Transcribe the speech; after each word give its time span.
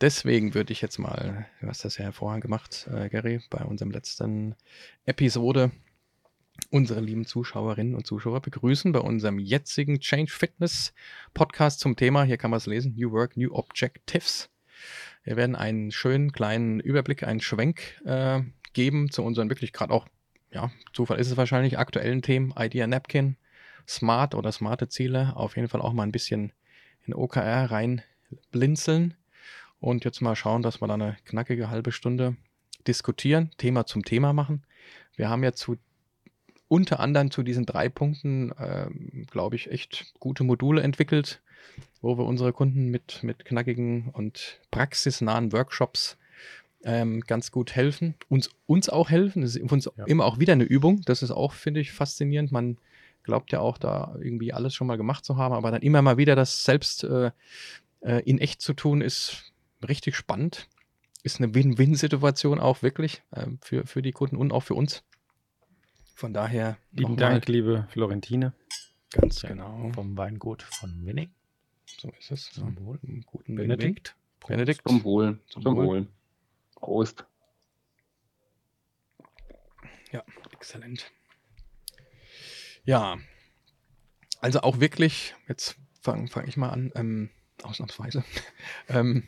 deswegen 0.00 0.54
würde 0.54 0.72
ich 0.72 0.80
jetzt 0.80 0.98
mal, 0.98 1.46
du 1.60 1.68
hast 1.68 1.84
das 1.84 1.98
ja 1.98 2.04
hervorragend 2.04 2.42
gemacht, 2.42 2.88
äh, 2.92 3.08
Gary, 3.08 3.40
bei 3.50 3.64
unserem 3.64 3.90
letzten 3.90 4.54
Episode 5.04 5.70
unsere 6.70 7.00
lieben 7.00 7.26
Zuschauerinnen 7.26 7.94
und 7.94 8.06
Zuschauer 8.06 8.40
begrüßen 8.40 8.92
bei 8.92 9.00
unserem 9.00 9.38
jetzigen 9.38 10.00
Change 10.00 10.32
Fitness 10.32 10.92
Podcast 11.34 11.80
zum 11.80 11.96
Thema, 11.96 12.24
hier 12.24 12.38
kann 12.38 12.50
man 12.50 12.58
es 12.58 12.66
lesen, 12.66 12.94
New 12.96 13.12
Work, 13.12 13.36
New 13.36 13.52
Objectives. 13.54 14.50
Wir 15.24 15.36
werden 15.36 15.56
einen 15.56 15.90
schönen 15.90 16.32
kleinen 16.32 16.80
Überblick, 16.80 17.22
einen 17.24 17.40
Schwenk 17.40 18.00
äh, 18.04 18.40
geben 18.72 19.10
zu 19.10 19.22
unseren 19.22 19.50
wirklich 19.50 19.72
gerade 19.72 19.92
auch, 19.92 20.06
ja, 20.50 20.70
Zufall 20.92 21.18
ist 21.18 21.30
es 21.30 21.36
wahrscheinlich, 21.36 21.78
aktuellen 21.78 22.22
Themen, 22.22 22.54
Idea 22.56 22.86
Napkin, 22.86 23.36
Smart 23.86 24.34
oder 24.34 24.50
smarte 24.52 24.88
Ziele, 24.88 25.36
auf 25.36 25.56
jeden 25.56 25.68
Fall 25.68 25.80
auch 25.80 25.92
mal 25.92 26.02
ein 26.02 26.12
bisschen 26.12 26.52
in 27.04 27.14
OKR 27.14 27.70
rein 27.70 28.02
blinzeln 28.50 29.14
und 29.80 30.04
jetzt 30.04 30.20
mal 30.20 30.36
schauen, 30.36 30.62
dass 30.62 30.80
wir 30.80 30.88
da 30.88 30.94
eine 30.94 31.16
knackige 31.24 31.70
halbe 31.70 31.92
Stunde 31.92 32.36
diskutieren, 32.86 33.50
Thema 33.58 33.86
zum 33.86 34.04
Thema 34.04 34.32
machen. 34.32 34.64
Wir 35.16 35.28
haben 35.28 35.42
ja 35.42 35.52
zu 35.52 35.76
unter 36.68 37.00
anderem 37.00 37.30
zu 37.30 37.42
diesen 37.42 37.64
drei 37.64 37.88
Punkten, 37.88 38.50
äh, 38.52 38.88
glaube 39.30 39.56
ich, 39.56 39.70
echt 39.70 40.14
gute 40.18 40.44
Module 40.44 40.82
entwickelt, 40.82 41.40
wo 42.00 42.18
wir 42.18 42.24
unsere 42.24 42.52
Kunden 42.52 42.90
mit, 42.90 43.22
mit 43.22 43.44
knackigen 43.44 44.08
und 44.12 44.60
praxisnahen 44.70 45.52
Workshops 45.52 46.16
ähm, 46.84 47.20
ganz 47.20 47.50
gut 47.50 47.74
helfen. 47.74 48.14
Uns, 48.28 48.50
uns 48.66 48.88
auch 48.88 49.10
helfen. 49.10 49.42
Das 49.42 49.54
ist 49.54 49.70
uns 49.70 49.90
ja. 49.96 50.04
immer 50.06 50.24
auch 50.24 50.38
wieder 50.38 50.54
eine 50.54 50.64
Übung. 50.64 51.02
Das 51.04 51.22
ist 51.22 51.30
auch, 51.30 51.52
finde 51.52 51.80
ich, 51.80 51.92
faszinierend. 51.92 52.52
Man 52.52 52.78
glaubt 53.22 53.52
ja 53.52 53.60
auch, 53.60 53.78
da 53.78 54.16
irgendwie 54.20 54.52
alles 54.52 54.74
schon 54.74 54.86
mal 54.86 54.96
gemacht 54.96 55.24
zu 55.24 55.36
haben, 55.36 55.54
aber 55.54 55.70
dann 55.70 55.82
immer 55.82 56.02
mal 56.02 56.16
wieder 56.16 56.36
das 56.36 56.64
selbst 56.64 57.04
äh, 57.04 57.30
äh 58.00 58.22
in 58.24 58.38
echt 58.38 58.60
zu 58.60 58.72
tun, 58.72 59.00
ist 59.00 59.52
richtig 59.86 60.16
spannend. 60.16 60.68
Ist 61.22 61.40
eine 61.40 61.54
Win-Win-Situation 61.54 62.60
auch 62.60 62.82
wirklich 62.82 63.22
äh, 63.32 63.46
für, 63.60 63.86
für 63.86 64.02
die 64.02 64.12
Kunden 64.12 64.36
und 64.36 64.52
auch 64.52 64.62
für 64.62 64.74
uns. 64.74 65.02
Von 66.14 66.32
daher. 66.32 66.78
Lieben 66.92 67.16
Dank, 67.16 67.46
liebe 67.48 67.86
Florentine. 67.90 68.52
Ganz 69.10 69.42
genau. 69.42 69.90
Vom 69.94 70.16
Weingut 70.16 70.62
von 70.62 71.04
Winning. 71.04 71.30
So 72.00 72.10
ist 72.18 72.30
es. 72.30 72.50
Zum 72.50 72.76
Wohl. 72.84 72.98
Guten 73.26 73.54
Benedikt. 73.54 74.16
Benedikt. 74.46 74.82
Zum 74.86 75.04
Wohl. 75.04 75.40
Zum, 75.48 75.62
Zum 75.62 75.76
Wohl. 75.76 75.86
Wohl. 75.86 76.06
Prost. 76.76 77.24
Ja, 80.12 80.24
exzellent. 80.52 81.10
Ja, 82.84 83.18
also 84.40 84.60
auch 84.60 84.80
wirklich, 84.80 85.34
jetzt 85.48 85.76
fange 86.00 86.28
fang 86.28 86.46
ich 86.46 86.56
mal 86.56 86.70
an, 86.70 86.92
ähm, 86.94 87.30
ausnahmsweise, 87.62 88.24
ähm, 88.88 89.24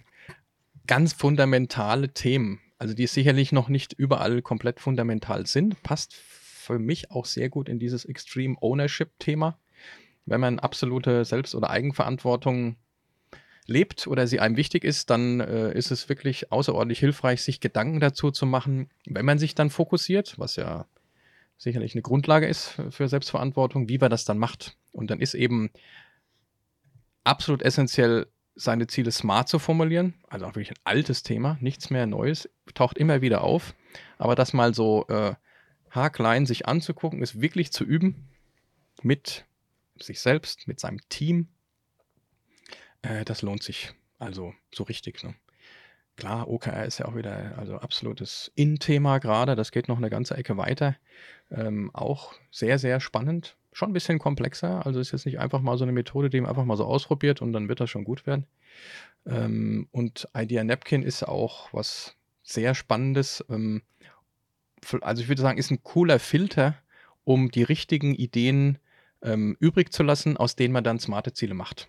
ganz 0.89 1.13
fundamentale 1.13 2.13
Themen, 2.13 2.61
also 2.79 2.95
die 2.95 3.07
sicherlich 3.07 3.53
noch 3.53 3.69
nicht 3.69 3.93
überall 3.93 4.43
komplett 4.43 4.81
fundamental 4.81 5.47
sind, 5.47 5.81
passt 5.85 6.15
für 6.15 6.81
mich 6.81 7.13
auch 7.13 7.25
sehr 7.25 7.49
gut 7.49 7.69
in 7.69 7.79
dieses 7.79 8.05
Extreme 8.05 8.57
Ownership-Thema. 8.61 9.57
Wenn 10.27 10.41
man 10.41 10.59
absolute 10.59 11.25
Selbst- 11.25 11.55
oder 11.55 11.71
Eigenverantwortung 11.71 12.77
lebt 13.67 14.07
oder 14.07 14.27
sie 14.27 14.41
einem 14.41 14.57
wichtig 14.57 14.83
ist, 14.83 15.11
dann 15.11 15.41
äh, 15.41 15.73
ist 15.73 15.91
es 15.91 16.09
wirklich 16.09 16.51
außerordentlich 16.51 16.99
hilfreich, 16.99 17.43
sich 17.43 17.61
Gedanken 17.61 18.01
dazu 18.01 18.31
zu 18.31 18.47
machen, 18.47 18.91
wenn 19.07 19.27
man 19.27 19.39
sich 19.39 19.55
dann 19.55 19.71
fokussiert, 19.71 20.39
was 20.39 20.57
ja 20.57 20.87
sicherlich 21.59 21.95
eine 21.95 22.03
Grundlage 22.03 22.47
ist 22.47 22.77
für 22.91 23.09
Selbstverantwortung, 23.09 23.89
wie 23.89 23.99
man 23.99 24.11
das 24.11 24.25
dann 24.25 24.39
macht. 24.39 24.77
Und 24.93 25.11
dann 25.11 25.21
ist 25.21 25.35
eben 25.35 25.71
absolut 27.25 27.63
essentiell, 27.63 28.27
seine 28.59 28.89
Ziele 28.89 29.13
smart 29.13 29.49
zu 29.49 29.59
formulieren. 29.59 30.15
Also 30.29 30.45
auch 30.45 30.51
wirklich 30.51 30.73
ein 30.73 30.83
altes 30.85 31.23
Thema, 31.23 31.57
nichts 31.61 31.91
mehr 31.91 32.07
Neues, 32.07 32.51
taucht 32.75 32.99
immer 32.99 33.23
wieder 33.23 33.43
auf. 33.43 33.75
Aber 34.19 34.35
das 34.35 34.53
mal 34.53 34.75
so 34.75 35.07
äh, 35.09 35.35
haarklein 35.91 36.45
sich 36.45 36.67
anzugucken, 36.67 37.23
ist 37.23 37.41
wirklich 37.41 37.73
zu 37.73 37.85
üben 37.85 38.29
mit 39.03 39.47
sich 39.97 40.21
selbst, 40.21 40.67
mit 40.67 40.81
seinem 40.81 41.01
Team. 41.09 41.49
Äh, 43.03 43.25
das 43.25 43.43
lohnt 43.43 43.63
sich 43.63 43.95
also 44.19 44.53
so 44.75 44.83
richtig. 44.85 45.23
Ne? 45.23 45.35
Klar, 46.17 46.49
OKR 46.49 46.85
ist 46.85 46.99
ja 46.99 47.07
auch 47.07 47.15
wieder 47.15 47.57
also 47.59 47.77
absolutes 47.77 48.51
In-Thema 48.57 49.19
gerade. 49.19 49.55
Das 49.55 49.71
geht 49.71 49.87
noch 49.87 49.99
eine 49.99 50.11
ganze 50.11 50.37
Ecke 50.37 50.57
weiter. 50.57 50.97
Ähm, 51.51 51.91
auch 51.95 52.35
sehr, 52.51 52.81
sehr 52.81 52.99
spannend. 52.99 53.57
Schon 53.79 53.91
ein 53.91 53.93
bisschen 53.93 54.19
komplexer. 54.19 54.85
Also 54.85 54.99
ist 54.99 55.13
jetzt 55.13 55.25
nicht 55.25 55.39
einfach 55.39 55.61
mal 55.61 55.79
so 55.79 55.85
eine 55.85 55.93
Methode, 55.93 56.31
die 56.31 56.41
man 56.41 56.51
einfach 56.51 56.65
mal 56.65 56.77
so 56.77 56.85
ausprobiert 56.85 57.41
und 57.41 57.53
dann 57.53 57.69
wird 57.69 57.79
das 57.79 57.89
schon 57.89 58.03
gut 58.03 58.27
werden. 58.27 58.45
Ähm, 59.25 59.87
und 59.93 60.27
Idea 60.37 60.65
Napkin 60.65 61.05
ist 61.05 61.23
auch 61.23 61.73
was 61.73 62.17
sehr 62.43 62.75
Spannendes. 62.75 63.45
Ähm, 63.49 63.83
also 65.01 65.23
ich 65.23 65.29
würde 65.29 65.43
sagen, 65.43 65.59
ist 65.59 65.71
ein 65.71 65.85
cooler 65.85 66.19
Filter, 66.19 66.75
um 67.23 67.53
die 67.53 67.63
richtigen 67.63 68.17
Ideen 68.17 68.79
ähm, 69.23 69.57
übrig 69.61 69.93
zu 69.93 70.03
lassen, 70.03 70.37
aus 70.37 70.57
denen 70.57 70.73
man 70.73 70.83
dann 70.83 70.99
smarte 70.99 71.33
Ziele 71.33 71.55
macht. 71.55 71.87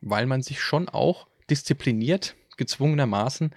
Weil 0.00 0.24
man 0.24 0.40
sich 0.40 0.62
schon 0.62 0.88
auch 0.88 1.26
diszipliniert, 1.50 2.34
gezwungenermaßen, 2.56 3.54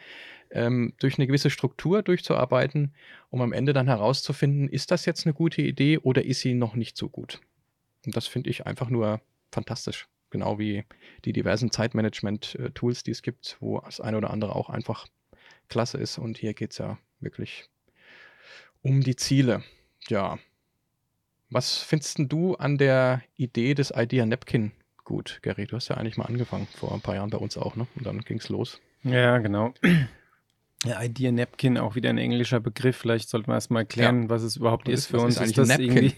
ähm, 0.51 0.93
durch 0.99 1.17
eine 1.17 1.27
gewisse 1.27 1.49
Struktur 1.49 2.01
durchzuarbeiten, 2.01 2.93
um 3.29 3.41
am 3.41 3.53
Ende 3.53 3.73
dann 3.73 3.87
herauszufinden, 3.87 4.67
ist 4.67 4.91
das 4.91 5.05
jetzt 5.05 5.25
eine 5.25 5.33
gute 5.33 5.61
Idee 5.61 5.97
oder 5.97 6.25
ist 6.25 6.41
sie 6.41 6.53
noch 6.53 6.75
nicht 6.75 6.97
so 6.97 7.09
gut. 7.09 7.39
Und 8.05 8.15
das 8.15 8.27
finde 8.27 8.49
ich 8.49 8.65
einfach 8.65 8.89
nur 8.89 9.21
fantastisch. 9.51 10.07
Genau 10.31 10.59
wie 10.59 10.85
die 11.25 11.33
diversen 11.33 11.71
Zeitmanagement-Tools, 11.71 13.03
die 13.03 13.11
es 13.11 13.23
gibt, 13.23 13.57
wo 13.59 13.79
das 13.79 13.99
eine 13.99 14.17
oder 14.17 14.29
andere 14.29 14.55
auch 14.55 14.69
einfach 14.69 15.07
klasse 15.69 15.97
ist. 15.97 16.19
Und 16.19 16.37
hier 16.37 16.53
geht 16.53 16.71
es 16.71 16.77
ja 16.77 16.99
wirklich 17.19 17.65
um 18.81 19.01
die 19.01 19.15
Ziele. 19.15 19.63
Ja. 20.07 20.37
Was 21.49 21.79
findest 21.79 22.19
du 22.19 22.55
an 22.55 22.77
der 22.77 23.23
Idee 23.35 23.73
des 23.73 23.91
Idea 23.95 24.25
Napkin 24.25 24.71
gut, 25.03 25.39
Gary? 25.41 25.65
Du 25.65 25.75
hast 25.75 25.87
ja 25.87 25.97
eigentlich 25.97 26.17
mal 26.17 26.25
angefangen, 26.25 26.67
vor 26.75 26.93
ein 26.93 27.01
paar 27.01 27.15
Jahren 27.15 27.31
bei 27.31 27.39
uns 27.39 27.57
auch, 27.57 27.75
ne? 27.75 27.87
Und 27.95 28.05
dann 28.05 28.19
ging 28.19 28.37
es 28.37 28.49
los. 28.49 28.79
Ja, 29.03 29.39
genau. 29.39 29.73
Ja, 30.85 31.03
Idea 31.03 31.31
Napkin, 31.33 31.77
auch 31.77 31.95
wieder 31.95 32.09
ein 32.09 32.17
englischer 32.17 32.61
Begriff. 32.61 32.95
Vielleicht 32.95 33.27
sollten 33.27 33.47
wir 33.49 33.55
erstmal 33.55 33.85
klären, 33.85 34.23
ja. 34.23 34.29
was 34.29 34.43
es 34.43 34.55
überhaupt 34.55 34.87
was 34.87 34.93
ist 34.93 35.07
für 35.07 35.19
uns. 35.19 35.35
Ist, 35.35 35.47
ist 35.47 35.57
das 35.57 35.67
Napkin? 35.67 36.13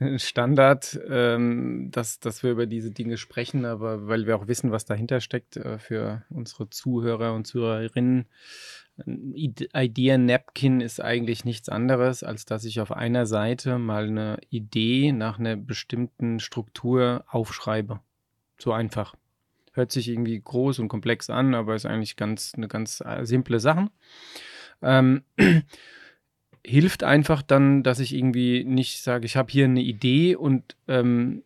irgendwie 0.00 0.18
Standard, 0.18 1.00
ähm, 1.08 1.88
dass, 1.92 2.20
dass 2.20 2.42
wir 2.42 2.50
über 2.50 2.66
diese 2.66 2.90
Dinge 2.90 3.16
sprechen, 3.16 3.64
aber 3.64 4.06
weil 4.06 4.26
wir 4.26 4.36
auch 4.36 4.48
wissen, 4.48 4.70
was 4.70 4.84
dahinter 4.84 5.20
steckt 5.20 5.56
äh, 5.56 5.78
für 5.78 6.24
unsere 6.28 6.68
Zuhörer 6.68 7.32
und 7.32 7.46
Zuhörerinnen. 7.46 8.26
Idea 9.06 10.18
Napkin 10.18 10.80
ist 10.80 11.02
eigentlich 11.02 11.44
nichts 11.44 11.68
anderes, 11.68 12.22
als 12.22 12.44
dass 12.44 12.64
ich 12.64 12.80
auf 12.80 12.92
einer 12.92 13.26
Seite 13.26 13.78
mal 13.78 14.06
eine 14.06 14.38
Idee 14.50 15.12
nach 15.12 15.38
einer 15.38 15.56
bestimmten 15.56 16.40
Struktur 16.40 17.24
aufschreibe. 17.28 18.00
So 18.58 18.72
einfach. 18.72 19.14
Hört 19.76 19.92
sich 19.92 20.08
irgendwie 20.08 20.40
groß 20.40 20.78
und 20.78 20.88
komplex 20.88 21.28
an, 21.28 21.54
aber 21.54 21.74
ist 21.74 21.84
eigentlich 21.84 22.16
ganz 22.16 22.54
eine 22.56 22.66
ganz 22.66 23.02
äh, 23.04 23.24
simple 23.24 23.60
Sache. 23.60 23.88
Ähm, 24.82 25.22
hilft 26.64 27.04
einfach 27.04 27.42
dann, 27.42 27.82
dass 27.82 28.00
ich 28.00 28.14
irgendwie 28.14 28.64
nicht 28.64 29.02
sage, 29.02 29.26
ich 29.26 29.36
habe 29.36 29.52
hier 29.52 29.66
eine 29.66 29.82
Idee 29.82 30.34
und 30.34 30.76
ähm, 30.88 31.42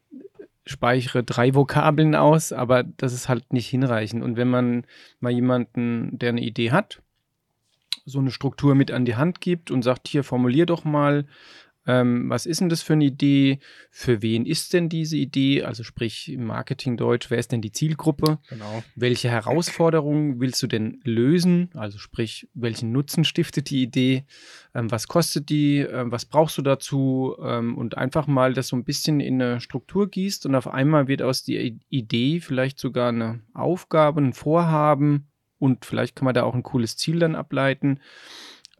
speichere 0.64 1.24
drei 1.24 1.54
Vokabeln 1.54 2.14
aus, 2.14 2.52
aber 2.52 2.84
das 2.84 3.12
ist 3.12 3.28
halt 3.28 3.52
nicht 3.52 3.68
hinreichend. 3.68 4.22
Und 4.22 4.36
wenn 4.36 4.48
man 4.48 4.86
mal 5.18 5.32
jemanden, 5.32 6.16
der 6.18 6.28
eine 6.28 6.40
Idee 6.40 6.70
hat, 6.70 7.02
so 8.04 8.20
eine 8.20 8.30
Struktur 8.30 8.76
mit 8.76 8.92
an 8.92 9.04
die 9.04 9.16
Hand 9.16 9.40
gibt 9.40 9.70
und 9.72 9.82
sagt, 9.82 10.06
hier 10.06 10.22
formulier 10.22 10.66
doch 10.66 10.84
mal, 10.84 11.26
ähm, 11.90 12.30
was 12.30 12.46
ist 12.46 12.60
denn 12.60 12.68
das 12.68 12.82
für 12.82 12.92
eine 12.92 13.06
Idee? 13.06 13.58
Für 13.90 14.22
wen 14.22 14.46
ist 14.46 14.72
denn 14.72 14.88
diese 14.88 15.16
Idee? 15.16 15.64
Also 15.64 15.82
sprich 15.82 16.30
im 16.30 16.44
Marketingdeutsch, 16.44 17.30
wer 17.30 17.38
ist 17.38 17.50
denn 17.50 17.62
die 17.62 17.72
Zielgruppe? 17.72 18.38
Genau. 18.48 18.84
Welche 18.94 19.28
Herausforderungen 19.28 20.38
willst 20.38 20.62
du 20.62 20.68
denn 20.68 21.00
lösen? 21.02 21.70
Also 21.74 21.98
sprich, 21.98 22.48
welchen 22.54 22.92
Nutzen 22.92 23.24
stiftet 23.24 23.70
die 23.70 23.82
Idee? 23.82 24.24
Ähm, 24.72 24.90
was 24.92 25.08
kostet 25.08 25.48
die? 25.50 25.78
Ähm, 25.78 26.12
was 26.12 26.26
brauchst 26.26 26.56
du 26.58 26.62
dazu? 26.62 27.34
Ähm, 27.42 27.76
und 27.76 27.98
einfach 27.98 28.28
mal 28.28 28.54
das 28.54 28.68
so 28.68 28.76
ein 28.76 28.84
bisschen 28.84 29.18
in 29.18 29.42
eine 29.42 29.60
Struktur 29.60 30.08
gießt 30.08 30.46
und 30.46 30.54
auf 30.54 30.68
einmal 30.68 31.08
wird 31.08 31.22
aus 31.22 31.42
der 31.42 31.72
Idee 31.88 32.40
vielleicht 32.40 32.78
sogar 32.78 33.08
eine 33.08 33.40
Aufgabe, 33.52 34.20
ein 34.20 34.32
Vorhaben, 34.32 35.26
und 35.60 35.84
vielleicht 35.84 36.16
kann 36.16 36.24
man 36.24 36.34
da 36.34 36.42
auch 36.42 36.54
ein 36.54 36.62
cooles 36.62 36.96
Ziel 36.96 37.18
dann 37.18 37.36
ableiten. 37.36 38.00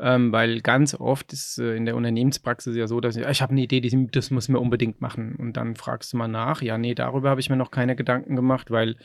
Ähm, 0.02 0.32
weil 0.32 0.62
ganz 0.62 0.94
oft 0.94 1.32
ist 1.32 1.58
äh, 1.58 1.76
in 1.76 1.85
der 1.85 1.94
Unternehmenspraxis 1.94 2.75
ja 2.75 2.87
so, 2.87 3.00
dass 3.00 3.17
ich, 3.17 3.26
ich 3.26 3.43
habe 3.43 3.52
eine 3.52 3.61
Idee, 3.61 3.81
die, 3.81 4.06
das 4.06 4.31
muss 4.31 4.49
mir 4.49 4.58
unbedingt 4.58 5.00
machen. 5.02 5.37
Und 5.37 5.58
dann 5.58 5.76
fragst 5.76 6.12
du 6.12 6.17
mal 6.17 6.29
nach, 6.29 6.62
ja, 6.62 6.79
nee, 6.79 6.94
darüber 6.94 7.29
habe 7.29 7.41
ich 7.41 7.50
mir 7.50 7.56
noch 7.56 7.70
keine 7.70 7.97
Gedanken 7.97 8.35
gemacht, 8.35 8.70
weil 8.70 8.97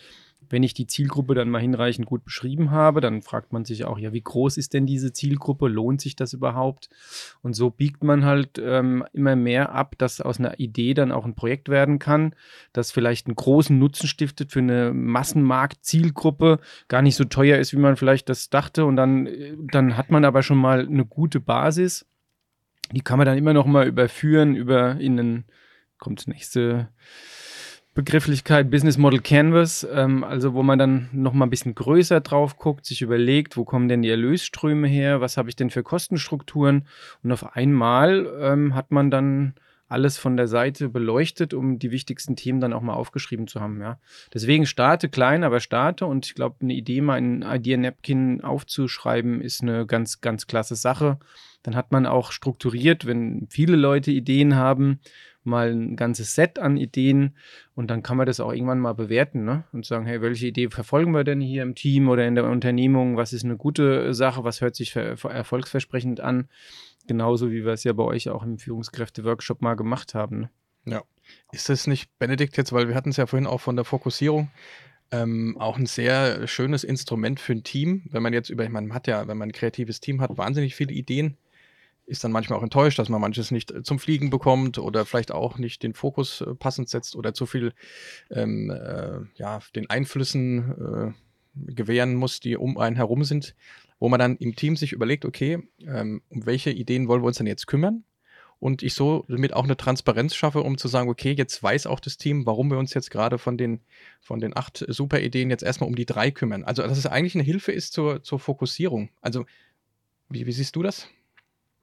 wenn 0.50 0.64
ich 0.64 0.74
die 0.74 0.88
Zielgruppe 0.88 1.36
dann 1.36 1.50
mal 1.50 1.62
hinreichend 1.62 2.06
gut 2.06 2.24
beschrieben 2.24 2.72
habe, 2.72 3.02
dann 3.02 3.22
fragt 3.22 3.54
man 3.54 3.66
sich 3.66 3.86
auch, 3.86 3.98
ja, 3.98 4.14
wie 4.14 4.22
groß 4.22 4.58
ist 4.58 4.74
denn 4.74 4.86
diese 4.86 5.14
Zielgruppe? 5.14 5.68
Lohnt 5.68 6.02
sich 6.02 6.16
das 6.16 6.34
überhaupt? 6.34 6.90
Und 7.42 7.54
so 7.54 7.70
biegt 7.70 8.04
man 8.04 8.26
halt 8.26 8.58
ähm, 8.58 9.06
immer 9.14 9.36
mehr 9.36 9.74
ab, 9.74 9.96
dass 9.98 10.22
aus 10.22 10.40
einer 10.40 10.60
Idee 10.60 10.94
dann 10.94 11.12
auch 11.12 11.26
ein 11.26 11.36
Projekt 11.36 11.70
werden 11.70 12.00
kann, 12.00 12.36
das 12.74 12.92
vielleicht 12.92 13.28
einen 13.28 13.36
großen 13.36 13.78
Nutzen 13.78 14.08
stiftet 14.08 14.52
für 14.52 14.60
eine 14.60 14.94
Massenmarkt-Zielgruppe, 14.94 16.60
gar 16.88 17.02
nicht 17.02 17.16
so 17.16 17.24
teuer 17.24 17.58
ist, 17.58 17.74
wie 17.74 17.78
man 17.78 17.96
vielleicht 17.96 18.30
das 18.30 18.50
dachte. 18.50 18.86
Und 18.86 18.96
dann, 18.96 19.30
dann 19.72 19.98
hat 19.98 20.12
man 20.12 20.26
aber 20.26 20.44
schon 20.44 20.58
mal 20.58 20.86
eine 20.86 21.06
gute 21.06 21.40
Basis. 21.40 22.06
Die 22.92 23.02
kann 23.02 23.18
man 23.18 23.26
dann 23.26 23.38
immer 23.38 23.54
noch 23.54 23.66
mal 23.66 23.88
überführen 23.88 24.56
über 24.56 25.00
in 25.00 25.20
einen, 25.20 25.46
kommt 25.98 26.28
nächste 26.28 26.90
Begrifflichkeit 27.96 28.70
Business 28.70 28.98
Model 28.98 29.22
Canvas, 29.22 29.88
ähm, 29.90 30.26
also 30.26 30.54
wo 30.54 30.64
man 30.64 30.78
dann 30.78 31.10
noch 31.14 31.32
mal 31.32 31.46
ein 31.46 31.50
bisschen 31.50 31.76
größer 31.76 32.20
drauf 32.20 32.58
guckt, 32.58 32.86
sich 32.86 33.02
überlegt, 33.02 33.56
wo 33.56 33.64
kommen 33.64 33.88
denn 33.88 34.02
die 34.02 34.10
Erlösströme 34.10 34.86
her, 34.86 35.22
was 35.22 35.38
habe 35.38 35.48
ich 35.48 35.56
denn 35.56 35.70
für 35.70 35.82
Kostenstrukturen 35.82 36.88
und 37.24 37.32
auf 37.32 37.56
einmal 37.56 38.28
ähm, 38.42 38.76
hat 38.76 38.92
man 38.92 39.10
dann 39.10 39.54
alles 39.88 40.18
von 40.18 40.36
der 40.36 40.48
Seite 40.48 40.90
beleuchtet, 40.90 41.54
um 41.54 41.80
die 41.80 41.92
wichtigsten 41.92 42.36
Themen 42.36 42.60
dann 42.60 42.74
auch 42.74 42.82
mal 42.82 42.96
aufgeschrieben 42.96 43.48
zu 43.48 43.62
haben. 43.62 43.80
Ja. 43.80 43.98
Deswegen 44.34 44.66
starte 44.66 45.08
klein, 45.08 45.46
aber 45.46 45.62
starte 45.62 46.06
und 46.06 46.26
ich 46.26 46.36
glaube, 46.36 46.58
eine 46.62 46.74
Idee 46.74 47.00
mal 47.00 47.18
in 47.18 47.44
Idea 47.44 47.78
Napkin 47.78 48.42
aufzuschreiben, 48.42 49.42
ist 49.42 49.62
eine 49.62 49.86
ganz, 49.86 50.20
ganz 50.20 50.48
klasse 50.48 50.76
Sache. 50.76 51.18
Dann 51.64 51.76
hat 51.76 51.92
man 51.92 52.06
auch 52.06 52.32
strukturiert, 52.32 53.06
wenn 53.06 53.48
viele 53.50 53.78
Leute 53.78 54.12
Ideen 54.12 54.56
haben, 54.56 55.00
mal 55.46 55.72
ein 55.72 55.96
ganzes 55.96 56.36
Set 56.36 56.60
an 56.60 56.78
Ideen 56.78 57.36
und 57.76 57.90
dann 57.90 58.04
kann 58.04 58.18
man 58.18 58.26
das 58.26 58.40
auch 58.40 58.52
irgendwann 58.52 58.80
mal 58.80 58.94
bewerten 58.94 59.44
ne? 59.44 59.64
und 59.72 59.86
sagen, 59.86 60.06
hey, 60.06 60.22
welche 60.22 60.48
Idee 60.48 60.70
verfolgen 60.70 61.12
wir 61.12 61.24
denn 61.24 61.42
hier 61.42 61.64
im 61.64 61.76
Team 61.76 62.10
oder 62.10 62.28
in 62.28 62.36
der 62.36 62.46
Unternehmung? 62.46 63.18
Was 63.18 63.34
ist 63.34 63.44
eine 63.44 63.58
gute 63.58 64.14
Sache? 64.14 64.44
Was 64.44 64.62
hört 64.62 64.76
sich 64.76 64.96
erfolgsversprechend 64.96 66.20
an? 66.20 66.50
Genauso 67.08 67.52
wie 67.52 67.66
wir 67.66 67.74
es 67.74 67.84
ja 67.84 67.94
bei 67.94 68.04
euch 68.04 68.30
auch 68.30 68.44
im 68.44 68.58
Führungskräfte-Workshop 68.58 69.62
mal 69.62 69.76
gemacht 69.76 70.16
haben. 70.16 70.40
Ne? 70.40 70.50
Ja. 70.86 71.04
Ist 71.52 71.70
das 71.70 71.88
nicht, 71.88 72.18
Benedikt, 72.20 72.58
jetzt, 72.58 72.74
weil 72.74 72.88
wir 72.88 72.96
hatten 72.96 73.10
es 73.10 73.18
ja 73.18 73.26
vorhin 73.26 73.48
auch 73.48 73.62
von 73.62 73.76
der 73.76 73.86
Fokussierung, 73.86 74.50
ähm, 75.12 75.56
auch 75.60 75.78
ein 75.78 75.86
sehr 75.86 76.48
schönes 76.48 76.84
Instrument 76.84 77.40
für 77.40 77.54
ein 77.54 77.64
Team, 77.64 78.04
wenn 78.10 78.24
man 78.24 78.34
jetzt 78.34 78.50
über, 78.50 78.64
ich 78.64 78.70
meine, 78.70 78.88
man 78.88 78.96
hat 78.96 79.08
ja, 79.08 79.28
wenn 79.28 79.38
man 79.38 79.50
ein 79.50 79.54
kreatives 79.54 80.00
Team 80.00 80.22
hat, 80.22 80.38
wahnsinnig 80.38 80.76
viele 80.76 80.94
Ideen 80.94 81.38
ist 82.06 82.24
dann 82.24 82.32
manchmal 82.32 82.60
auch 82.60 82.64
enttäuscht, 82.64 83.00
dass 83.00 83.10
man 83.10 83.22
manches 83.22 83.52
nicht 83.52 83.72
äh, 83.72 83.84
zum 83.84 84.00
Fliegen 84.00 84.30
bekommt 84.30 84.78
oder 84.78 85.06
vielleicht 85.06 85.32
auch 85.32 85.58
nicht 85.58 85.84
den 85.84 85.94
Fokus 85.94 86.42
äh, 86.42 86.56
passend 86.56 86.90
setzt 86.90 87.16
oder 87.16 87.34
zu 87.34 87.46
viel 87.46 87.74
ähm, 88.30 88.70
äh, 88.70 89.20
ja, 89.36 89.60
den 89.76 89.90
Einflüssen 89.90 91.14
äh, 91.16 91.72
gewähren 91.74 92.16
muss, 92.16 92.40
die 92.40 92.58
um 92.58 92.78
einen 92.78 92.96
herum 92.96 93.24
sind, 93.24 93.56
wo 94.00 94.10
man 94.10 94.20
dann 94.20 94.38
im 94.38 94.56
Team 94.56 94.76
sich 94.76 94.92
überlegt, 94.92 95.26
okay, 95.26 95.60
ähm, 95.80 96.22
um 96.30 96.46
welche 96.46 96.72
Ideen 96.72 97.08
wollen 97.08 97.22
wir 97.24 97.28
uns 97.28 97.38
denn 97.38 97.48
jetzt 97.48 97.68
kümmern? 97.68 98.04
Und 98.60 98.84
ich 98.84 98.94
so 98.94 99.26
damit 99.28 99.54
auch 99.54 99.66
eine 99.66 99.78
Transparenz 99.78 100.34
schaffe, 100.34 100.64
um 100.64 100.78
zu 100.78 100.88
sagen, 100.88 101.10
okay, 101.10 101.34
jetzt 101.34 101.62
weiß 101.62 101.88
auch 101.88 102.00
das 102.00 102.18
Team, 102.18 102.46
warum 102.46 102.72
wir 102.72 102.78
uns 102.78 102.94
jetzt 102.94 103.12
gerade 103.12 103.38
von 103.38 103.58
den, 103.58 103.82
von 104.22 104.40
den 104.40 104.56
acht 104.56 104.84
super 104.88 105.20
Ideen 105.20 105.50
jetzt 105.50 105.62
erstmal 105.62 105.90
um 105.90 105.96
die 105.96 106.06
drei 106.06 106.32
kümmern. 106.32 106.64
Also, 106.64 106.82
dass 106.82 106.98
es 106.98 107.06
eigentlich 107.06 107.36
eine 107.36 107.44
Hilfe 107.44 107.74
ist 107.74 107.94
zur, 107.94 108.24
zur 108.24 108.40
Fokussierung. 108.40 109.10
Also, 109.22 109.46
wie, 110.30 110.46
wie 110.46 110.52
siehst 110.54 110.76
du 110.76 110.84
das? 110.84 111.10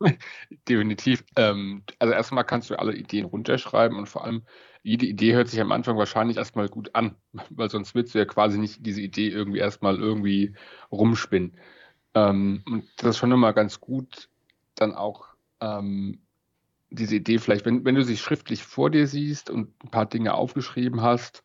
Definitiv. 0.68 1.24
Ähm, 1.36 1.82
also 1.98 2.12
erstmal 2.14 2.44
kannst 2.44 2.70
du 2.70 2.78
alle 2.78 2.94
Ideen 2.94 3.24
runterschreiben 3.24 3.98
und 3.98 4.08
vor 4.08 4.24
allem 4.24 4.42
jede 4.82 5.06
Idee 5.06 5.34
hört 5.34 5.48
sich 5.48 5.60
am 5.60 5.72
Anfang 5.72 5.96
wahrscheinlich 5.96 6.36
erstmal 6.36 6.68
gut 6.68 6.94
an, 6.94 7.16
weil 7.50 7.70
sonst 7.70 7.94
willst 7.94 8.14
du 8.14 8.18
ja 8.18 8.24
quasi 8.24 8.58
nicht 8.58 8.84
diese 8.84 9.00
Idee 9.00 9.28
irgendwie 9.28 9.58
erstmal 9.58 9.96
irgendwie 9.96 10.54
rumspinnen. 10.90 11.56
Ähm, 12.14 12.62
und 12.66 12.84
das 12.96 13.10
ist 13.10 13.18
schon 13.18 13.32
immer 13.32 13.52
ganz 13.52 13.80
gut, 13.80 14.28
dann 14.74 14.94
auch 14.94 15.28
ähm, 15.60 16.20
diese 16.90 17.16
Idee 17.16 17.38
vielleicht, 17.38 17.64
wenn, 17.64 17.84
wenn 17.84 17.94
du 17.94 18.04
sie 18.04 18.16
schriftlich 18.16 18.64
vor 18.64 18.90
dir 18.90 19.06
siehst 19.06 19.50
und 19.50 19.82
ein 19.84 19.90
paar 19.90 20.06
Dinge 20.06 20.34
aufgeschrieben 20.34 21.00
hast 21.00 21.44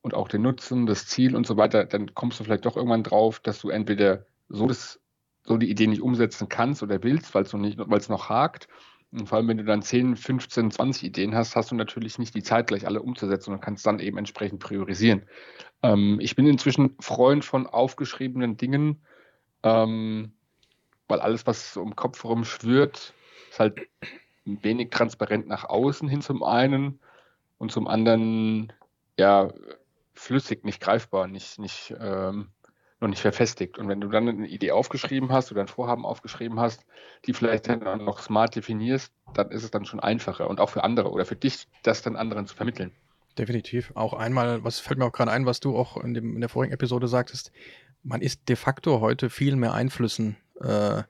und 0.00 0.14
auch 0.14 0.28
den 0.28 0.42
Nutzen, 0.42 0.86
das 0.86 1.06
Ziel 1.06 1.36
und 1.36 1.46
so 1.46 1.56
weiter, 1.56 1.84
dann 1.84 2.14
kommst 2.14 2.40
du 2.40 2.44
vielleicht 2.44 2.66
doch 2.66 2.76
irgendwann 2.76 3.04
drauf, 3.04 3.40
dass 3.40 3.60
du 3.60 3.70
entweder 3.70 4.26
so 4.48 4.66
das 4.66 5.00
so 5.48 5.56
die 5.56 5.70
Idee 5.70 5.86
nicht 5.86 6.02
umsetzen 6.02 6.48
kannst 6.48 6.82
oder 6.82 7.02
willst, 7.02 7.34
weil 7.34 7.42
es 7.42 7.52
noch, 7.52 8.08
noch 8.08 8.28
hakt. 8.28 8.68
Und 9.10 9.26
vor 9.26 9.38
allem, 9.38 9.48
wenn 9.48 9.56
du 9.56 9.64
dann 9.64 9.80
10, 9.80 10.16
15, 10.16 10.70
20 10.70 11.04
Ideen 11.04 11.34
hast, 11.34 11.56
hast 11.56 11.70
du 11.70 11.74
natürlich 11.74 12.18
nicht 12.18 12.34
die 12.34 12.42
Zeit, 12.42 12.66
gleich 12.66 12.86
alle 12.86 13.00
umzusetzen 13.00 13.54
und 13.54 13.62
kannst 13.62 13.86
dann 13.86 14.00
eben 14.00 14.18
entsprechend 14.18 14.60
priorisieren. 14.60 15.22
Ähm, 15.82 16.18
ich 16.20 16.36
bin 16.36 16.46
inzwischen 16.46 16.94
Freund 17.00 17.44
von 17.44 17.66
aufgeschriebenen 17.66 18.58
Dingen, 18.58 19.00
ähm, 19.62 20.32
weil 21.08 21.20
alles, 21.20 21.46
was 21.46 21.72
so 21.72 21.82
im 21.82 21.96
Kopf 21.96 22.22
rumschwirrt, 22.24 23.14
ist 23.50 23.58
halt 23.58 23.88
wenig 24.44 24.90
transparent 24.90 25.48
nach 25.48 25.64
außen 25.64 26.08
hin 26.08 26.20
zum 26.20 26.42
einen 26.42 27.00
und 27.56 27.72
zum 27.72 27.86
anderen 27.86 28.74
ja 29.18 29.50
flüssig, 30.12 30.64
nicht 30.64 30.82
greifbar, 30.82 31.28
nicht, 31.28 31.58
nicht 31.58 31.94
ähm, 31.98 32.48
noch 33.00 33.08
nicht 33.08 33.20
verfestigt. 33.20 33.78
Und 33.78 33.88
wenn 33.88 34.00
du 34.00 34.08
dann 34.08 34.28
eine 34.28 34.48
Idee 34.48 34.72
aufgeschrieben 34.72 35.30
hast 35.30 35.52
oder 35.52 35.60
ein 35.60 35.68
Vorhaben 35.68 36.04
aufgeschrieben 36.04 36.58
hast, 36.58 36.84
die 37.26 37.32
vielleicht 37.32 37.68
dann 37.68 38.04
noch 38.04 38.20
smart 38.20 38.56
definierst, 38.56 39.12
dann 39.34 39.50
ist 39.50 39.62
es 39.62 39.70
dann 39.70 39.84
schon 39.84 40.00
einfacher 40.00 40.48
und 40.48 40.60
auch 40.60 40.70
für 40.70 40.84
andere 40.84 41.10
oder 41.10 41.24
für 41.24 41.36
dich, 41.36 41.68
das 41.82 42.02
dann 42.02 42.16
anderen 42.16 42.46
zu 42.46 42.56
vermitteln. 42.56 42.92
Definitiv. 43.38 43.92
Auch 43.94 44.14
einmal, 44.14 44.64
was 44.64 44.80
fällt 44.80 44.98
mir 44.98 45.04
auch 45.04 45.12
gerade 45.12 45.30
ein, 45.30 45.46
was 45.46 45.60
du 45.60 45.76
auch 45.76 45.96
in, 45.96 46.14
dem, 46.14 46.34
in 46.34 46.40
der 46.40 46.48
vorigen 46.48 46.72
Episode 46.72 47.06
sagtest, 47.06 47.52
man 48.02 48.20
ist 48.20 48.48
de 48.48 48.56
facto 48.56 49.00
heute 49.00 49.30
viel 49.30 49.54
mehr 49.54 49.74
Einflüssen 49.74 50.36
äh, 50.60 51.02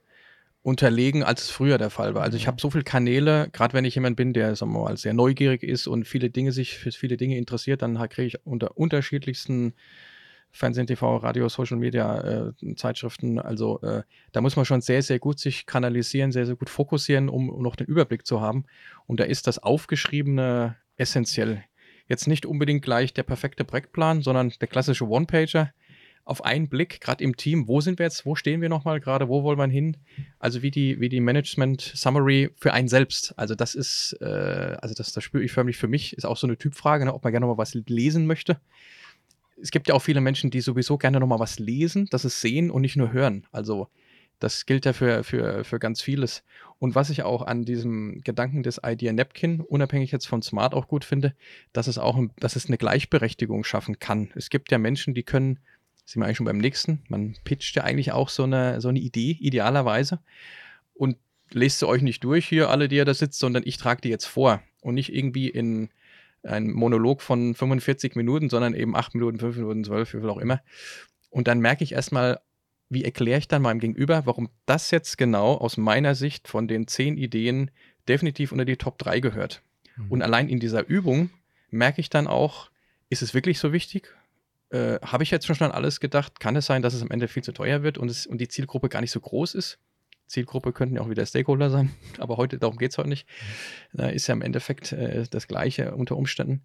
unterlegen, 0.61 1.23
als 1.23 1.43
es 1.43 1.49
früher 1.49 1.77
der 1.77 1.89
Fall 1.89 2.13
war. 2.13 2.21
Also 2.21 2.37
ich 2.37 2.45
habe 2.45 2.61
so 2.61 2.69
viele 2.69 2.83
Kanäle, 2.83 3.49
gerade 3.51 3.73
wenn 3.73 3.85
ich 3.85 3.95
jemand 3.95 4.15
bin, 4.15 4.33
der 4.33 4.55
sagen 4.55 4.73
wir 4.73 4.83
mal, 4.83 4.97
sehr 4.97 5.13
neugierig 5.13 5.63
ist 5.63 5.87
und 5.87 6.05
viele 6.07 6.29
Dinge 6.29 6.51
sich 6.51 6.77
für 6.77 6.91
viele 6.91 7.17
Dinge 7.17 7.37
interessiert, 7.37 7.81
dann 7.81 7.95
kriege 8.09 8.27
ich 8.27 8.45
unter 8.45 8.77
unterschiedlichsten 8.77 9.73
Fernsehen, 10.51 10.87
TV, 10.87 11.17
Radio, 11.17 11.47
Social 11.47 11.77
Media, 11.77 12.49
äh, 12.49 12.75
Zeitschriften. 12.75 13.39
Also 13.39 13.81
äh, 13.81 14.03
da 14.31 14.41
muss 14.41 14.55
man 14.55 14.65
schon 14.65 14.81
sehr, 14.81 15.01
sehr 15.01 15.19
gut 15.19 15.39
sich 15.39 15.65
kanalisieren, 15.65 16.31
sehr, 16.31 16.45
sehr 16.45 16.55
gut 16.55 16.69
fokussieren, 16.69 17.29
um, 17.29 17.49
um 17.49 17.61
noch 17.61 17.75
den 17.75 17.87
Überblick 17.87 18.25
zu 18.25 18.41
haben. 18.41 18.65
Und 19.05 19.19
da 19.19 19.25
ist 19.25 19.47
das 19.47 19.59
Aufgeschriebene 19.59 20.75
essentiell. 20.97 21.63
Jetzt 22.07 22.27
nicht 22.27 22.45
unbedingt 22.45 22.81
gleich 22.81 23.13
der 23.13 23.23
perfekte 23.23 23.63
Projektplan, 23.63 24.21
sondern 24.21 24.51
der 24.59 24.67
klassische 24.67 25.07
One-Pager 25.07 25.71
auf 26.25 26.43
einen 26.45 26.69
Blick, 26.69 27.01
gerade 27.01 27.23
im 27.23 27.35
Team, 27.35 27.67
wo 27.67 27.81
sind 27.81 27.97
wir 27.97 28.05
jetzt, 28.05 28.25
wo 28.25 28.35
stehen 28.35 28.61
wir 28.61 28.69
nochmal 28.69 28.99
gerade, 28.99 29.29
wo 29.29 29.43
wollen 29.43 29.57
wir 29.57 29.67
hin? 29.67 29.97
Also 30.37 30.61
wie 30.61 30.69
die, 30.69 30.99
wie 30.99 31.09
die 31.09 31.21
Management-Summary 31.21 32.51
für 32.55 32.71
einen 32.73 32.87
selbst. 32.87 33.33
Also 33.37 33.55
das 33.55 33.73
ist, 33.73 34.15
äh, 34.21 34.77
also 34.79 34.93
das, 34.93 35.11
das 35.11 35.23
spüre 35.23 35.43
ich 35.43 35.51
förmlich 35.51 35.77
für 35.77 35.87
mich, 35.87 36.13
ist 36.13 36.25
auch 36.25 36.37
so 36.37 36.45
eine 36.45 36.57
Typfrage, 36.57 37.05
ne, 37.05 37.13
ob 37.13 37.23
man 37.23 37.31
gerne 37.31 37.47
mal 37.47 37.57
was 37.57 37.73
lesen 37.73 38.27
möchte 38.27 38.59
es 39.61 39.71
gibt 39.71 39.87
ja 39.87 39.95
auch 39.95 40.01
viele 40.01 40.21
Menschen, 40.21 40.51
die 40.51 40.61
sowieso 40.61 40.97
gerne 40.97 41.19
nochmal 41.19 41.39
was 41.39 41.59
lesen, 41.59 42.07
das 42.11 42.25
ist 42.25 42.41
sehen 42.41 42.71
und 42.71 42.81
nicht 42.81 42.95
nur 42.95 43.11
hören. 43.11 43.45
Also 43.51 43.89
das 44.39 44.65
gilt 44.65 44.85
ja 44.85 44.93
für, 44.93 45.23
für, 45.23 45.63
für 45.63 45.79
ganz 45.79 46.01
vieles. 46.01 46.43
Und 46.79 46.95
was 46.95 47.09
ich 47.09 47.23
auch 47.23 47.41
an 47.41 47.65
diesem 47.65 48.21
Gedanken 48.21 48.63
des 48.63 48.79
Idea 48.83 49.11
Napkin, 49.11 49.59
unabhängig 49.59 50.11
jetzt 50.11 50.27
von 50.27 50.41
Smart, 50.41 50.73
auch 50.73 50.87
gut 50.87 51.03
finde, 51.03 51.35
dass 51.73 51.87
es 51.87 51.97
auch 51.97 52.17
dass 52.39 52.55
es 52.55 52.67
eine 52.67 52.77
Gleichberechtigung 52.77 53.65
schaffen 53.65 53.99
kann. 53.99 54.31
Es 54.35 54.49
gibt 54.49 54.71
ja 54.71 54.77
Menschen, 54.77 55.13
die 55.13 55.23
können, 55.23 55.59
sind 56.05 56.21
wir 56.21 56.25
eigentlich 56.25 56.37
schon 56.37 56.45
beim 56.45 56.57
nächsten, 56.57 57.03
man 57.09 57.35
pitcht 57.43 57.75
ja 57.75 57.83
eigentlich 57.83 58.13
auch 58.13 58.29
so 58.29 58.43
eine, 58.43 58.79
so 58.79 58.87
eine 58.87 58.99
Idee, 58.99 59.37
idealerweise. 59.41 60.19
Und 60.93 61.17
lest 61.51 61.79
sie 61.79 61.87
euch 61.87 62.01
nicht 62.01 62.23
durch 62.23 62.47
hier, 62.47 62.69
alle, 62.69 62.87
die 62.87 62.95
ihr 62.95 63.05
da 63.05 63.13
sitzt, 63.13 63.39
sondern 63.39 63.63
ich 63.65 63.77
trage 63.77 64.01
die 64.01 64.09
jetzt 64.09 64.25
vor 64.25 64.61
und 64.81 64.95
nicht 64.95 65.13
irgendwie 65.13 65.49
in 65.49 65.89
ein 66.43 66.71
Monolog 66.71 67.21
von 67.21 67.53
45 67.53 68.15
Minuten, 68.15 68.49
sondern 68.49 68.73
eben 68.73 68.95
8 68.95 69.15
Minuten, 69.15 69.39
5 69.39 69.57
Minuten, 69.57 69.83
12, 69.83 70.13
wie 70.13 70.19
viel 70.19 70.29
auch 70.29 70.37
immer. 70.37 70.61
Und 71.29 71.47
dann 71.47 71.59
merke 71.59 71.83
ich 71.83 71.93
erstmal, 71.93 72.39
wie 72.89 73.03
erkläre 73.03 73.39
ich 73.39 73.47
dann 73.47 73.61
meinem 73.61 73.79
Gegenüber, 73.79 74.25
warum 74.25 74.49
das 74.65 74.91
jetzt 74.91 75.17
genau 75.17 75.55
aus 75.55 75.77
meiner 75.77 76.15
Sicht 76.15 76.47
von 76.47 76.67
den 76.67 76.87
10 76.87 77.17
Ideen 77.17 77.71
definitiv 78.07 78.51
unter 78.51 78.65
die 78.65 78.77
Top 78.77 78.97
3 78.97 79.19
gehört. 79.19 79.61
Mhm. 79.95 80.11
Und 80.11 80.21
allein 80.21 80.49
in 80.49 80.59
dieser 80.59 80.87
Übung 80.87 81.29
merke 81.69 82.01
ich 82.01 82.09
dann 82.09 82.27
auch, 82.27 82.71
ist 83.09 83.21
es 83.21 83.33
wirklich 83.33 83.59
so 83.59 83.73
wichtig? 83.73 84.15
Äh, 84.71 84.99
Habe 85.01 85.23
ich 85.23 85.31
jetzt 85.31 85.45
schon 85.45 85.57
an 85.59 85.71
alles 85.71 85.99
gedacht? 85.99 86.39
Kann 86.39 86.55
es 86.55 86.65
sein, 86.65 86.81
dass 86.81 86.93
es 86.93 87.01
am 87.01 87.11
Ende 87.11 87.27
viel 87.27 87.43
zu 87.43 87.51
teuer 87.51 87.83
wird 87.83 87.97
und, 87.97 88.09
es, 88.09 88.25
und 88.25 88.39
die 88.39 88.47
Zielgruppe 88.47 88.89
gar 88.89 89.01
nicht 89.01 89.11
so 89.11 89.19
groß 89.19 89.55
ist? 89.55 89.79
Zielgruppe 90.29 90.71
könnten 90.71 90.95
ja 90.95 91.01
auch 91.01 91.09
wieder 91.09 91.25
Stakeholder 91.25 91.69
sein, 91.69 91.91
aber 92.19 92.37
heute, 92.37 92.57
darum 92.57 92.77
geht 92.77 92.91
es 92.91 92.97
heute 92.97 93.09
nicht. 93.09 93.27
Da 93.91 94.07
ist 94.07 94.27
ja 94.27 94.33
im 94.33 94.41
Endeffekt 94.41 94.93
äh, 94.93 95.25
das 95.29 95.47
Gleiche 95.47 95.95
unter 95.95 96.15
Umständen. 96.15 96.63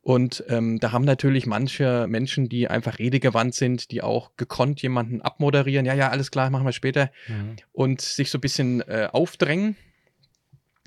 Und 0.00 0.44
ähm, 0.48 0.80
da 0.80 0.92
haben 0.92 1.06
natürlich 1.06 1.46
manche 1.46 2.06
Menschen, 2.08 2.50
die 2.50 2.68
einfach 2.68 2.98
redegewandt 2.98 3.54
sind, 3.54 3.90
die 3.90 4.02
auch 4.02 4.36
gekonnt 4.36 4.82
jemanden 4.82 5.22
abmoderieren. 5.22 5.86
Ja, 5.86 5.94
ja, 5.94 6.10
alles 6.10 6.30
klar, 6.30 6.50
machen 6.50 6.66
wir 6.66 6.72
später. 6.72 7.10
Mhm. 7.26 7.56
Und 7.72 8.00
sich 8.02 8.30
so 8.30 8.36
ein 8.36 8.42
bisschen 8.42 8.82
äh, 8.82 9.08
aufdrängen. 9.10 9.76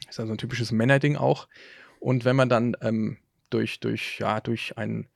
Das 0.06 0.16
ist 0.16 0.20
also 0.20 0.34
ein 0.34 0.38
typisches 0.38 0.72
Männerding 0.72 1.16
auch. 1.16 1.48
Und 2.00 2.26
wenn 2.26 2.36
man 2.36 2.48
dann 2.48 2.78
ähm, 2.82 3.18
durch, 3.50 3.80
durch, 3.80 4.20
ja, 4.20 4.40
durch 4.40 4.78
ein 4.78 5.08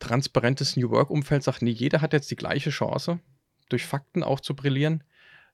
transparentes 0.00 0.76
New 0.76 0.90
Work-Umfeld 0.90 1.42
sagt, 1.42 1.62
nee, 1.62 1.70
jeder 1.70 2.02
hat 2.02 2.12
jetzt 2.12 2.30
die 2.30 2.36
gleiche 2.36 2.68
Chance, 2.68 3.20
durch 3.70 3.86
Fakten 3.86 4.22
auch 4.22 4.40
zu 4.40 4.54
brillieren. 4.54 5.02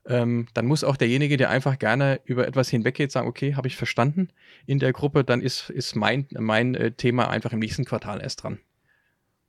Ähm, 0.06 0.48
dann 0.54 0.66
muss 0.66 0.82
auch 0.82 0.96
derjenige, 0.96 1.36
der 1.36 1.50
einfach 1.50 1.78
gerne 1.78 2.20
über 2.24 2.46
etwas 2.46 2.68
hinweggeht, 2.68 3.12
sagen, 3.12 3.28
okay, 3.28 3.54
habe 3.54 3.68
ich 3.68 3.76
verstanden 3.76 4.28
in 4.66 4.78
der 4.78 4.92
Gruppe, 4.92 5.22
dann 5.22 5.40
ist, 5.40 5.70
ist 5.70 5.94
mein, 5.94 6.26
mein 6.32 6.74
äh, 6.74 6.92
Thema 6.92 7.28
einfach 7.28 7.52
im 7.52 7.60
nächsten 7.60 7.84
Quartal 7.84 8.20
erst 8.20 8.42
dran. 8.42 8.58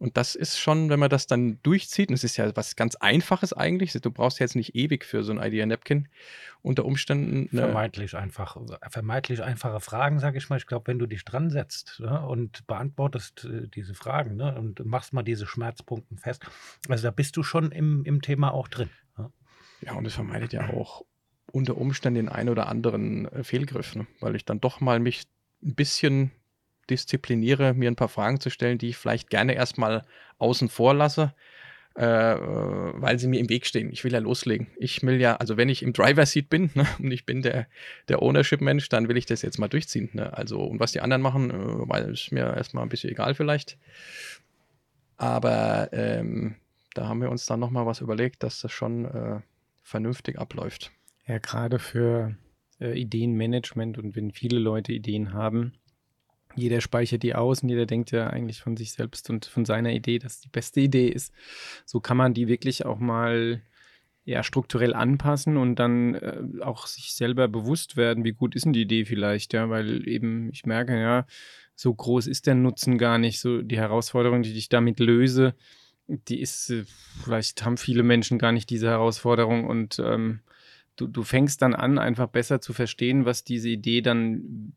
Und 0.04 0.18
das 0.18 0.36
ist 0.36 0.60
schon, 0.60 0.90
wenn 0.90 1.00
man 1.00 1.10
das 1.10 1.28
dann 1.28 1.60
durchzieht, 1.64 2.10
und 2.10 2.16
es 2.16 2.26
ist 2.26 2.36
ja 2.36 2.54
was 2.58 2.76
ganz 2.76 2.96
Einfaches 2.96 3.54
eigentlich, 3.54 3.94
du 3.94 4.12
brauchst 4.12 4.38
jetzt 4.40 4.54
nicht 4.54 4.76
ewig 4.76 5.06
für 5.06 5.24
so 5.24 5.32
ein 5.32 5.42
Idea-Napkin 5.42 6.10
unter 6.62 6.84
Umständen. 6.84 7.48
Vermeintlich 7.48 8.14
einfach, 8.14 8.58
vermeintlich 8.90 9.42
einfache 9.44 9.80
Fragen, 9.80 10.20
sage 10.20 10.38
ich 10.38 10.50
mal. 10.50 10.58
Ich 10.58 10.68
glaube, 10.68 10.88
wenn 10.88 11.00
du 11.00 11.06
dich 11.06 11.24
dran 11.24 11.50
setzt 11.50 12.02
ne, 12.02 12.20
und 12.26 12.68
beantwortest 12.68 13.46
äh, 13.46 13.70
diese 13.70 13.94
Fragen 13.94 14.36
ne, 14.36 14.54
und 14.60 14.84
machst 14.86 15.14
mal 15.14 15.24
diese 15.24 15.48
Schmerzpunkte 15.48 16.18
fest, 16.18 16.44
also 16.90 17.04
da 17.04 17.12
bist 17.12 17.38
du 17.38 17.44
schon 17.44 17.72
im, 17.72 18.04
im 18.04 18.22
Thema 18.22 18.54
auch 18.54 18.68
drin. 18.68 18.90
Ja, 19.86 19.94
und 19.96 20.06
es 20.06 20.16
vermeidet 20.16 20.54
ja 20.54 20.70
auch 20.70 21.04
unter 21.52 21.78
Umständen 21.78 22.26
den 22.26 22.30
einen 22.30 22.50
oder 22.50 22.68
anderen 22.68 23.26
äh, 23.32 23.44
Fehlgriff, 23.44 23.96
weil 24.20 24.36
ich 24.36 24.46
dann 24.46 24.62
doch 24.62 24.82
mal 24.82 25.00
mich 25.00 25.24
ein 25.64 25.76
bisschen 25.76 26.32
diszipliniere, 26.90 27.74
mir 27.74 27.90
ein 27.90 27.96
paar 27.96 28.10
Fragen 28.10 28.40
zu 28.40 28.50
stellen, 28.50 28.78
die 28.78 28.90
ich 28.90 28.98
vielleicht 28.98 29.30
gerne 29.30 29.54
erstmal 29.54 30.04
außen 30.38 30.70
vor 30.70 30.94
lasse, 30.94 31.34
äh, 31.96 32.04
weil 32.04 33.20
sie 33.20 33.28
mir 33.28 33.40
im 33.40 33.50
Weg 33.50 33.66
stehen. 33.66 33.92
Ich 33.92 34.04
will 34.04 34.12
ja 34.12 34.20
loslegen. 34.20 34.68
Ich 34.78 35.02
will 35.04 35.22
ja, 35.22 35.36
also 35.36 35.58
wenn 35.58 35.70
ich 35.70 35.84
im 35.84 35.94
Driver 35.94 36.26
Seat 36.26 36.50
bin 36.50 36.72
ne, 36.74 36.88
und 37.00 37.12
ich 37.12 37.26
bin 37.26 37.42
der, 37.42 37.68
der 38.10 38.22
Ownership-Mensch, 38.22 38.90
dann 38.90 39.08
will 39.08 39.18
ich 39.18 39.26
das 39.26 39.44
jetzt 39.44 39.60
mal 39.60 39.68
durchziehen. 39.68 40.10
Ne? 40.14 40.36
Also, 40.36 40.62
und 40.62 40.80
was 40.80 40.92
die 40.92 41.02
anderen 41.02 41.22
machen, 41.22 41.52
äh, 41.52 41.90
weil 41.90 42.12
ist 42.12 42.32
mir 42.32 42.56
erstmal 42.56 42.84
ein 42.84 42.90
bisschen 42.90 43.12
egal 43.12 43.36
vielleicht. 43.36 43.78
Aber 45.18 45.90
ähm, 45.94 46.56
da 46.96 47.08
haben 47.08 47.22
wir 47.22 47.30
uns 47.30 47.46
dann 47.46 47.60
nochmal 47.60 47.86
was 47.86 48.02
überlegt, 48.02 48.44
dass 48.44 48.60
das 48.60 48.72
schon 48.72 49.06
äh, 49.06 49.40
vernünftig 49.84 50.40
abläuft. 50.40 50.92
Ja, 51.28 51.38
gerade 51.38 51.80
für 51.80 52.36
äh, 52.80 53.00
Ideenmanagement 53.00 53.98
und 53.98 54.16
wenn 54.16 54.32
viele 54.32 54.60
Leute 54.60 54.94
Ideen 54.94 55.34
haben, 55.34 55.74
jeder 56.56 56.82
speichert 56.82 57.24
die 57.24 57.36
aus 57.36 57.64
und 57.64 57.70
jeder 57.70 57.86
denkt 57.86 58.12
ja 58.12 58.28
eigentlich 58.28 58.62
von 58.62 58.78
sich 58.78 58.94
selbst 58.94 59.30
und 59.30 59.46
von 59.46 59.66
seiner 59.66 59.92
Idee, 59.92 60.20
dass 60.20 60.40
die 60.40 60.50
beste 60.50 60.82
Idee 60.82 61.08
ist. 61.08 61.34
So 61.86 62.00
kann 62.00 62.18
man 62.18 62.34
die 62.34 62.48
wirklich 62.48 62.86
auch 62.86 63.00
mal 63.00 63.62
ja, 64.26 64.44
strukturell 64.44 64.94
anpassen 64.94 65.58
und 65.58 65.76
dann 65.76 66.16
äh, 66.16 66.42
auch 66.62 66.88
sich 66.88 67.14
selber 67.14 67.48
bewusst 67.48 67.98
werden, 67.98 68.24
wie 68.24 68.32
gut 68.32 68.56
ist 68.56 68.66
denn 68.66 68.74
die 68.74 68.84
Idee 68.84 69.06
vielleicht, 69.06 69.54
ja, 69.54 69.70
weil 69.70 70.08
eben 70.08 70.50
ich 70.52 70.66
merke, 70.66 71.00
ja, 71.00 71.26
so 71.76 71.94
groß 71.94 72.28
ist 72.28 72.48
der 72.48 72.56
Nutzen 72.56 72.98
gar 72.98 73.18
nicht, 73.18 73.40
so 73.40 73.62
die 73.62 73.78
Herausforderung, 73.78 74.44
die 74.44 74.54
ich 74.54 74.70
damit 74.70 75.00
löse, 75.00 75.56
die 76.08 76.42
ist, 76.42 76.70
äh, 76.70 76.86
vielleicht 77.24 77.64
haben 77.66 77.78
viele 77.78 78.04
Menschen 78.04 78.40
gar 78.40 78.52
nicht 78.52 78.70
diese 78.70 78.90
Herausforderung 78.90 79.66
und 79.66 80.00
ähm, 80.00 80.42
du, 80.96 81.08
du 81.08 81.24
fängst 81.24 81.62
dann 81.62 81.74
an, 81.74 81.98
einfach 81.98 82.28
besser 82.28 82.62
zu 82.62 82.74
verstehen, 82.74 83.26
was 83.26 83.44
diese 83.44 83.70
Idee 83.70 84.02
dann 84.02 84.74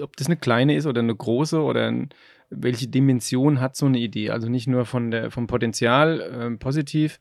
ob 0.00 0.16
das 0.16 0.26
eine 0.26 0.36
kleine 0.36 0.76
ist 0.76 0.86
oder 0.86 1.00
eine 1.00 1.14
große 1.14 1.60
oder 1.60 1.88
ein, 1.88 2.10
welche 2.50 2.88
Dimension 2.88 3.60
hat 3.60 3.76
so 3.76 3.86
eine 3.86 3.98
Idee. 3.98 4.30
Also 4.30 4.48
nicht 4.48 4.66
nur 4.66 4.84
von 4.84 5.10
der, 5.10 5.30
vom 5.30 5.46
Potenzial 5.46 6.20
äh, 6.20 6.56
positiv, 6.56 7.20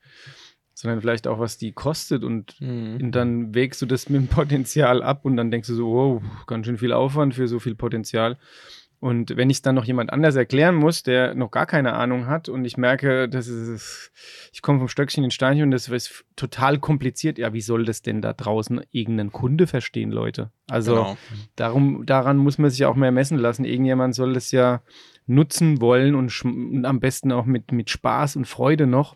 sondern 0.74 1.02
vielleicht 1.02 1.28
auch, 1.28 1.40
was 1.40 1.58
die 1.58 1.72
kostet. 1.72 2.24
Und 2.24 2.60
mhm. 2.62 3.12
dann 3.12 3.54
wägst 3.54 3.82
du 3.82 3.86
das 3.86 4.10
mit 4.10 4.22
dem 4.22 4.28
Potenzial 4.28 5.02
ab 5.04 5.26
und 5.26 5.38
dann 5.38 5.52
denkst 5.52 5.68
du 5.68 5.76
so, 5.76 5.88
wow, 5.88 6.24
ganz 6.46 6.66
schön 6.66 6.78
viel 6.78 6.94
Aufwand 6.94 7.36
für 7.36 7.48
so 7.48 7.60
viel 7.60 7.76
Potenzial. 7.76 8.38
Und 9.00 9.38
wenn 9.38 9.52
ich 9.52 9.58
es 9.58 9.62
dann 9.62 9.76
noch 9.76 9.86
jemand 9.86 10.12
anders 10.12 10.36
erklären 10.36 10.76
muss, 10.76 11.04
der 11.04 11.36
noch 11.36 11.52
gar 11.52 11.68
keine 11.68 11.94
Ahnung 11.94 12.26
hat 12.26 12.50
und 12.50 12.66
ich 12.66 12.78
merke, 12.78 13.30
das 13.30 13.48
ist, 13.48 14.12
ich 14.52 14.64
komme 14.64 14.80
vom 14.80 14.88
Stöckchen 14.88 15.24
in 15.24 15.30
Steinchen 15.30 15.66
und 15.66 15.72
das 15.72 15.88
ist 15.88 16.26
total 16.36 16.80
kompliziert. 16.80 17.38
Ja, 17.38 17.54
wie 17.54 17.62
soll 17.62 17.86
das 17.86 18.02
denn 18.02 18.22
da 18.24 18.34
draußen 18.34 18.82
irgendein 18.92 19.32
Kunde 19.32 19.68
verstehen, 19.68 20.12
Leute? 20.12 20.52
Also 20.68 20.96
genau. 20.96 21.18
darum, 21.56 22.06
daran 22.08 22.38
muss 22.38 22.58
man 22.58 22.72
sich 22.72 22.86
auch 22.86 22.96
mehr 22.96 23.12
messen 23.12 23.38
lassen. 23.38 23.66
Irgendjemand 23.66 24.16
soll 24.16 24.34
das 24.34 24.52
ja 24.52 24.82
nutzen 25.28 25.80
wollen 25.80 26.16
und, 26.16 26.44
und 26.44 26.86
am 26.86 27.00
besten 27.00 27.32
auch 27.32 27.46
mit, 27.46 27.72
mit 27.72 27.92
Spaß 27.92 28.36
und 28.36 28.46
Freude 28.46 28.88
noch. 28.88 29.16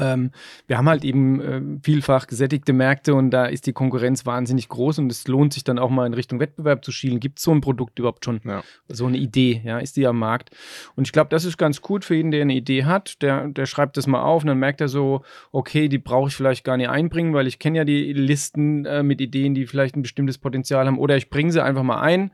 Ähm, 0.00 0.30
wir 0.66 0.78
haben 0.78 0.88
halt 0.88 1.04
eben 1.04 1.40
äh, 1.40 1.60
vielfach 1.82 2.26
gesättigte 2.26 2.72
Märkte 2.72 3.14
und 3.14 3.30
da 3.30 3.46
ist 3.46 3.66
die 3.66 3.72
Konkurrenz 3.72 4.26
wahnsinnig 4.26 4.68
groß 4.68 4.98
und 4.98 5.10
es 5.10 5.26
lohnt 5.28 5.52
sich 5.52 5.64
dann 5.64 5.78
auch 5.78 5.90
mal 5.90 6.06
in 6.06 6.14
Richtung 6.14 6.40
Wettbewerb 6.40 6.84
zu 6.84 6.92
schielen. 6.92 7.20
Gibt 7.20 7.38
es 7.38 7.44
so 7.44 7.52
ein 7.52 7.60
Produkt 7.60 7.98
überhaupt 7.98 8.24
schon? 8.24 8.40
Ja. 8.44 8.62
So 8.88 9.06
eine 9.06 9.18
Idee, 9.18 9.60
ja, 9.64 9.78
ist 9.78 9.96
die 9.96 10.06
am 10.06 10.18
Markt? 10.18 10.50
Und 10.96 11.06
ich 11.06 11.12
glaube, 11.12 11.30
das 11.30 11.44
ist 11.44 11.56
ganz 11.56 11.80
gut 11.80 12.04
für 12.04 12.14
jeden, 12.14 12.30
der 12.30 12.42
eine 12.42 12.54
Idee 12.54 12.84
hat. 12.84 13.22
Der, 13.22 13.48
der 13.48 13.66
schreibt 13.66 13.96
das 13.96 14.06
mal 14.06 14.22
auf 14.22 14.42
und 14.42 14.48
dann 14.48 14.58
merkt 14.58 14.80
er 14.80 14.88
so, 14.88 15.22
okay, 15.52 15.88
die 15.88 15.98
brauche 15.98 16.28
ich 16.28 16.36
vielleicht 16.36 16.64
gar 16.64 16.76
nicht 16.76 16.88
einbringen, 16.88 17.34
weil 17.34 17.46
ich 17.46 17.58
kenne 17.58 17.78
ja 17.78 17.84
die 17.84 18.12
Listen 18.12 18.84
äh, 18.84 19.02
mit 19.02 19.20
Ideen, 19.20 19.54
die 19.54 19.66
vielleicht 19.66 19.96
ein 19.96 20.02
bestimmtes 20.02 20.38
Potenzial 20.38 20.86
haben. 20.86 20.98
Oder 20.98 21.16
ich 21.16 21.30
bringe 21.30 21.52
sie 21.52 21.62
einfach 21.62 21.82
mal 21.82 22.00
ein 22.00 22.30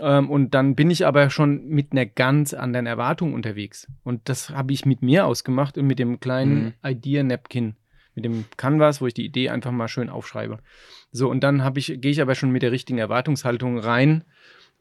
ähm, 0.00 0.30
und 0.30 0.54
dann 0.54 0.74
bin 0.74 0.90
ich 0.90 1.06
aber 1.06 1.30
schon 1.30 1.66
mit 1.68 1.92
einer 1.92 2.06
ganz 2.06 2.54
anderen 2.54 2.86
Erwartung 2.86 3.34
unterwegs. 3.34 3.88
Und 4.04 4.28
das 4.28 4.50
habe 4.50 4.72
ich 4.72 4.86
mit 4.86 5.02
mir 5.02 5.26
ausgemacht 5.26 5.76
und 5.76 5.86
mit 5.86 5.98
dem 5.98 6.20
kleinen 6.20 6.64
mhm. 6.64 6.72
Idea-Napkin, 6.82 7.76
mit 8.14 8.24
dem 8.24 8.44
Canvas, 8.56 9.00
wo 9.00 9.06
ich 9.06 9.14
die 9.14 9.26
Idee 9.26 9.50
einfach 9.50 9.72
mal 9.72 9.88
schön 9.88 10.08
aufschreibe. 10.08 10.58
So, 11.10 11.30
und 11.30 11.40
dann 11.42 11.62
ich, 11.76 12.00
gehe 12.00 12.10
ich 12.10 12.22
aber 12.22 12.34
schon 12.34 12.50
mit 12.50 12.62
der 12.62 12.72
richtigen 12.72 12.98
Erwartungshaltung 12.98 13.78
rein 13.78 14.24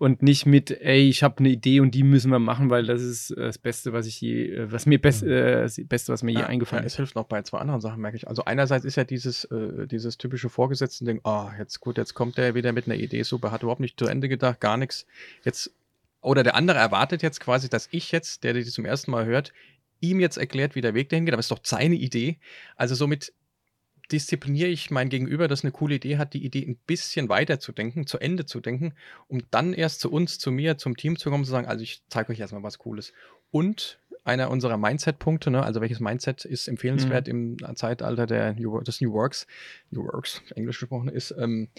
und 0.01 0.23
nicht 0.23 0.47
mit, 0.47 0.71
ey, 0.71 1.07
ich 1.07 1.21
habe 1.21 1.37
eine 1.37 1.49
Idee 1.49 1.79
und 1.79 1.91
die 1.91 2.01
müssen 2.01 2.31
wir 2.31 2.39
machen, 2.39 2.71
weil 2.71 2.87
das 2.87 3.03
ist 3.03 3.29
äh, 3.29 3.35
das 3.35 3.59
Beste, 3.59 3.93
was 3.93 4.07
ich 4.07 4.19
je, 4.19 4.47
äh, 4.47 4.71
was 4.71 4.87
mir 4.87 4.99
best, 4.99 5.21
mhm. 5.21 5.29
äh, 5.29 5.61
das 5.61 5.79
Beste, 5.83 6.11
was 6.11 6.23
mir 6.23 6.31
ja, 6.31 6.39
je 6.39 6.45
eingefallen 6.47 6.81
ja, 6.81 6.87
ist. 6.87 6.93
Es 6.93 6.97
hilft 6.97 7.13
noch 7.13 7.25
bei 7.25 7.39
zwei 7.43 7.59
anderen 7.59 7.81
Sachen, 7.81 8.01
merke 8.01 8.17
ich. 8.17 8.27
Also 8.27 8.43
einerseits 8.43 8.83
ist 8.83 8.95
ja 8.95 9.03
dieses, 9.03 9.43
äh, 9.43 9.85
dieses 9.85 10.17
typische 10.17 10.49
Vorgesetzten-Ding, 10.49 11.21
ah, 11.23 11.49
oh, 11.49 11.59
jetzt 11.59 11.81
gut, 11.81 11.99
jetzt 11.99 12.15
kommt 12.15 12.39
der 12.39 12.55
wieder 12.55 12.71
mit 12.71 12.87
einer 12.87 12.95
Idee, 12.95 13.21
super, 13.21 13.51
hat 13.51 13.61
überhaupt 13.61 13.79
nicht 13.79 13.99
zu 13.99 14.07
Ende 14.07 14.27
gedacht, 14.27 14.59
gar 14.59 14.75
nichts. 14.75 15.05
Jetzt, 15.43 15.71
oder 16.21 16.41
der 16.41 16.55
andere 16.55 16.79
erwartet 16.79 17.21
jetzt 17.21 17.39
quasi, 17.39 17.69
dass 17.69 17.87
ich 17.91 18.11
jetzt, 18.11 18.43
der 18.43 18.53
die 18.53 18.63
zum 18.63 18.85
ersten 18.85 19.11
Mal 19.11 19.25
hört, 19.25 19.53
ihm 19.99 20.19
jetzt 20.19 20.37
erklärt, 20.37 20.73
wie 20.73 20.81
der 20.81 20.95
Weg 20.95 21.09
dahin 21.09 21.25
geht, 21.27 21.35
aber 21.35 21.41
es 21.41 21.45
ist 21.45 21.51
doch 21.51 21.61
seine 21.61 21.93
Idee. 21.93 22.39
Also 22.75 22.95
somit 22.95 23.33
diszipliniere 24.11 24.69
ich 24.69 24.91
mein 24.91 25.09
Gegenüber, 25.09 25.47
das 25.47 25.63
eine 25.63 25.71
coole 25.71 25.95
Idee 25.95 26.17
hat, 26.17 26.33
die 26.33 26.43
Idee 26.43 26.65
ein 26.65 26.77
bisschen 26.87 27.29
weiter 27.29 27.59
zu 27.59 27.71
denken, 27.71 28.05
zu 28.07 28.19
Ende 28.19 28.45
zu 28.45 28.59
denken, 28.59 28.93
um 29.27 29.41
dann 29.51 29.73
erst 29.73 30.01
zu 30.01 30.11
uns, 30.11 30.39
zu 30.39 30.51
mir, 30.51 30.77
zum 30.77 30.97
Team 30.97 31.17
zu 31.17 31.29
kommen, 31.29 31.45
zu 31.45 31.51
sagen, 31.51 31.67
also 31.67 31.83
ich 31.83 32.03
zeige 32.09 32.31
euch 32.31 32.39
erstmal 32.39 32.63
was 32.63 32.79
Cooles. 32.79 33.13
Und 33.51 33.99
einer 34.23 34.51
unserer 34.51 34.77
Mindset-Punkte, 34.77 35.49
ne, 35.51 35.63
also 35.63 35.81
welches 35.81 35.99
Mindset 35.99 36.45
ist 36.45 36.67
empfehlenswert 36.67 37.27
mhm. 37.27 37.57
im 37.59 37.75
Zeitalter 37.75 38.27
der 38.27 38.53
New, 38.53 38.81
des 38.81 39.01
New 39.01 39.13
Works, 39.13 39.47
New 39.89 40.03
Works, 40.03 40.41
Englisch 40.55 40.79
gesprochen, 40.79 41.09
ist, 41.09 41.33
ähm, 41.37 41.69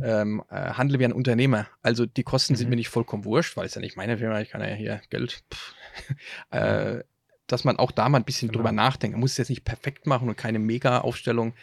ähm, 0.00 0.42
äh, 0.48 0.72
handle 0.72 0.98
wie 0.98 1.04
ein 1.04 1.12
Unternehmer. 1.12 1.66
Also 1.82 2.06
die 2.06 2.22
Kosten 2.22 2.54
mhm. 2.54 2.56
sind 2.56 2.70
mir 2.70 2.76
nicht 2.76 2.88
vollkommen 2.88 3.24
wurscht, 3.24 3.56
weil 3.56 3.66
es 3.66 3.74
ja 3.74 3.80
nicht 3.80 3.96
meine 3.96 4.18
Firma, 4.18 4.40
ich 4.40 4.48
kann 4.48 4.62
ja 4.62 4.68
hier 4.68 5.02
Geld. 5.10 5.42
äh, 6.50 7.02
dass 7.52 7.64
man 7.64 7.76
auch 7.76 7.90
da 7.90 8.08
mal 8.08 8.18
ein 8.18 8.24
bisschen 8.24 8.48
genau. 8.48 8.58
drüber 8.58 8.72
nachdenkt. 8.72 9.14
Man 9.14 9.20
muss 9.20 9.32
es 9.32 9.38
jetzt 9.38 9.50
nicht 9.50 9.64
perfekt 9.64 10.06
machen 10.06 10.28
und 10.28 10.36
keine 10.36 10.58
Mega-Aufstellung, 10.58 11.54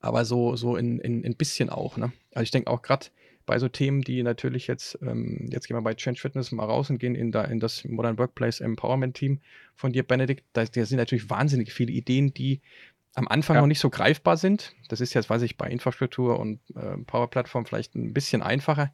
aber 0.00 0.24
so, 0.24 0.56
so 0.56 0.76
in, 0.76 0.98
in, 1.00 1.24
ein 1.24 1.36
bisschen 1.36 1.70
auch. 1.70 1.96
Ne? 1.96 2.12
Also 2.32 2.44
ich 2.44 2.50
denke 2.50 2.70
auch 2.70 2.82
gerade 2.82 3.06
bei 3.46 3.58
so 3.58 3.68
Themen, 3.68 4.02
die 4.02 4.22
natürlich 4.22 4.66
jetzt, 4.66 4.98
ähm, 5.00 5.48
jetzt 5.50 5.66
gehen 5.66 5.76
wir 5.76 5.82
bei 5.82 5.94
Change 5.94 6.20
Fitness 6.20 6.52
mal 6.52 6.66
raus 6.66 6.90
und 6.90 6.98
gehen 6.98 7.14
in, 7.14 7.32
da, 7.32 7.44
in 7.44 7.60
das 7.60 7.84
Modern 7.84 8.18
Workplace 8.18 8.60
Empowerment 8.60 9.16
Team 9.16 9.40
von 9.74 9.92
dir, 9.92 10.02
Benedikt. 10.02 10.44
Da, 10.52 10.64
da 10.64 10.84
sind 10.84 10.98
natürlich 10.98 11.30
wahnsinnig 11.30 11.72
viele 11.72 11.92
Ideen, 11.92 12.34
die 12.34 12.60
am 13.14 13.26
Anfang 13.26 13.56
ja. 13.56 13.62
noch 13.62 13.68
nicht 13.68 13.80
so 13.80 13.90
greifbar 13.90 14.36
sind. 14.36 14.74
Das 14.88 15.00
ist 15.00 15.14
jetzt, 15.14 15.30
weiß 15.30 15.42
ich, 15.42 15.56
bei 15.56 15.68
Infrastruktur 15.68 16.38
und 16.38 16.60
äh, 16.76 16.98
Power 17.06 17.30
Plattform 17.30 17.64
vielleicht 17.64 17.94
ein 17.94 18.12
bisschen 18.12 18.42
einfacher, 18.42 18.92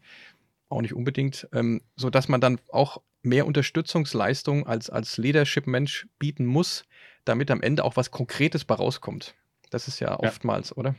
auch 0.69 0.83
nicht 0.83 0.95
unbedingt, 0.95 1.49
ähm, 1.53 1.83
so 1.97 2.09
dass 2.09 2.29
man 2.29 2.41
dann 2.41 2.61
auch 2.71 3.03
mehr 3.25 3.47
Unterstützungsleistung 3.47 4.67
als, 4.67 4.91
als 4.91 5.19
Leadership-Mensch 5.19 6.07
bieten 6.19 6.47
muss, 6.47 6.85
damit 7.25 7.51
am 7.51 7.63
Ende 7.63 7.85
auch 7.85 7.97
was 7.97 8.11
Konkretes 8.11 8.65
bei 8.65 8.75
rauskommt. 8.75 9.35
Das 9.71 9.89
ist 9.89 10.01
ja 10.01 10.19
oftmals, 10.19 10.71
ja. 10.71 10.77
oder? 10.77 10.95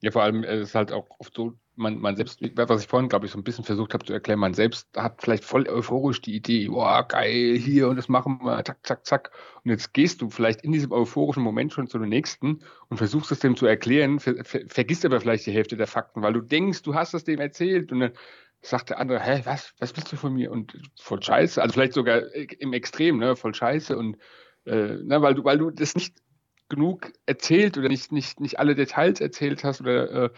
Ja, 0.00 0.10
vor 0.10 0.22
allem 0.22 0.44
äh, 0.44 0.60
ist 0.60 0.74
halt 0.74 0.92
auch 0.92 1.06
oft 1.18 1.34
so, 1.34 1.54
man, 1.74 1.98
man 1.98 2.16
selbst, 2.16 2.40
was 2.54 2.82
ich 2.82 2.88
vorhin, 2.88 3.08
glaube 3.08 3.26
ich, 3.26 3.32
so 3.32 3.38
ein 3.38 3.44
bisschen 3.44 3.64
versucht 3.64 3.94
habe 3.94 4.04
zu 4.04 4.12
erklären, 4.12 4.38
man 4.38 4.54
selbst 4.54 4.88
hat 4.96 5.20
vielleicht 5.22 5.44
voll 5.44 5.68
euphorisch 5.68 6.20
die 6.22 6.34
Idee, 6.34 6.68
boah, 6.68 7.06
geil, 7.06 7.56
hier 7.58 7.88
und 7.88 7.96
das 7.96 8.08
machen 8.08 8.40
wir, 8.42 8.64
zack, 8.64 8.78
zack, 8.82 9.06
zack. 9.06 9.30
Und 9.62 9.70
jetzt 9.70 9.92
gehst 9.92 10.22
du 10.22 10.30
vielleicht 10.30 10.62
in 10.62 10.72
diesem 10.72 10.92
euphorischen 10.92 11.42
Moment 11.42 11.72
schon 11.72 11.86
zu 11.86 11.98
dem 11.98 12.08
nächsten 12.08 12.60
und 12.88 12.96
versuchst 12.96 13.30
es 13.30 13.40
dem 13.40 13.56
zu 13.56 13.66
erklären, 13.66 14.20
ver, 14.20 14.42
ver, 14.44 14.62
vergisst 14.68 15.04
aber 15.04 15.20
vielleicht 15.20 15.46
die 15.46 15.52
Hälfte 15.52 15.76
der 15.76 15.86
Fakten, 15.86 16.22
weil 16.22 16.32
du 16.32 16.40
denkst, 16.40 16.82
du 16.82 16.94
hast 16.94 17.14
es 17.14 17.24
dem 17.24 17.40
erzählt 17.40 17.92
und 17.92 18.00
dann 18.00 18.12
sagt 18.62 18.90
der 18.90 18.98
andere, 18.98 19.20
hä, 19.20 19.42
was, 19.44 19.72
was 19.78 19.96
willst 19.96 20.12
du 20.12 20.16
von 20.16 20.32
mir? 20.34 20.50
Und 20.50 20.76
voll 21.00 21.22
scheiße, 21.22 21.60
also 21.60 21.72
vielleicht 21.72 21.92
sogar 21.92 22.22
im 22.34 22.72
Extrem, 22.72 23.18
ne, 23.18 23.36
voll 23.36 23.54
scheiße 23.54 23.96
und 23.96 24.16
äh, 24.64 24.96
ne, 25.02 25.22
weil 25.22 25.34
du, 25.34 25.44
weil 25.44 25.58
du 25.58 25.70
das 25.70 25.94
nicht 25.94 26.16
genug 26.68 27.12
erzählt 27.26 27.78
oder 27.78 27.88
nicht, 27.88 28.10
nicht, 28.12 28.40
nicht 28.40 28.58
alle 28.58 28.74
Details 28.74 29.20
erzählt 29.20 29.62
hast 29.62 29.80
oder 29.80 30.24
äh, 30.24 30.30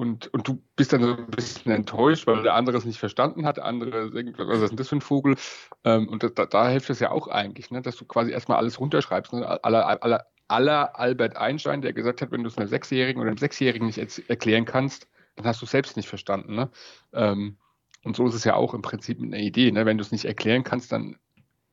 und, 0.00 0.32
und 0.32 0.48
du 0.48 0.62
bist 0.76 0.94
dann 0.94 1.02
so 1.02 1.14
ein 1.14 1.26
bisschen 1.26 1.72
enttäuscht, 1.72 2.26
weil 2.26 2.42
der 2.42 2.54
andere 2.54 2.78
es 2.78 2.86
nicht 2.86 2.98
verstanden 2.98 3.44
hat, 3.44 3.58
der 3.58 3.66
andere 3.66 4.10
denkt, 4.10 4.38
was 4.38 4.62
ist 4.62 4.70
denn 4.70 4.78
das 4.78 4.88
für 4.88 4.96
ein 4.96 5.02
Vogel? 5.02 5.36
Ähm, 5.84 6.08
und 6.08 6.22
da, 6.22 6.46
da, 6.46 6.68
hilft 6.70 6.88
es 6.88 7.00
ja 7.00 7.10
auch 7.10 7.28
eigentlich, 7.28 7.70
ne, 7.70 7.82
dass 7.82 7.96
du 7.96 8.06
quasi 8.06 8.32
erstmal 8.32 8.56
alles 8.56 8.80
runterschreibst. 8.80 9.34
Ne? 9.34 9.46
Aller, 9.62 10.02
aller, 10.02 10.26
aller 10.48 10.98
Albert 10.98 11.36
Einstein, 11.36 11.82
der 11.82 11.92
gesagt 11.92 12.22
hat, 12.22 12.30
wenn 12.30 12.42
du 12.42 12.48
es 12.48 12.56
einer 12.56 12.66
Sechsjährigen 12.66 13.20
oder 13.20 13.28
einem 13.28 13.36
Sechsjährigen 13.36 13.86
nicht 13.86 13.98
erklären 14.30 14.64
kannst, 14.64 15.06
dann 15.40 15.48
hast 15.48 15.60
du 15.60 15.66
es 15.66 15.70
selbst 15.70 15.96
nicht 15.96 16.08
verstanden. 16.08 16.54
Ne? 16.54 16.70
Ähm, 17.12 17.56
und 18.04 18.16
so 18.16 18.26
ist 18.26 18.34
es 18.34 18.44
ja 18.44 18.54
auch 18.54 18.74
im 18.74 18.82
Prinzip 18.82 19.20
mit 19.20 19.32
einer 19.32 19.42
Idee. 19.42 19.70
Ne? 19.72 19.86
Wenn 19.86 19.98
du 19.98 20.02
es 20.02 20.12
nicht 20.12 20.24
erklären 20.24 20.64
kannst, 20.64 20.92
dann 20.92 21.16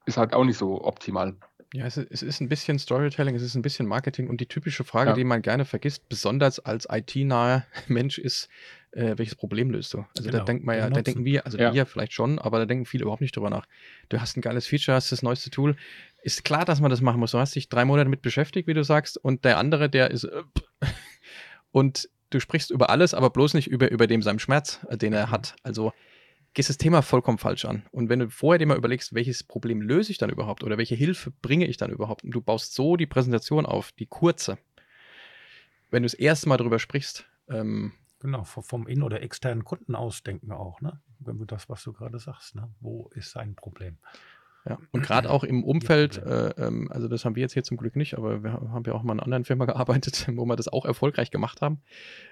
ist 0.05 0.17
halt 0.17 0.33
auch 0.33 0.43
nicht 0.43 0.57
so 0.57 0.83
optimal. 0.83 1.35
Ja, 1.73 1.85
es 1.85 1.97
ist, 1.97 2.11
es 2.11 2.21
ist 2.21 2.39
ein 2.39 2.47
bisschen 2.47 2.79
Storytelling, 2.79 3.35
es 3.35 3.41
ist 3.41 3.55
ein 3.55 3.61
bisschen 3.61 3.87
Marketing 3.87 4.29
und 4.29 4.39
die 4.39 4.45
typische 4.45 4.85
Frage, 4.85 5.09
ja. 5.09 5.15
die 5.15 5.25
man 5.25 5.41
gerne 5.41 5.65
vergisst, 5.65 6.07
besonders 6.07 6.59
als 6.59 6.87
IT-naher 6.89 7.65
Mensch, 7.87 8.17
ist, 8.17 8.47
äh, 8.91 9.17
welches 9.17 9.35
Problem 9.35 9.69
löst 9.69 9.93
du? 9.93 10.05
Also 10.17 10.29
genau, 10.29 10.39
da 10.39 10.43
denkt 10.45 10.65
man 10.65 10.77
ja, 10.77 10.89
da 10.89 11.01
denken 11.01 11.25
wir, 11.25 11.45
also 11.45 11.57
ja. 11.57 11.73
wir 11.73 11.85
vielleicht 11.85 12.13
schon, 12.13 12.39
aber 12.39 12.59
da 12.59 12.65
denken 12.65 12.85
viele 12.85 13.03
überhaupt 13.03 13.21
nicht 13.21 13.35
drüber 13.35 13.49
nach. 13.49 13.65
Du 14.07 14.21
hast 14.21 14.37
ein 14.37 14.41
geiles 14.41 14.65
Feature, 14.65 14.95
hast 14.95 15.11
das 15.11 15.23
neueste 15.23 15.49
Tool. 15.49 15.75
Ist 16.21 16.45
klar, 16.45 16.63
dass 16.63 16.79
man 16.79 16.89
das 16.89 17.01
machen 17.01 17.19
muss. 17.19 17.31
Du 17.31 17.37
hast 17.37 17.53
dich 17.53 17.67
drei 17.67 17.83
Monate 17.83 18.05
damit 18.05 18.21
beschäftigt, 18.21 18.67
wie 18.67 18.73
du 18.73 18.83
sagst, 18.83 19.17
und 19.17 19.43
der 19.43 19.57
andere, 19.57 19.89
der 19.89 20.11
ist 20.11 20.23
äh, 20.23 20.43
und 21.71 22.09
du 22.29 22.39
sprichst 22.39 22.71
über 22.71 22.89
alles, 22.89 23.13
aber 23.13 23.29
bloß 23.29 23.53
nicht 23.53 23.67
über, 23.67 23.91
über 23.91 24.07
dem 24.07 24.21
seinem 24.21 24.39
Schmerz, 24.39 24.85
äh, 24.89 24.97
den 24.97 25.13
er 25.13 25.27
mhm. 25.27 25.31
hat. 25.31 25.55
Also 25.63 25.93
gehst 26.53 26.69
das 26.69 26.77
Thema 26.77 27.01
vollkommen 27.01 27.37
falsch 27.37 27.65
an. 27.65 27.83
Und 27.91 28.09
wenn 28.09 28.19
du 28.19 28.29
vorher 28.29 28.57
dir 28.57 28.65
mal 28.65 28.77
überlegst, 28.77 29.13
welches 29.13 29.43
Problem 29.43 29.81
löse 29.81 30.11
ich 30.11 30.17
dann 30.17 30.29
überhaupt 30.29 30.63
oder 30.63 30.77
welche 30.77 30.95
Hilfe 30.95 31.31
bringe 31.41 31.67
ich 31.67 31.77
dann 31.77 31.91
überhaupt, 31.91 32.23
und 32.23 32.31
du 32.31 32.41
baust 32.41 32.73
so 32.73 32.95
die 32.95 33.05
Präsentation 33.05 33.65
auf, 33.65 33.91
die 33.91 34.07
kurze, 34.07 34.57
wenn 35.91 36.03
du 36.03 36.07
das 36.07 36.15
erste 36.15 36.49
Mal 36.49 36.57
darüber 36.57 36.79
sprichst. 36.79 37.25
Ähm, 37.47 37.93
genau, 38.19 38.43
vom 38.43 38.87
in- 38.87 39.03
oder 39.03 39.21
externen 39.21 39.65
Kunden 39.65 39.95
ausdenken 39.95 40.51
auch, 40.51 40.81
ne? 40.81 40.99
Wenn 41.19 41.37
du 41.37 41.45
das, 41.45 41.69
was 41.69 41.83
du 41.83 41.93
gerade 41.93 42.19
sagst, 42.19 42.55
ne? 42.55 42.69
Wo 42.79 43.09
ist 43.13 43.31
sein 43.31 43.55
Problem? 43.55 43.97
Ja, 44.67 44.77
und 44.91 45.01
gerade 45.01 45.29
auch 45.29 45.43
im 45.43 45.63
Umfeld, 45.63 46.17
äh, 46.17 46.49
ähm, 46.57 46.91
also 46.91 47.07
das 47.07 47.23
haben 47.23 47.35
wir 47.35 47.41
jetzt 47.41 47.53
hier 47.53 47.63
zum 47.63 47.77
Glück 47.77 47.95
nicht, 47.95 48.17
aber 48.17 48.43
wir 48.43 48.51
haben 48.51 48.83
ja 48.85 48.93
auch 48.93 49.03
mal 49.03 49.13
in 49.13 49.19
einer 49.19 49.23
anderen 49.23 49.45
Firma 49.45 49.65
gearbeitet, 49.65 50.27
wo 50.33 50.45
wir 50.45 50.55
das 50.55 50.67
auch 50.67 50.85
erfolgreich 50.85 51.31
gemacht 51.31 51.61
haben, 51.61 51.81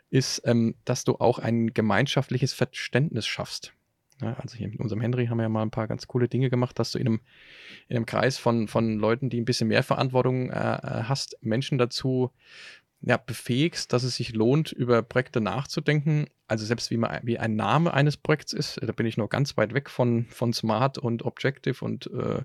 ist, 0.09 0.41
ähm, 0.45 0.75
dass 0.83 1.05
du 1.05 1.15
auch 1.15 1.39
ein 1.39 1.73
gemeinschaftliches 1.73 2.53
Verständnis 2.53 3.25
schaffst. 3.25 3.73
Ja, 4.21 4.33
also 4.33 4.55
hier 4.55 4.69
mit 4.69 4.79
unserem 4.79 5.01
Henry 5.01 5.27
haben 5.27 5.37
wir 5.37 5.43
ja 5.43 5.49
mal 5.49 5.61
ein 5.61 5.71
paar 5.71 5.87
ganz 5.87 6.07
coole 6.07 6.29
Dinge 6.29 6.49
gemacht, 6.49 6.79
dass 6.79 6.91
du 6.91 6.99
in 6.99 7.07
einem, 7.07 7.21
in 7.87 7.97
einem 7.97 8.05
Kreis 8.05 8.37
von, 8.37 8.67
von 8.67 8.97
Leuten, 8.97 9.29
die 9.29 9.39
ein 9.39 9.45
bisschen 9.45 9.67
mehr 9.67 9.83
Verantwortung 9.83 10.49
äh, 10.49 10.53
äh, 10.53 11.03
hast, 11.03 11.37
Menschen 11.41 11.77
dazu 11.77 12.31
ja, 13.01 13.17
befähigst, 13.17 13.93
dass 13.93 14.03
es 14.03 14.15
sich 14.15 14.33
lohnt, 14.33 14.71
über 14.71 15.01
Projekte 15.03 15.41
nachzudenken. 15.41 16.27
Also 16.47 16.65
selbst 16.65 16.91
wie, 16.91 16.97
man, 16.97 17.19
wie 17.23 17.37
ein 17.37 17.55
Name 17.55 17.93
eines 17.93 18.17
Projekts 18.17 18.53
ist, 18.53 18.79
da 18.81 18.91
bin 18.91 19.05
ich 19.05 19.17
noch 19.17 19.29
ganz 19.29 19.57
weit 19.57 19.73
weg 19.73 19.89
von, 19.89 20.25
von 20.29 20.53
Smart 20.53 20.97
und 20.97 21.23
Objective 21.23 21.83
und 21.83 22.09
äh, 22.13 22.41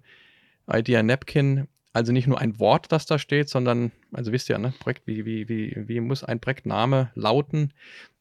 Idea 0.70 1.02
Napkin. 1.02 1.68
Also 1.92 2.12
nicht 2.12 2.28
nur 2.28 2.40
ein 2.40 2.60
Wort, 2.60 2.92
das 2.92 3.06
da 3.06 3.18
steht, 3.18 3.48
sondern, 3.48 3.90
also 4.12 4.30
wisst 4.32 4.48
ihr, 4.48 4.58
ne, 4.58 4.72
Projekt, 4.78 5.06
wie, 5.06 5.24
wie, 5.24 5.48
wie, 5.48 5.76
wie 5.88 6.00
muss 6.00 6.22
ein 6.22 6.40
Projektname 6.40 7.10
lauten? 7.14 7.72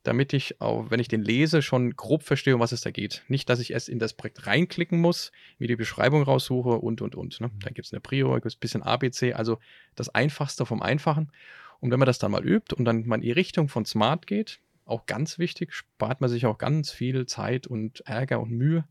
damit 0.04 0.34
ich, 0.34 0.62
auch, 0.62 0.90
wenn 0.90 1.00
ich 1.00 1.08
den 1.08 1.22
lese, 1.22 1.62
schon 1.62 1.96
grob 1.96 2.24
verstehe, 2.24 2.56
um 2.56 2.62
was 2.62 2.72
es 2.72 2.82
da 2.82 2.92
geht. 2.92 3.24
Nicht, 3.28 3.50
dass 3.50 3.60
ich 3.60 3.74
erst 3.74 3.90
in 3.90 4.00
das 4.00 4.14
Projekt 4.14 4.48
reinklicken 4.48 5.00
muss, 5.00 5.32
mir 5.58 5.68
die 5.68 5.76
Beschreibung 5.76 6.24
raussuche 6.24 6.70
und, 6.70 7.02
und, 7.02 7.16
und. 7.16 7.42
Ne? 7.42 7.52
Dann 7.62 7.74
gibt 7.74 7.86
es 7.86 7.94
eine 7.94 8.00
Prio, 8.00 8.34
gibt 8.36 8.48
es 8.48 8.56
ein 8.56 8.60
bisschen 8.60 8.84
ABC, 8.84 9.34
also 9.34 9.60
das 9.96 10.10
Einfachste 10.10 10.66
vom 10.66 10.82
Einfachen. 10.82 11.32
Und 11.80 11.92
wenn 11.92 12.00
man 12.00 12.06
das 12.06 12.20
dann 12.20 12.32
mal 12.32 12.46
übt 12.46 12.76
und 12.76 12.86
dann 12.86 13.06
mal 13.08 13.16
in 13.16 13.22
die 13.22 13.32
Richtung 13.32 13.70
von 13.70 13.86
Smart 13.86 14.28
geht, 14.28 14.60
auch 14.86 15.06
ganz 15.06 15.40
wichtig, 15.40 15.74
spart 15.74 16.20
man 16.22 16.30
sich 16.30 16.46
auch 16.46 16.58
ganz 16.58 16.92
viel 16.92 17.26
Zeit 17.26 17.68
und 17.68 18.02
Ärger 18.02 18.40
und 18.40 18.52
Mühe. 18.52 18.86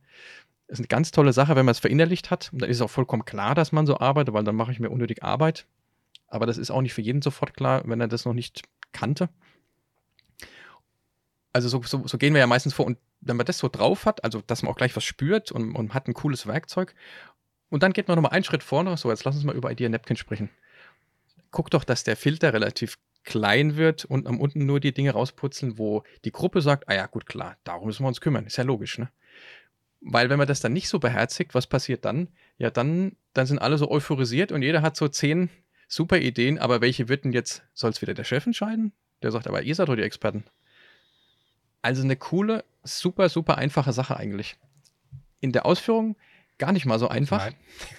Das 0.68 0.78
ist 0.78 0.80
eine 0.80 0.88
ganz 0.88 1.11
tolle 1.11 1.33
Sache, 1.33 1.57
wenn 1.57 1.64
man 1.64 1.73
es 1.73 1.80
verinnerlicht 1.80 2.30
hat. 2.30 2.50
Und 2.52 2.62
dann 2.62 2.71
ist 2.71 2.76
es 2.76 2.83
auch 2.83 2.90
vollkommen 2.90 3.25
klar, 3.25 3.54
dass 3.54 3.73
man 3.73 3.87
so 3.87 3.99
arbeitet, 3.99 4.35
weil 4.35 4.45
dann 4.45 4.57
mache 4.57 4.73
ich 4.73 4.80
mir 4.80 4.90
unnötig 4.90 5.23
Arbeit. 5.23 5.66
Aber 6.28 6.47
das 6.47 6.59
ist 6.59 6.71
auch 6.71 6.83
nicht 6.83 6.95
für 6.95 7.00
jeden 7.00 7.23
sofort 7.23 7.54
klar, 7.54 7.83
wenn 7.87 8.00
er 8.00 8.09
das 8.09 8.25
noch 8.25 8.35
nicht 8.35 8.62
kannte 8.92 9.28
also 11.52 11.68
so, 11.68 11.83
so, 11.83 12.07
so, 12.07 12.18
gehen 12.18 12.35
wir 12.35 12.40
ja 12.40 12.47
meistens 12.47 12.75
vor. 12.75 12.87
Und 12.87 12.99
wenn 13.21 13.37
man 13.37 13.47
das 13.47 13.59
so 13.59 13.68
drauf 13.68 14.07
hat, 14.07 14.25
also 14.25 14.42
dass 14.47 14.62
man 14.62 14.73
auch 14.73 14.76
gleich 14.76 14.95
was 14.97 15.04
spürt 15.04 15.52
und, 15.52 15.75
und 15.75 15.95
hat 15.95 16.09
ein 16.09 16.14
cooles 16.14 16.47
Werkzeug, 16.47 16.95
und 17.71 17.83
dann 17.83 17.92
geht 17.92 18.09
man 18.09 18.16
nochmal 18.16 18.33
einen 18.33 18.45
Schritt 18.45 18.62
vorne. 18.62 18.97
So, 18.97 19.11
jetzt 19.11 19.25
lass 19.25 19.35
uns 19.35 19.45
mal 19.45 19.54
über 19.54 19.71
Idea 19.71 19.91
Napkin 19.91 20.17
sprechen. 20.17 20.49
Guck 21.50 21.71
doch, 21.71 21.84
dass 21.84 22.04
der 22.04 22.17
Filter 22.17 22.52
relativ 22.52 22.99
klein 23.25 23.76
wird 23.76 24.04
und 24.04 24.26
am 24.26 24.41
unten 24.41 24.65
nur 24.65 24.80
die 24.80 24.93
Dinge 24.93 25.13
rausputzeln, 25.13 25.78
wo 25.78 26.02
die 26.25 26.32
Gruppe 26.32 26.63
sagt, 26.63 26.89
ah 26.89 26.95
ja, 26.95 27.06
gut, 27.06 27.26
klar, 27.26 27.56
darum 27.65 27.87
müssen 27.87 28.04
wir 28.04 28.08
uns 28.08 28.21
kümmern. 28.21 28.47
Ist 28.47 28.56
ja 28.56 28.65
logisch, 28.65 28.99
ne? 28.99 29.11
Weil 30.00 30.30
wenn 30.30 30.39
man 30.39 30.47
das 30.47 30.61
dann 30.61 30.73
nicht 30.73 30.89
so 30.89 30.99
beherzigt, 30.99 31.54
was 31.54 31.67
passiert 31.67 32.04
dann? 32.04 32.28
Ja, 32.56 32.71
dann, 32.71 33.17
dann 33.34 33.47
sind 33.47 33.58
alle 33.58 33.78
so 33.78 33.91
euphorisiert 33.91 34.52
und 34.52 34.63
jeder 34.63 34.80
hat 34.80 34.97
so 34.97 35.08
zehn 35.08 35.50
super 35.89 36.19
Ideen, 36.19 36.58
aber 36.58 36.80
welche 36.80 37.08
wird 37.08 37.25
denn 37.25 37.32
jetzt, 37.32 37.63
soll 37.75 37.91
es 37.91 38.00
wieder 38.00 38.15
der 38.15 38.25
Chef 38.25 38.47
entscheiden? 38.47 38.93
Der 39.23 39.32
sagt, 39.32 39.49
aber 39.49 39.63
ihr 39.63 39.75
seid 39.75 39.89
doch 39.89 39.97
die 39.97 40.02
Experten. 40.02 40.45
Also 41.82 42.02
eine 42.02 42.17
coole, 42.17 42.65
super, 42.84 43.28
super 43.28 43.58
einfache 43.58 43.93
Sache 43.93 44.17
eigentlich. 44.17 44.56
In 45.41 45.52
der 45.52 45.67
Ausführung 45.67 46.17
gar 46.58 46.73
nicht 46.73 46.87
mal 46.87 46.99
so 46.99 47.08
einfach, 47.08 47.50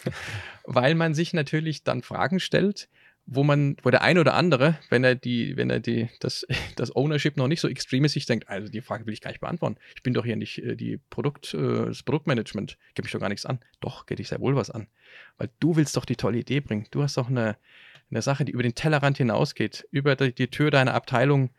weil 0.64 0.96
man 0.96 1.14
sich 1.14 1.34
natürlich 1.34 1.84
dann 1.84 2.02
Fragen 2.02 2.40
stellt, 2.40 2.90
wo 3.32 3.44
man, 3.44 3.78
wo 3.84 3.92
der 3.92 4.02
eine 4.02 4.20
oder 4.20 4.34
andere, 4.34 4.80
wenn 4.90 5.04
er 5.04 5.14
die, 5.14 5.56
wenn 5.56 5.70
er 5.70 5.80
die, 5.80 6.10
das, 6.20 6.48
das 6.76 6.96
Ownership 6.96 7.38
noch 7.38 7.48
nicht 7.48 7.62
so 7.62 7.68
extrem 7.68 8.04
ist, 8.06 8.14
sich 8.14 8.26
denkt, 8.26 8.50
also 8.50 8.72
die 8.72 8.82
Frage 8.82 9.06
will 9.06 9.14
ich 9.14 9.22
gar 9.22 9.30
nicht 9.30 9.40
beantworten. 9.40 9.78
Ich 9.96 10.02
bin 10.02 10.14
doch 10.14 10.26
hier 10.26 10.36
nicht 10.36 10.58
äh, 10.60 10.76
die 10.76 10.98
Produkt, 11.10 11.54
äh, 11.54 11.86
das 11.86 12.02
Produktmanagement, 12.04 12.78
geht 12.96 13.06
mich 13.06 13.12
doch 13.12 13.20
gar 13.20 13.30
nichts 13.30 13.46
an. 13.46 13.60
Doch, 13.82 14.08
geht 14.08 14.20
dich 14.20 14.30
sehr 14.30 14.40
wohl 14.40 14.56
was 14.56 14.72
an. 14.72 14.88
Weil 15.38 15.50
du 15.60 15.76
willst 15.76 15.96
doch 15.96 16.06
die 16.06 16.16
tolle 16.16 16.40
Idee 16.40 16.60
bringen. 16.60 16.88
Du 16.90 17.04
hast 17.04 17.18
doch 17.18 17.30
eine, 17.30 17.56
eine 18.10 18.22
Sache, 18.24 18.46
die 18.46 18.52
über 18.52 18.64
den 18.64 18.76
Tellerrand 18.76 19.18
hinausgeht, 19.18 19.88
über 19.92 20.16
die, 20.16 20.34
die 20.34 20.48
Tür 20.48 20.72
deiner 20.72 20.96
Abteilung 20.96 21.52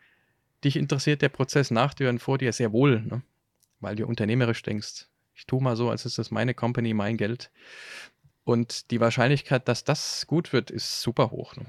dich 0.63 0.75
interessiert 0.75 1.21
der 1.21 1.29
Prozess 1.29 1.71
nach 1.71 1.93
dir 1.93 2.09
und 2.09 2.19
vor 2.19 2.37
dir 2.37 2.51
sehr 2.53 2.71
wohl, 2.71 3.01
ne? 3.01 3.23
weil 3.79 3.95
du 3.95 4.05
unternehmerisch 4.05 4.61
denkst. 4.61 5.07
Ich 5.33 5.47
tue 5.47 5.61
mal 5.63 5.75
so, 5.75 5.89
als 5.89 6.05
ist 6.05 6.19
das 6.19 6.29
meine 6.29 6.53
Company, 6.53 6.93
mein 6.93 7.17
Geld. 7.17 7.49
Und 8.43 8.91
die 8.91 8.99
Wahrscheinlichkeit, 8.99 9.67
dass 9.67 9.83
das 9.83 10.25
gut 10.27 10.51
wird, 10.53 10.71
ist 10.71 11.01
super 11.01 11.31
hoch. 11.31 11.55
Ne? 11.55 11.65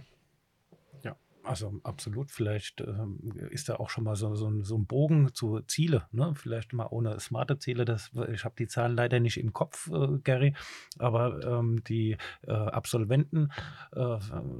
Also 1.44 1.80
absolut, 1.82 2.30
vielleicht 2.30 2.80
ähm, 2.80 3.18
ist 3.50 3.68
da 3.68 3.76
auch 3.76 3.90
schon 3.90 4.04
mal 4.04 4.14
so, 4.14 4.34
so, 4.36 4.62
so 4.62 4.76
ein 4.76 4.86
Bogen 4.86 5.34
zu 5.34 5.60
Ziele, 5.60 6.06
ne? 6.12 6.34
Vielleicht 6.36 6.72
mal 6.72 6.86
ohne 6.90 7.18
smarte 7.18 7.58
Ziele. 7.58 7.84
Das, 7.84 8.12
ich 8.32 8.44
habe 8.44 8.54
die 8.56 8.68
Zahlen 8.68 8.94
leider 8.94 9.18
nicht 9.18 9.38
im 9.38 9.52
Kopf, 9.52 9.90
äh, 9.90 10.18
Gary, 10.22 10.54
aber 10.98 11.44
ähm, 11.44 11.82
die 11.84 12.16
äh, 12.46 12.52
Absolventen, 12.52 13.50
äh, 13.92 14.18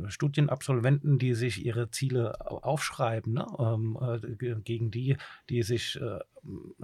Studienabsolventen, 0.09 1.19
die 1.19 1.35
sich 1.35 1.65
ihre 1.65 1.91
Ziele 1.91 2.35
aufschreiben, 2.51 3.35
ne? 3.35 3.47
ähm, 3.59 3.99
äh, 4.01 4.57
gegen 4.57 4.91
die, 4.91 5.17
die 5.49 5.63
sich 5.63 6.01
äh, 6.01 6.19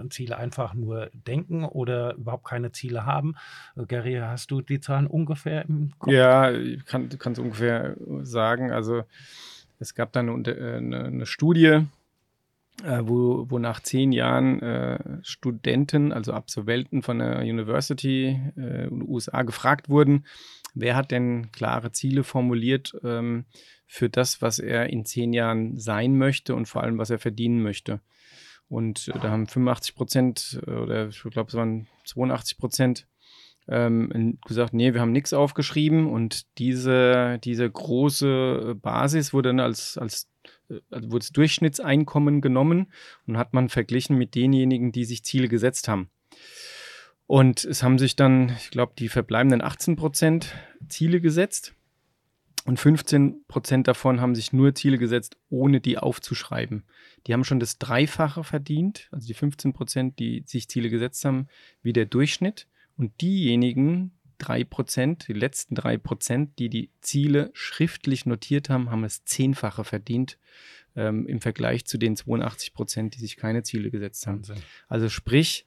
Ziele 0.09 0.37
einfach 0.37 0.73
nur 0.73 1.09
denken 1.13 1.65
oder 1.65 2.15
überhaupt 2.15 2.45
keine 2.45 2.71
Ziele 2.71 3.05
haben. 3.05 3.35
Äh, 3.75 3.85
Gary, 3.85 4.15
hast 4.15 4.51
du 4.51 4.61
die 4.61 4.79
Zahlen 4.79 5.07
ungefähr 5.07 5.65
im 5.67 5.91
Kopf? 5.99 6.13
Ja, 6.13 6.51
ich 6.51 6.85
kann 6.85 7.09
es 7.11 7.39
ungefähr 7.39 7.97
sagen. 8.23 8.71
Also 8.71 9.03
es 9.79 9.95
gab 9.95 10.13
dann 10.13 10.29
eine, 10.29 10.49
äh, 10.49 10.77
eine, 10.77 11.05
eine 11.05 11.25
Studie, 11.25 11.85
äh, 12.83 13.01
wo, 13.01 13.49
wo 13.49 13.59
nach 13.59 13.81
zehn 13.81 14.11
Jahren 14.11 14.61
äh, 14.61 14.99
Studenten, 15.23 16.13
also 16.13 16.33
Absolventen 16.33 17.01
von 17.01 17.19
der 17.19 17.39
University 17.39 18.39
äh, 18.57 18.87
in 18.87 18.99
den 18.99 19.09
USA 19.09 19.43
gefragt 19.43 19.89
wurden, 19.89 20.25
wer 20.73 20.95
hat 20.95 21.11
denn 21.11 21.51
klare 21.51 21.91
Ziele 21.91 22.23
formuliert 22.23 22.93
ähm, 23.03 23.45
für 23.85 24.09
das, 24.09 24.41
was 24.41 24.59
er 24.59 24.89
in 24.89 25.05
zehn 25.05 25.33
Jahren 25.33 25.77
sein 25.77 26.17
möchte 26.17 26.55
und 26.55 26.67
vor 26.67 26.83
allem, 26.83 26.97
was 26.97 27.09
er 27.09 27.19
verdienen 27.19 27.61
möchte. 27.63 28.01
Und 28.69 29.07
äh, 29.07 29.19
da 29.19 29.31
haben 29.31 29.47
85 29.47 29.95
Prozent 29.95 30.61
äh, 30.67 30.71
oder 30.71 31.07
ich 31.07 31.21
glaube, 31.21 31.49
es 31.49 31.55
waren 31.55 31.87
82 32.05 32.57
Prozent 32.57 33.07
ähm, 33.69 34.39
gesagt, 34.45 34.73
nee, 34.73 34.93
wir 34.93 35.01
haben 35.01 35.11
nichts 35.11 35.33
aufgeschrieben 35.33 36.07
und 36.07 36.45
diese, 36.57 37.39
diese 37.43 37.69
große 37.69 38.75
Basis 38.81 39.33
wurde 39.33 39.49
dann 39.49 39.59
als, 39.59 39.97
als 39.97 40.29
also 40.89 41.11
wurde 41.11 41.19
das 41.19 41.31
Durchschnittseinkommen 41.31 42.41
genommen 42.41 42.91
und 43.27 43.37
hat 43.37 43.53
man 43.53 43.69
verglichen 43.69 44.17
mit 44.17 44.35
denjenigen, 44.35 44.91
die 44.91 45.05
sich 45.05 45.23
Ziele 45.23 45.47
gesetzt 45.47 45.87
haben. 45.87 46.09
Und 47.27 47.63
es 47.63 47.83
haben 47.83 47.99
sich 47.99 48.15
dann, 48.15 48.55
ich 48.57 48.71
glaube, 48.71 48.93
die 48.97 49.07
verbleibenden 49.07 49.61
18 49.61 49.95
Prozent 49.95 50.55
Ziele 50.87 51.21
gesetzt. 51.21 51.75
Und 52.65 52.79
15 52.79 53.45
Prozent 53.47 53.87
davon 53.87 54.19
haben 54.19 54.35
sich 54.35 54.51
nur 54.51 54.75
Ziele 54.75 54.97
gesetzt, 54.97 55.37
ohne 55.49 55.79
die 55.79 55.97
aufzuschreiben. 55.97 56.83
Die 57.25 57.33
haben 57.33 57.43
schon 57.43 57.59
das 57.59 57.77
Dreifache 57.77 58.43
verdient, 58.43 59.07
also 59.11 59.27
die 59.27 59.33
15 59.33 59.73
Prozent, 59.73 60.19
die 60.19 60.43
sich 60.45 60.69
Ziele 60.69 60.89
gesetzt 60.89 61.23
haben, 61.23 61.47
wie 61.81 61.93
der 61.93 62.05
Durchschnitt. 62.05 62.67
Und 62.99 63.21
diejenigen 63.21 64.11
drei 64.39 64.65
Prozent, 64.65 65.29
die 65.29 65.33
letzten 65.33 65.73
drei 65.73 65.97
Prozent, 65.97 66.59
die 66.59 66.67
die 66.67 66.91
Ziele 66.99 67.49
schriftlich 67.53 68.25
notiert 68.25 68.69
haben, 68.69 68.91
haben 68.91 69.05
es 69.05 69.23
zehnfache 69.23 69.85
verdient 69.85 70.37
ähm, 70.97 71.25
im 71.25 71.39
Vergleich 71.39 71.85
zu 71.85 71.97
den 71.97 72.17
82 72.17 72.73
Prozent, 72.73 73.15
die 73.15 73.21
sich 73.21 73.37
keine 73.37 73.63
Ziele 73.63 73.89
gesetzt 73.89 74.27
haben. 74.27 74.39
Wahnsinn. 74.39 74.57
Also 74.89 75.07
sprich, 75.07 75.65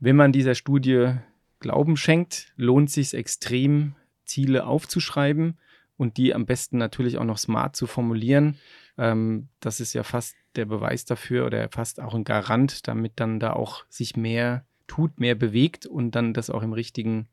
wenn 0.00 0.16
man 0.16 0.32
dieser 0.32 0.54
Studie 0.54 1.16
Glauben 1.60 1.98
schenkt, 1.98 2.54
lohnt 2.56 2.90
sich 2.90 3.12
extrem, 3.12 3.94
Ziele 4.24 4.64
aufzuschreiben 4.64 5.58
und 5.98 6.16
die 6.16 6.34
am 6.34 6.46
besten 6.46 6.78
natürlich 6.78 7.18
auch 7.18 7.24
noch 7.24 7.36
smart 7.36 7.76
zu 7.76 7.86
formulieren. 7.86 8.56
Ähm, 8.96 9.48
das 9.60 9.80
ist 9.80 9.92
ja 9.92 10.02
fast 10.02 10.34
der 10.56 10.64
Beweis 10.64 11.04
dafür 11.04 11.44
oder 11.44 11.68
fast 11.68 12.00
auch 12.00 12.14
ein 12.14 12.24
Garant, 12.24 12.88
damit 12.88 13.12
dann 13.16 13.38
da 13.38 13.52
auch 13.52 13.84
sich 13.90 14.16
mehr 14.16 14.64
tut, 14.92 15.18
mehr 15.18 15.34
bewegt 15.34 15.86
und 15.86 16.10
dann 16.10 16.34
das 16.34 16.50
auch 16.50 16.62
im 16.62 16.74
richtigen 16.74 17.28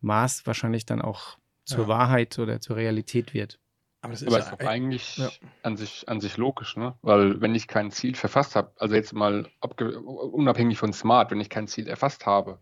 Maß 0.00 0.46
wahrscheinlich 0.46 0.86
dann 0.86 1.02
auch 1.02 1.36
zur 1.64 1.84
ja. 1.84 1.88
Wahrheit 1.88 2.38
oder 2.38 2.58
zur 2.58 2.76
Realität 2.76 3.34
wird. 3.34 3.58
Aber 4.00 4.12
das 4.12 4.22
ist, 4.22 4.28
Aber 4.28 4.38
ja 4.38 4.50
ist 4.50 4.60
eigentlich 4.66 5.18
ja. 5.18 5.28
an, 5.62 5.76
sich, 5.76 6.08
an 6.08 6.20
sich 6.20 6.38
logisch, 6.38 6.76
ne? 6.76 6.94
Weil 7.02 7.42
wenn 7.42 7.54
ich 7.54 7.68
kein 7.68 7.90
Ziel 7.90 8.14
verfasst 8.14 8.56
habe, 8.56 8.72
also 8.78 8.94
jetzt 8.94 9.12
mal 9.12 9.46
unabhängig 9.84 10.78
von 10.78 10.94
Smart, 10.94 11.30
wenn 11.30 11.40
ich 11.40 11.50
kein 11.50 11.68
Ziel 11.68 11.86
erfasst 11.86 12.24
habe, 12.24 12.60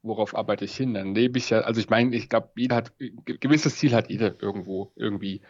worauf 0.00 0.34
arbeite 0.34 0.64
ich 0.64 0.74
hin? 0.74 0.94
Dann 0.94 1.14
lebe 1.14 1.36
ich 1.36 1.50
ja, 1.50 1.60
also 1.60 1.78
ich 1.78 1.90
meine, 1.90 2.16
ich 2.16 2.30
glaube, 2.30 2.48
jeder 2.56 2.76
hat, 2.76 2.94
gewisses 3.26 3.76
Ziel 3.76 3.94
hat 3.94 4.08
jeder 4.08 4.40
irgendwo, 4.40 4.92
irgendwie. 4.96 5.42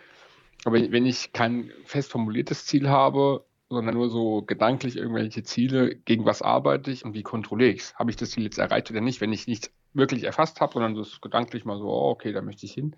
Aber 0.64 0.80
wenn 0.90 1.06
ich 1.06 1.32
kein 1.32 1.70
fest 1.84 2.10
formuliertes 2.10 2.66
Ziel 2.66 2.88
habe, 2.88 3.44
sondern 3.68 3.94
nur 3.94 4.10
so 4.10 4.42
gedanklich 4.42 4.96
irgendwelche 4.96 5.42
Ziele, 5.42 5.96
gegen 5.96 6.24
was 6.24 6.42
arbeite 6.42 6.90
ich 6.90 7.04
und 7.04 7.14
wie 7.14 7.22
kontrolliere 7.22 7.70
ich 7.70 7.80
es? 7.80 7.94
Habe 7.96 8.10
ich 8.10 8.16
das 8.16 8.30
Ziel 8.30 8.44
jetzt 8.44 8.58
erreicht 8.58 8.90
oder 8.90 9.00
nicht? 9.00 9.20
Wenn 9.20 9.32
ich 9.32 9.46
nichts 9.46 9.72
wirklich 9.92 10.24
erfasst 10.24 10.60
habe, 10.60 10.74
sondern 10.74 10.94
das 10.94 11.20
gedanklich 11.20 11.64
mal 11.64 11.78
so, 11.78 11.88
oh, 11.88 12.10
okay, 12.10 12.32
da 12.32 12.42
möchte 12.42 12.66
ich 12.66 12.72
hin, 12.72 12.94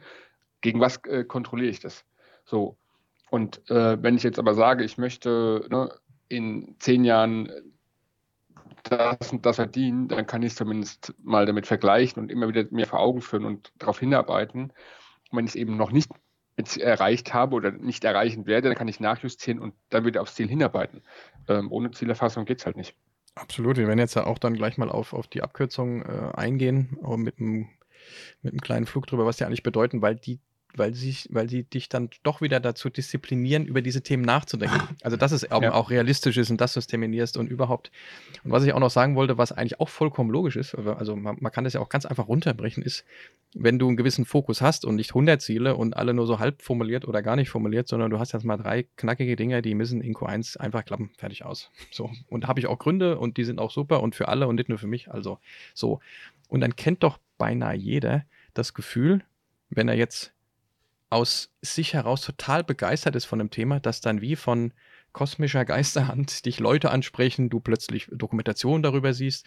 gegen 0.61 0.81
was 0.81 0.99
äh, 1.05 1.25
kontrolliere 1.25 1.71
ich 1.71 1.81
das? 1.81 2.05
So. 2.45 2.77
Und 3.31 3.69
äh, 3.71 4.03
wenn 4.03 4.17
ich 4.17 4.23
jetzt 4.23 4.39
aber 4.39 4.55
sage, 4.55 4.85
ich 4.85 4.99
möchte 4.99 5.67
ne, 5.71 5.91
in 6.29 6.77
zehn 6.79 7.05
Jahren 7.05 7.51
das 8.85 9.33
und 9.33 9.45
das 9.47 9.57
verdienen, 9.57 10.09
dann 10.09 10.27
kann 10.27 10.43
ich 10.43 10.53
es 10.53 10.57
zumindest 10.57 11.15
mal 11.23 11.47
damit 11.47 11.67
vergleichen 11.67 12.23
und 12.23 12.31
immer 12.31 12.49
wieder 12.49 12.65
mir 12.71 12.87
vor 12.87 13.01
Augen 13.01 13.21
führen 13.21 13.45
und 13.45 13.73
darauf 13.79 14.01
hinarbeiten. 14.01 14.73
Und 15.31 15.37
wenn 15.37 15.45
ich 15.45 15.53
es 15.53 15.57
eben 15.57 15.77
noch 15.77 15.93
nicht 15.93 16.11
erreicht 16.77 17.33
habe 17.35 17.55
oder 17.55 17.71
nicht 17.71 18.05
erreichen 18.05 18.47
werde, 18.47 18.69
dann 18.69 18.77
kann 18.77 18.89
ich 18.89 19.01
nachjustieren 19.01 19.61
und 19.61 19.75
dann 19.91 20.05
wieder 20.05 20.23
aufs 20.23 20.35
Ziel 20.35 20.49
hinarbeiten. 20.49 21.03
Ähm, 21.49 21.71
ohne 21.71 21.91
Zielerfassung 21.91 22.45
geht 22.45 22.61
es 22.61 22.67
halt 22.67 22.77
nicht. 22.77 22.95
Absolut. 23.35 23.77
Wir 23.77 23.87
werden 23.87 23.99
jetzt 24.01 24.15
ja 24.15 24.27
auch 24.27 24.39
dann 24.39 24.55
gleich 24.55 24.79
mal 24.79 24.91
auf, 24.91 25.13
auf 25.13 25.29
die 25.29 25.43
Abkürzung 25.43 26.03
äh, 26.03 26.33
eingehen, 26.35 26.99
mit 27.17 27.39
einem, 27.39 27.69
mit 28.43 28.53
einem 28.53 28.61
kleinen 28.61 28.87
Flug 28.87 29.07
drüber, 29.07 29.27
was 29.27 29.37
die 29.37 29.45
eigentlich 29.45 29.63
bedeuten, 29.63 30.03
weil 30.03 30.17
die 30.17 30.41
weil 30.75 30.95
sie, 30.95 31.17
weil 31.31 31.49
sie 31.49 31.65
dich 31.65 31.89
dann 31.89 32.11
doch 32.23 32.41
wieder 32.41 32.61
dazu 32.61 32.91
disziplinieren, 32.91 33.67
über 33.67 33.83
diese 33.83 34.03
Themen 34.03 34.23
nachzudenken. 34.23 34.79
Also, 35.03 35.17
dass 35.17 35.33
es 35.33 35.43
ja. 35.43 35.73
auch 35.73 35.91
realistisch 35.91 36.37
ist 36.37 36.51
und 36.51 36.61
dass 36.61 36.75
du 36.75 36.81
es 36.81 36.87
terminierst 36.87 37.37
und 37.37 37.49
überhaupt. 37.49 37.91
Und 38.45 38.51
was 38.51 38.65
ich 38.65 38.73
auch 38.73 38.81
noch 38.81 38.91
sagen 38.91 39.17
wollte, 39.17 39.39
was 39.39 39.53
eigentlich 39.53 39.81
auch 39.81 39.89
vollkommen 39.89 40.31
logisch 40.31 40.57
ist, 40.57 40.75
also 40.75 41.17
man, 41.17 41.37
man, 41.41 41.53
kann 41.53 41.65
das 41.65 41.73
ja 41.73 41.81
auch 41.81 41.89
ganz 41.89 42.05
einfach 42.05 42.29
runterbrechen, 42.29 42.83
ist, 42.83 43.05
wenn 43.55 43.79
du 43.79 43.89
einen 43.89 43.97
gewissen 43.97 44.25
Fokus 44.25 44.61
hast 44.61 44.85
und 44.85 44.97
nicht 44.97 45.11
100 45.11 45.41
Ziele 45.41 45.77
und 45.77 45.97
alle 45.97 46.15
nur 46.15 46.27
so 46.27 46.39
halb 46.39 46.63
formuliert 46.63 47.07
oder 47.07 47.23
gar 47.23 47.37
nicht 47.37 47.49
formuliert, 47.49 47.89
sondern 47.89 48.11
du 48.11 48.19
hast 48.19 48.33
jetzt 48.33 48.45
mal 48.45 48.57
drei 48.57 48.87
knackige 48.97 49.37
Dinge, 49.37 49.63
die 49.63 49.75
müssen 49.75 50.01
in 50.01 50.15
Q1 50.15 50.59
einfach 50.59 50.85
klappen, 50.85 51.11
fertig 51.17 51.45
aus. 51.45 51.71
So. 51.91 52.11
Und 52.29 52.45
da 52.45 52.49
habe 52.49 52.61
ich 52.61 52.67
auch 52.67 52.79
Gründe 52.79 53.19
und 53.19 53.37
die 53.37 53.45
sind 53.45 53.61
auch 53.61 53.71
super 53.71 54.03
und 54.03 54.15
für 54.15 54.29
alle 54.29 54.47
und 54.49 54.57
nicht 54.57 54.69
nur 54.69 54.79
für 54.79 54.89
mich. 54.89 55.11
Also 55.11 55.39
so. 55.75 56.01
Und 56.49 56.61
dann 56.61 56.77
kennt 56.77 57.03
doch 57.03 57.19
beinahe 57.39 57.77
jeder 57.77 58.25
das 58.55 58.75
Gefühl, 58.75 59.23
wenn 59.71 59.89
er 59.89 59.95
jetzt 59.95 60.33
aus 61.11 61.51
sich 61.63 61.95
heraus 61.95 62.21
total 62.21 62.65
begeistert 62.65 63.17
ist 63.17 63.25
von 63.25 63.39
dem 63.39 63.51
Thema, 63.51 63.81
dass 63.81 64.01
dann 64.01 64.21
wie 64.21 64.37
von 64.37 64.73
kosmischer 65.13 65.65
Geisterhand 65.65 66.45
dich 66.47 66.61
Leute 66.61 66.91
ansprechen, 66.91 67.51
du 67.51 67.61
plötzlich 67.61 68.09
Dokumentation 68.13 68.83
darüber 68.83 69.15
siehst, 69.15 69.47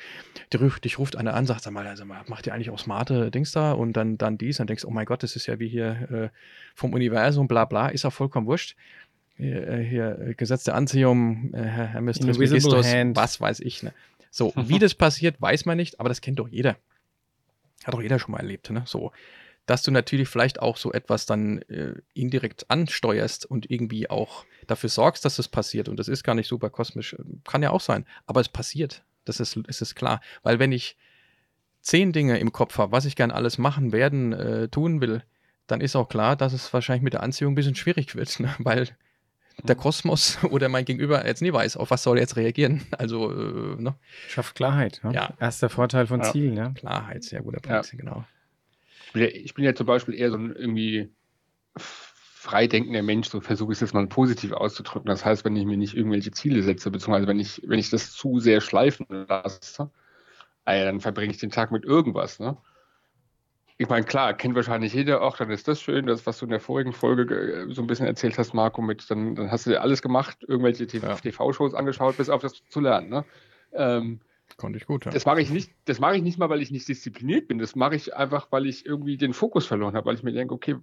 dich 0.51 0.99
ruft 0.99 1.15
einer 1.15 1.33
an, 1.33 1.45
sagt, 1.45 1.61
sag 1.61 1.73
mal, 1.73 1.87
also 1.87 2.05
macht 2.05 2.47
ihr 2.47 2.53
eigentlich 2.53 2.71
auch 2.71 2.79
smarte 2.79 3.31
Dings 3.31 3.51
da 3.51 3.73
und 3.73 3.93
dann, 3.93 4.17
dann 4.17 4.37
dies, 4.37 4.57
dann 4.57 4.67
denkst 4.67 4.85
oh 4.85 4.91
mein 4.91 5.05
Gott, 5.05 5.23
das 5.23 5.35
ist 5.35 5.47
ja 5.47 5.59
wie 5.59 5.69
hier 5.69 6.31
äh, 6.33 6.37
vom 6.75 6.93
Universum, 6.93 7.47
bla 7.47 7.65
bla, 7.65 7.89
ist 7.89 8.05
auch 8.05 8.13
vollkommen 8.13 8.47
wurscht. 8.47 8.75
Hier, 9.37 9.67
äh, 9.67 9.83
hier 9.83 10.19
äh, 10.19 10.33
Gesetz 10.33 10.65
der 10.65 10.75
Anziehung, 10.75 11.53
äh, 11.53 11.63
Hermes 11.63 12.19
Trismegistus, 12.19 12.85
was 12.85 13.39
weiß 13.39 13.59
ich. 13.61 13.81
Ne? 13.81 13.93
So, 14.29 14.53
wie 14.55 14.79
das 14.79 14.93
passiert, 14.93 15.41
weiß 15.41 15.65
man 15.65 15.77
nicht, 15.77 15.99
aber 15.99 16.09
das 16.09 16.21
kennt 16.21 16.39
doch 16.39 16.47
jeder. 16.47 16.77
Hat 17.83 17.93
doch 17.93 18.01
jeder 18.01 18.19
schon 18.19 18.33
mal 18.33 18.39
erlebt, 18.39 18.69
ne? 18.69 18.83
So 18.85 19.11
dass 19.65 19.83
du 19.83 19.91
natürlich 19.91 20.27
vielleicht 20.27 20.61
auch 20.61 20.77
so 20.77 20.91
etwas 20.91 21.25
dann 21.25 21.61
äh, 21.63 21.93
indirekt 22.13 22.69
ansteuerst 22.69 23.45
und 23.45 23.69
irgendwie 23.69 24.09
auch 24.09 24.45
dafür 24.67 24.89
sorgst, 24.89 25.23
dass 25.25 25.39
es 25.39 25.47
passiert. 25.47 25.87
Und 25.87 25.97
das 25.97 26.07
ist 26.07 26.23
gar 26.23 26.35
nicht 26.35 26.47
super 26.47 26.69
kosmisch. 26.69 27.15
Kann 27.45 27.63
ja 27.63 27.71
auch 27.71 27.81
sein. 27.81 28.05
Aber 28.25 28.41
es 28.41 28.49
passiert. 28.49 29.03
Das 29.25 29.39
ist, 29.39 29.55
ist, 29.55 29.81
ist 29.81 29.95
klar. 29.95 30.21
Weil 30.43 30.59
wenn 30.59 30.71
ich 30.71 30.97
zehn 31.81 32.11
Dinge 32.11 32.39
im 32.39 32.51
Kopf 32.51 32.77
habe, 32.77 32.91
was 32.91 33.05
ich 33.05 33.15
gern 33.15 33.31
alles 33.31 33.57
machen, 33.57 33.91
werden, 33.91 34.33
äh, 34.33 34.67
tun 34.67 34.99
will, 35.01 35.23
dann 35.67 35.81
ist 35.81 35.95
auch 35.95 36.09
klar, 36.09 36.35
dass 36.35 36.53
es 36.53 36.73
wahrscheinlich 36.73 37.03
mit 37.03 37.13
der 37.13 37.23
Anziehung 37.23 37.53
ein 37.53 37.55
bisschen 37.55 37.75
schwierig 37.75 38.15
wird. 38.15 38.39
Ne? 38.39 38.53
Weil 38.59 38.89
der 39.63 39.75
mhm. 39.75 39.79
Kosmos 39.79 40.39
oder 40.49 40.69
mein 40.69 40.85
Gegenüber 40.85 41.25
jetzt 41.25 41.43
nie 41.43 41.53
weiß, 41.53 41.77
auf 41.77 41.91
was 41.91 42.01
soll 42.01 42.17
er 42.17 42.21
jetzt 42.21 42.35
reagieren. 42.35 42.81
Also, 42.97 43.31
äh, 43.31 43.81
ne? 43.81 43.95
Schafft 44.27 44.55
Klarheit. 44.55 45.01
Ne? 45.03 45.13
Ja. 45.13 45.33
Erster 45.39 45.69
Vorteil 45.69 46.07
von 46.07 46.21
ja. 46.21 46.31
Zielen. 46.31 46.57
Ja? 46.57 46.69
Klarheit, 46.71 47.23
sehr 47.23 47.41
guter 47.41 47.59
Punkt, 47.59 47.91
ja. 47.91 47.97
genau 47.97 48.25
bin 49.13 49.23
ja, 49.23 49.29
ich 49.29 49.53
bin 49.53 49.65
ja 49.65 49.75
zum 49.75 49.85
Beispiel 49.85 50.13
eher 50.15 50.31
so 50.31 50.37
ein 50.37 50.55
irgendwie 50.55 51.11
freidenkender 52.41 53.03
Mensch, 53.03 53.29
so 53.29 53.39
versuche 53.39 53.71
ich 53.71 53.77
es 53.77 53.81
jetzt 53.81 53.93
mal 53.93 54.07
positiv 54.07 54.51
auszudrücken. 54.51 55.07
Das 55.07 55.23
heißt, 55.23 55.45
wenn 55.45 55.55
ich 55.55 55.65
mir 55.65 55.77
nicht 55.77 55.95
irgendwelche 55.95 56.31
Ziele 56.31 56.63
setze, 56.63 56.89
beziehungsweise 56.89 57.27
wenn 57.27 57.39
ich, 57.39 57.61
wenn 57.65 57.79
ich 57.79 57.91
das 57.91 58.13
zu 58.13 58.39
sehr 58.39 58.61
schleifen 58.61 59.05
lasse, 59.27 59.91
äh, 60.65 60.83
dann 60.83 61.01
verbringe 61.01 61.31
ich 61.31 61.39
den 61.39 61.51
Tag 61.51 61.71
mit 61.71 61.85
irgendwas. 61.85 62.39
Ne? 62.39 62.57
Ich 63.77 63.89
meine, 63.89 64.05
klar, 64.05 64.33
kennt 64.33 64.55
wahrscheinlich 64.55 64.93
jeder 64.93 65.21
auch, 65.21 65.37
dann 65.37 65.51
ist 65.51 65.67
das 65.67 65.81
schön, 65.81 66.07
das, 66.07 66.25
was 66.25 66.39
du 66.39 66.45
in 66.45 66.51
der 66.51 66.59
vorigen 66.59 66.93
Folge 66.93 67.35
äh, 67.35 67.73
so 67.73 67.81
ein 67.81 67.87
bisschen 67.87 68.07
erzählt 68.07 68.37
hast, 68.39 68.53
Marco, 68.53 68.81
mit, 68.81 69.09
dann, 69.11 69.35
dann 69.35 69.51
hast 69.51 69.67
du 69.67 69.69
dir 69.69 69.81
alles 69.81 70.01
gemacht, 70.01 70.37
irgendwelche 70.47 70.87
TV-Shows 70.87 71.75
angeschaut, 71.75 72.17
bis 72.17 72.29
auf 72.29 72.41
das 72.41 72.63
zu 72.69 72.79
lernen. 72.79 73.09
Ne? 73.09 73.25
Ähm, 73.73 74.19
Konnte 74.57 74.77
ich 74.77 74.85
gut, 74.85 75.05
ja. 75.05 75.11
Das 75.11 75.25
mache 75.25 75.41
ich 75.41 75.49
nicht, 75.49 75.71
das 75.85 75.99
mache 75.99 76.15
ich 76.15 76.21
nicht 76.21 76.37
mal, 76.37 76.49
weil 76.49 76.61
ich 76.61 76.71
nicht 76.71 76.87
diszipliniert 76.87 77.47
bin. 77.47 77.59
Das 77.59 77.75
mache 77.75 77.95
ich 77.95 78.15
einfach, 78.15 78.47
weil 78.51 78.65
ich 78.65 78.85
irgendwie 78.85 79.17
den 79.17 79.33
Fokus 79.33 79.65
verloren 79.65 79.95
habe, 79.95 80.05
weil 80.05 80.15
ich 80.15 80.23
mir 80.23 80.33
denke, 80.33 80.53
okay, 80.53 80.75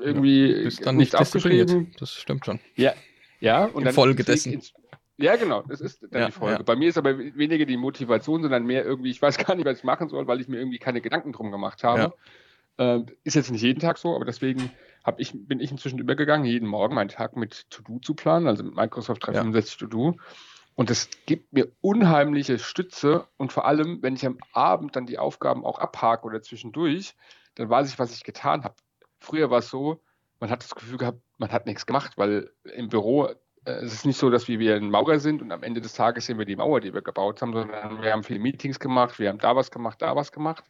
irgendwie 0.00 0.52
ja, 0.52 0.62
bist 0.64 0.86
dann 0.86 0.96
nicht 0.96 1.18
diszipliniert. 1.18 1.70
Das 1.98 2.12
stimmt 2.14 2.44
schon. 2.44 2.60
Ja, 2.76 2.94
ja. 3.40 3.66
Und 3.66 3.84
dann 3.84 3.94
Folge 3.94 4.24
dessen. 4.24 4.52
Ins, 4.52 4.72
ja, 5.16 5.36
genau, 5.36 5.62
das 5.62 5.80
ist 5.80 6.02
dann 6.10 6.20
ja, 6.20 6.26
die 6.26 6.32
Folge. 6.32 6.56
Ja. 6.56 6.62
Bei 6.62 6.76
mir 6.76 6.88
ist 6.88 6.96
aber 6.96 7.18
weniger 7.18 7.66
die 7.66 7.76
Motivation, 7.76 8.42
sondern 8.42 8.64
mehr 8.64 8.84
irgendwie, 8.84 9.10
ich 9.10 9.20
weiß 9.20 9.38
gar 9.46 9.54
nicht, 9.54 9.66
was 9.66 9.78
ich 9.78 9.84
machen 9.84 10.08
soll, 10.08 10.26
weil 10.26 10.40
ich 10.40 10.48
mir 10.48 10.58
irgendwie 10.58 10.78
keine 10.78 11.00
Gedanken 11.00 11.32
drum 11.32 11.50
gemacht 11.50 11.84
habe. 11.84 12.14
Ja. 12.78 12.96
Äh, 12.96 13.04
ist 13.24 13.34
jetzt 13.34 13.50
nicht 13.50 13.62
jeden 13.62 13.80
Tag 13.80 13.98
so, 13.98 14.14
aber 14.14 14.24
deswegen 14.24 14.70
ich, 15.18 15.32
bin 15.34 15.60
ich 15.60 15.70
inzwischen 15.70 15.98
übergegangen, 15.98 16.46
jeden 16.46 16.68
Morgen 16.68 16.94
meinen 16.94 17.08
Tag 17.08 17.36
mit 17.36 17.68
To-Do 17.70 17.98
zu 18.00 18.14
planen, 18.14 18.46
also 18.46 18.64
mit 18.64 18.74
Microsoft 18.74 19.26
365 19.26 19.78
To-Do. 19.78 20.16
Und 20.80 20.90
es 20.90 21.10
gibt 21.26 21.52
mir 21.52 21.70
unheimliche 21.82 22.58
Stütze 22.58 23.26
und 23.36 23.52
vor 23.52 23.66
allem, 23.66 23.98
wenn 24.00 24.14
ich 24.14 24.24
am 24.24 24.38
Abend 24.54 24.96
dann 24.96 25.04
die 25.04 25.18
Aufgaben 25.18 25.62
auch 25.62 25.78
abhake 25.78 26.24
oder 26.24 26.40
zwischendurch, 26.40 27.14
dann 27.56 27.68
weiß 27.68 27.92
ich, 27.92 27.98
was 27.98 28.14
ich 28.14 28.24
getan 28.24 28.64
habe. 28.64 28.76
Früher 29.18 29.50
war 29.50 29.58
es 29.58 29.68
so, 29.68 30.00
man 30.38 30.48
hat 30.48 30.62
das 30.62 30.74
Gefühl 30.74 30.96
gehabt, 30.96 31.20
man 31.36 31.52
hat 31.52 31.66
nichts 31.66 31.84
gemacht, 31.84 32.12
weil 32.16 32.50
im 32.64 32.88
Büro 32.88 33.26
äh, 33.26 33.72
es 33.72 33.92
ist 33.92 34.06
nicht 34.06 34.16
so, 34.16 34.30
dass 34.30 34.48
wir 34.48 34.58
wie 34.58 34.72
ein 34.72 34.88
Maurer 34.88 35.18
sind 35.18 35.42
und 35.42 35.52
am 35.52 35.62
Ende 35.62 35.82
des 35.82 35.92
Tages 35.92 36.24
sehen 36.24 36.38
wir 36.38 36.46
die 36.46 36.56
Mauer, 36.56 36.80
die 36.80 36.94
wir 36.94 37.02
gebaut 37.02 37.42
haben, 37.42 37.52
sondern 37.52 38.00
wir 38.00 38.10
haben 38.10 38.22
viele 38.22 38.40
Meetings 38.40 38.80
gemacht, 38.80 39.18
wir 39.18 39.28
haben 39.28 39.38
da 39.38 39.54
was 39.54 39.70
gemacht, 39.70 40.00
da 40.00 40.16
was 40.16 40.32
gemacht. 40.32 40.64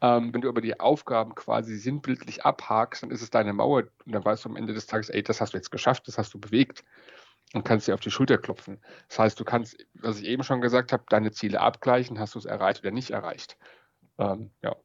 Ähm, 0.00 0.32
wenn 0.32 0.40
du 0.40 0.48
aber 0.48 0.62
die 0.62 0.80
Aufgaben 0.80 1.34
quasi 1.34 1.76
sinnbildlich 1.76 2.46
abhakst, 2.46 3.02
dann 3.02 3.10
ist 3.10 3.20
es 3.20 3.28
deine 3.28 3.52
Mauer 3.52 3.82
und 4.06 4.14
dann 4.14 4.24
weißt 4.24 4.46
du 4.46 4.48
am 4.48 4.56
Ende 4.56 4.72
des 4.72 4.86
Tages, 4.86 5.10
ey, 5.10 5.22
das 5.22 5.42
hast 5.42 5.52
du 5.52 5.58
jetzt 5.58 5.70
geschafft, 5.70 6.08
das 6.08 6.16
hast 6.16 6.32
du 6.32 6.40
bewegt 6.40 6.82
und 7.52 7.64
kannst 7.64 7.86
dir 7.86 7.94
auf 7.94 8.00
die 8.00 8.10
Schulter 8.10 8.38
klopfen. 8.38 8.80
Das 9.08 9.18
heißt, 9.18 9.40
du 9.40 9.44
kannst, 9.44 9.76
was 9.94 10.20
ich 10.20 10.26
eben 10.26 10.42
schon 10.42 10.60
gesagt 10.60 10.92
habe, 10.92 11.04
deine 11.08 11.32
Ziele 11.32 11.60
abgleichen, 11.60 12.18
hast 12.18 12.34
du 12.34 12.38
es 12.38 12.44
erreicht 12.44 12.80
oder 12.80 12.90
nicht 12.90 13.10
erreicht. 13.10 13.56
Ähm, 14.18 14.50
ja. 14.62 14.76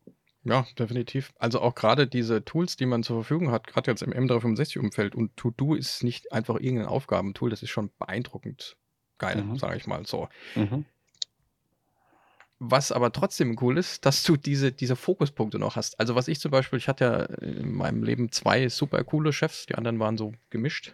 Ja, 0.44 0.66
definitiv. 0.78 1.34
Also 1.38 1.60
auch 1.62 1.76
gerade 1.76 2.08
diese 2.08 2.46
Tools, 2.46 2.78
die 2.78 2.86
man 2.86 3.04
zur 3.04 3.18
Verfügung 3.18 3.52
hat, 3.52 3.68
gerade 3.68 3.92
jetzt 3.92 4.02
im 4.02 4.14
M365-Umfeld 4.14 5.14
und 5.14 5.36
To-Do 5.36 5.76
ist 5.76 6.04
nicht 6.04 6.32
einfach 6.32 6.56
irgendein 6.56 6.88
Aufgabentool, 6.88 7.50
das 7.50 7.62
ist 7.62 7.72
schon 7.72 7.92
beeindruckend 8.00 8.78
geil, 9.20 9.44
mhm. 9.44 9.58
sage 9.58 9.78
ich 9.78 9.86
mal 9.86 10.06
so. 10.06 10.30
Mhm. 10.56 10.86
Was 12.58 12.92
aber 12.92 13.12
trotzdem 13.12 13.58
cool 13.62 13.78
ist, 13.78 14.06
dass 14.06 14.24
du 14.24 14.36
diese, 14.36 14.72
diese 14.72 14.96
Fokuspunkte 14.96 15.60
noch 15.60 15.76
hast. 15.76 16.00
Also 16.00 16.16
was 16.16 16.28
ich 16.28 16.40
zum 16.40 16.52
Beispiel, 16.52 16.78
ich 16.78 16.90
hatte 16.90 17.04
ja 17.06 17.24
in 17.46 17.72
meinem 17.74 18.04
Leben 18.04 18.32
zwei 18.32 18.68
super 18.68 19.04
coole 19.04 19.32
Chefs, 19.32 19.66
die 19.66 19.76
anderen 19.76 20.00
waren 20.00 20.18
so 20.18 20.34
gemischt. 20.50 20.94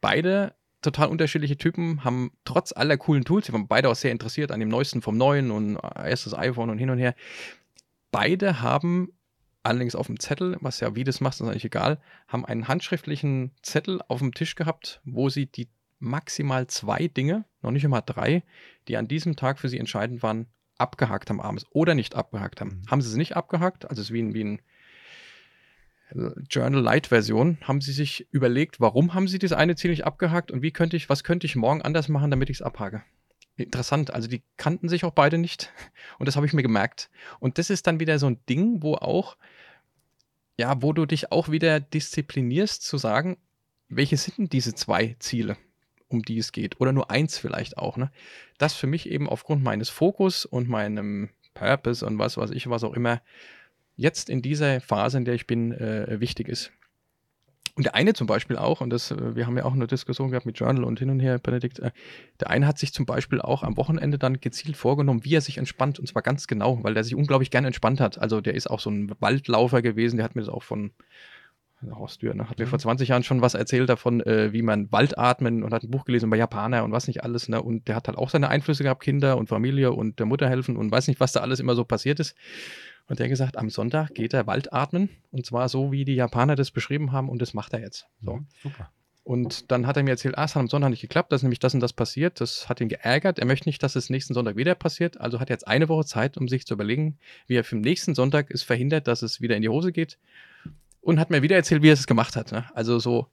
Beide 0.00 0.54
total 0.82 1.08
unterschiedliche 1.08 1.56
Typen, 1.56 2.04
haben 2.04 2.30
trotz 2.44 2.72
aller 2.72 2.96
coolen 2.96 3.24
Tools, 3.24 3.46
die 3.46 3.52
waren 3.52 3.66
beide 3.66 3.88
auch 3.88 3.96
sehr 3.96 4.12
interessiert 4.12 4.52
an 4.52 4.60
dem 4.60 4.68
neuesten 4.68 5.02
vom 5.02 5.16
Neuen 5.16 5.50
und 5.50 5.76
erstes 5.76 6.34
iPhone 6.34 6.70
und 6.70 6.78
hin 6.78 6.90
und 6.90 6.98
her. 6.98 7.14
Beide 8.12 8.62
haben 8.62 9.12
allerdings 9.62 9.94
auf 9.94 10.06
dem 10.06 10.20
Zettel, 10.20 10.56
was 10.60 10.80
ja 10.80 10.94
wie 10.94 11.04
das 11.04 11.20
macht, 11.20 11.34
ist 11.34 11.42
eigentlich 11.42 11.64
egal, 11.64 12.00
haben 12.28 12.44
einen 12.44 12.68
handschriftlichen 12.68 13.52
Zettel 13.62 14.00
auf 14.08 14.20
dem 14.20 14.32
Tisch 14.32 14.54
gehabt, 14.54 15.00
wo 15.04 15.28
sie 15.28 15.46
die 15.46 15.68
maximal 15.98 16.68
zwei 16.68 17.08
Dinge, 17.08 17.44
noch 17.60 17.72
nicht 17.72 17.84
immer 17.84 18.02
drei, 18.02 18.44
die 18.86 18.96
an 18.96 19.08
diesem 19.08 19.34
Tag 19.34 19.58
für 19.58 19.68
sie 19.68 19.78
entscheidend 19.78 20.22
waren, 20.22 20.46
abgehakt 20.78 21.28
haben 21.28 21.40
abends 21.40 21.66
oder 21.70 21.94
nicht 21.94 22.14
abgehakt 22.14 22.60
haben. 22.60 22.82
Mhm. 22.82 22.90
Haben 22.90 23.02
sie 23.02 23.10
es 23.10 23.16
nicht 23.16 23.36
abgehakt, 23.36 23.90
also 23.90 24.00
es 24.00 24.08
ist 24.08 24.14
wie 24.14 24.22
ein, 24.22 24.32
wie 24.32 24.44
ein 24.44 24.62
Journal 26.14 26.80
Light 26.80 27.08
Version, 27.08 27.58
haben 27.62 27.80
sie 27.80 27.92
sich 27.92 28.26
überlegt, 28.30 28.80
warum 28.80 29.14
haben 29.14 29.28
sie 29.28 29.38
das 29.38 29.52
eine 29.52 29.76
Ziel 29.76 29.90
nicht 29.90 30.06
abgehakt 30.06 30.50
und 30.50 30.62
wie 30.62 30.70
könnte 30.70 30.96
ich, 30.96 31.08
was 31.08 31.24
könnte 31.24 31.46
ich 31.46 31.56
morgen 31.56 31.82
anders 31.82 32.08
machen, 32.08 32.30
damit 32.30 32.50
ich 32.50 32.58
es 32.58 32.62
abhake. 32.62 33.02
Interessant, 33.56 34.12
also 34.12 34.28
die 34.28 34.42
kannten 34.56 34.88
sich 34.88 35.04
auch 35.04 35.12
beide 35.12 35.36
nicht 35.36 35.72
und 36.18 36.26
das 36.26 36.36
habe 36.36 36.46
ich 36.46 36.52
mir 36.52 36.62
gemerkt. 36.62 37.10
Und 37.40 37.58
das 37.58 37.70
ist 37.70 37.86
dann 37.86 38.00
wieder 38.00 38.18
so 38.18 38.26
ein 38.26 38.38
Ding, 38.48 38.82
wo 38.82 38.94
auch, 38.94 39.36
ja, 40.56 40.80
wo 40.82 40.92
du 40.92 41.06
dich 41.06 41.30
auch 41.30 41.50
wieder 41.50 41.80
disziplinierst 41.80 42.82
zu 42.82 42.96
sagen, 42.98 43.36
welche 43.88 44.16
sind 44.16 44.38
denn 44.38 44.48
diese 44.48 44.74
zwei 44.74 45.16
Ziele, 45.18 45.56
um 46.08 46.22
die 46.22 46.38
es 46.38 46.52
geht? 46.52 46.80
Oder 46.80 46.92
nur 46.92 47.10
eins 47.10 47.38
vielleicht 47.38 47.78
auch, 47.78 47.96
ne? 47.96 48.10
Das 48.58 48.74
für 48.74 48.86
mich 48.86 49.08
eben 49.08 49.28
aufgrund 49.28 49.62
meines 49.62 49.88
Fokus 49.88 50.44
und 50.44 50.68
meinem 50.68 51.30
Purpose 51.54 52.04
und 52.04 52.18
was 52.18 52.36
weiß 52.36 52.50
ich, 52.50 52.68
was 52.68 52.84
auch 52.84 52.94
immer 52.94 53.20
jetzt 53.98 54.30
in 54.30 54.40
dieser 54.40 54.80
Phase, 54.80 55.18
in 55.18 55.26
der 55.26 55.34
ich 55.34 55.46
bin, 55.46 55.72
äh, 55.72 56.20
wichtig 56.20 56.48
ist. 56.48 56.72
Und 57.74 57.84
der 57.84 57.94
eine 57.94 58.12
zum 58.14 58.26
Beispiel 58.26 58.56
auch, 58.56 58.80
und 58.80 58.90
das, 58.90 59.10
äh, 59.10 59.36
wir 59.36 59.46
haben 59.46 59.56
ja 59.56 59.64
auch 59.64 59.74
eine 59.74 59.86
Diskussion 59.86 60.30
gehabt 60.30 60.46
mit 60.46 60.58
Journal 60.58 60.84
und 60.84 60.98
hin 60.98 61.10
und 61.10 61.20
her, 61.20 61.38
Benedikt, 61.38 61.78
äh, 61.80 61.90
der 62.40 62.50
eine 62.50 62.66
hat 62.66 62.78
sich 62.78 62.92
zum 62.92 63.06
Beispiel 63.06 63.40
auch 63.40 63.62
am 63.62 63.76
Wochenende 63.76 64.18
dann 64.18 64.40
gezielt 64.40 64.76
vorgenommen, 64.76 65.24
wie 65.24 65.34
er 65.34 65.40
sich 65.40 65.58
entspannt, 65.58 65.98
und 65.98 66.06
zwar 66.06 66.22
ganz 66.22 66.46
genau, 66.46 66.82
weil 66.82 66.94
der 66.94 67.04
sich 67.04 67.14
unglaublich 67.14 67.50
gern 67.50 67.64
entspannt 67.64 68.00
hat. 68.00 68.18
Also 68.18 68.40
der 68.40 68.54
ist 68.54 68.68
auch 68.68 68.80
so 68.80 68.90
ein 68.90 69.12
Waldlaufer 69.20 69.82
gewesen, 69.82 70.16
der 70.16 70.24
hat 70.24 70.34
mir 70.34 70.42
das 70.42 70.50
auch 70.50 70.62
von 70.62 70.92
Haustür, 71.92 72.34
ne? 72.34 72.48
hat 72.48 72.58
mir 72.58 72.66
mhm. 72.66 72.70
vor 72.70 72.78
20 72.80 73.08
Jahren 73.10 73.22
schon 73.22 73.40
was 73.40 73.54
erzählt 73.54 73.88
davon, 73.88 74.20
äh, 74.22 74.52
wie 74.52 74.62
man 74.62 74.90
Wald 74.90 75.16
atmen 75.16 75.62
und 75.62 75.72
hat 75.72 75.84
ein 75.84 75.90
Buch 75.90 76.04
gelesen 76.04 76.26
über 76.26 76.36
Japaner 76.36 76.82
und 76.82 76.90
was 76.90 77.06
nicht 77.06 77.22
alles, 77.22 77.48
ne? 77.48 77.62
Und 77.62 77.86
der 77.86 77.94
hat 77.94 78.08
halt 78.08 78.18
auch 78.18 78.30
seine 78.30 78.48
Einflüsse 78.48 78.82
gehabt, 78.82 79.02
Kinder 79.02 79.36
und 79.36 79.48
Familie 79.48 79.92
und 79.92 80.18
der 80.18 80.26
Mutter 80.26 80.48
helfen 80.48 80.76
und 80.76 80.90
weiß 80.90 81.06
nicht, 81.06 81.20
was 81.20 81.30
da 81.30 81.40
alles 81.40 81.60
immer 81.60 81.76
so 81.76 81.84
passiert 81.84 82.18
ist. 82.18 82.34
Und 83.08 83.18
der 83.18 83.24
hat 83.24 83.30
gesagt, 83.30 83.56
am 83.56 83.70
Sonntag 83.70 84.14
geht 84.14 84.34
er 84.34 84.46
Wald 84.46 84.72
atmen. 84.72 85.08
Und 85.30 85.46
zwar 85.46 85.68
so, 85.68 85.92
wie 85.92 86.04
die 86.04 86.14
Japaner 86.14 86.56
das 86.56 86.70
beschrieben 86.70 87.12
haben. 87.12 87.28
Und 87.28 87.40
das 87.40 87.54
macht 87.54 87.72
er 87.72 87.80
jetzt. 87.80 88.06
So. 88.22 88.36
Mhm, 88.36 88.46
super. 88.62 88.90
Und 89.24 89.70
dann 89.70 89.86
hat 89.86 89.96
er 89.98 90.02
mir 90.02 90.12
erzählt, 90.12 90.38
ah, 90.38 90.44
es 90.44 90.54
hat 90.54 90.60
am 90.60 90.68
Sonntag 90.68 90.88
nicht 90.88 91.02
geklappt, 91.02 91.32
dass 91.32 91.42
nämlich 91.42 91.58
das 91.58 91.74
und 91.74 91.80
das 91.80 91.92
passiert. 91.92 92.40
Das 92.40 92.68
hat 92.68 92.80
ihn 92.80 92.88
geärgert. 92.88 93.38
Er 93.38 93.44
möchte 93.44 93.68
nicht, 93.68 93.82
dass 93.82 93.94
es 93.94 94.08
nächsten 94.08 94.32
Sonntag 94.32 94.56
wieder 94.56 94.74
passiert. 94.74 95.20
Also 95.20 95.38
hat 95.38 95.50
er 95.50 95.54
jetzt 95.54 95.68
eine 95.68 95.88
Woche 95.90 96.06
Zeit, 96.06 96.38
um 96.38 96.48
sich 96.48 96.66
zu 96.66 96.74
überlegen, 96.74 97.18
wie 97.46 97.56
er 97.56 97.64
für 97.64 97.76
den 97.76 97.82
nächsten 97.82 98.14
Sonntag 98.14 98.50
es 98.50 98.62
verhindert, 98.62 99.06
dass 99.06 99.20
es 99.20 99.40
wieder 99.42 99.56
in 99.56 99.62
die 99.62 99.68
Hose 99.68 99.92
geht. 99.92 100.18
Und 101.02 101.20
hat 101.20 101.28
mir 101.28 101.42
wieder 101.42 101.56
erzählt, 101.56 101.82
wie 101.82 101.90
er 101.90 101.94
es 101.94 102.06
gemacht 102.06 102.36
hat. 102.36 102.52
Ne? 102.52 102.64
Also 102.74 102.98
so, 102.98 103.28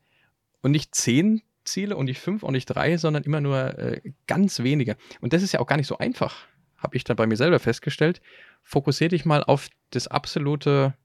und 0.61 0.71
nicht 0.71 0.95
zehn 0.95 1.41
Ziele 1.63 1.95
und 1.95 2.05
nicht 2.05 2.19
fünf 2.19 2.43
und 2.43 2.53
nicht 2.53 2.65
drei, 2.65 2.97
sondern 2.97 3.23
immer 3.23 3.41
nur 3.41 3.77
äh, 3.79 4.01
ganz 4.27 4.63
wenige. 4.63 4.97
Und 5.21 5.33
das 5.33 5.43
ist 5.43 5.51
ja 5.51 5.59
auch 5.59 5.67
gar 5.67 5.77
nicht 5.77 5.87
so 5.87 5.97
einfach, 5.97 6.45
habe 6.77 6.95
ich 6.95 7.03
dann 7.03 7.15
bei 7.15 7.27
mir 7.27 7.37
selber 7.37 7.59
festgestellt 7.59 8.21
fokussier 8.65 9.07
dich 9.09 9.23
mal 9.23 9.43
auf 9.43 9.69
das 9.91 10.07
absolute 10.07 10.95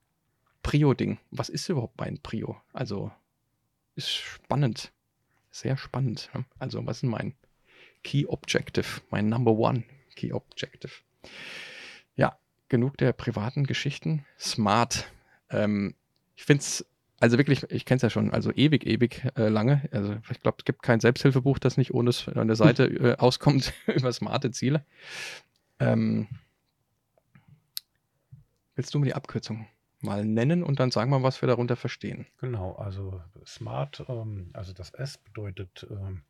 Prio-Ding. 0.63 1.19
Was 1.31 1.49
ist 1.49 1.69
überhaupt 1.69 1.99
mein 1.99 2.19
Prio? 2.19 2.61
Also, 2.73 3.13
ist 3.95 4.11
spannend. 4.11 4.91
Sehr 5.53 5.77
spannend. 5.77 6.31
Also, 6.59 6.85
was 6.87 6.99
ist 6.99 7.03
mein 7.05 7.35
Key 8.03 8.27
Objective? 8.27 8.87
Mein 9.11 9.29
Number 9.29 9.53
One 9.53 9.85
Key 10.17 10.33
Objective. 10.33 10.93
Ja, 12.17 12.39
genug 12.69 12.97
der 12.97 13.13
privaten 13.13 13.65
Geschichten. 13.65 14.25
Smart. 14.39 15.11
Ähm, 15.51 15.95
ich 16.37 16.45
finde 16.45 16.63
es, 16.63 16.87
also 17.21 17.37
wirklich, 17.37 17.71
ich 17.71 17.85
kenne 17.85 17.97
es 17.97 18.03
ja 18.03 18.11
schon, 18.11 18.31
also 18.31 18.53
ewig, 18.53 18.87
ewig 18.87 19.27
äh, 19.37 19.49
lange. 19.49 19.89
Also, 19.93 20.17
ich 20.31 20.41
glaube, 20.41 20.59
es 20.61 20.65
gibt 20.65 20.83
kein 20.83 21.01
Selbsthilfebuch, 21.01 21.59
das 21.59 21.77
nicht 21.77 21.93
ohne 21.93 22.11
an 22.35 22.47
der 22.47 22.57
Seite 22.57 22.85
äh, 22.87 23.17
auskommt 23.19 23.75
über 23.87 24.13
smarte 24.13 24.51
Ziele. 24.51 24.85
Ähm, 25.81 26.29
Willst 28.81 28.95
du 28.95 28.99
mir 28.99 29.05
die 29.05 29.15
Abkürzung 29.15 29.67
mal 30.01 30.25
nennen 30.25 30.63
und 30.63 30.81
dann 30.81 30.91
sagen 30.91 31.11
wir, 31.11 31.23
was 31.23 31.43
wir 31.43 31.47
darunter 31.47 31.77
verstehen? 31.77 32.27
Genau, 32.39 32.77
also 32.77 33.21
Smart, 33.45 34.05
ähm, 34.09 34.49
also 34.55 34.73
das 34.73 34.89
S 34.95 35.19
bedeutet 35.19 35.87
ähm, 35.91 36.23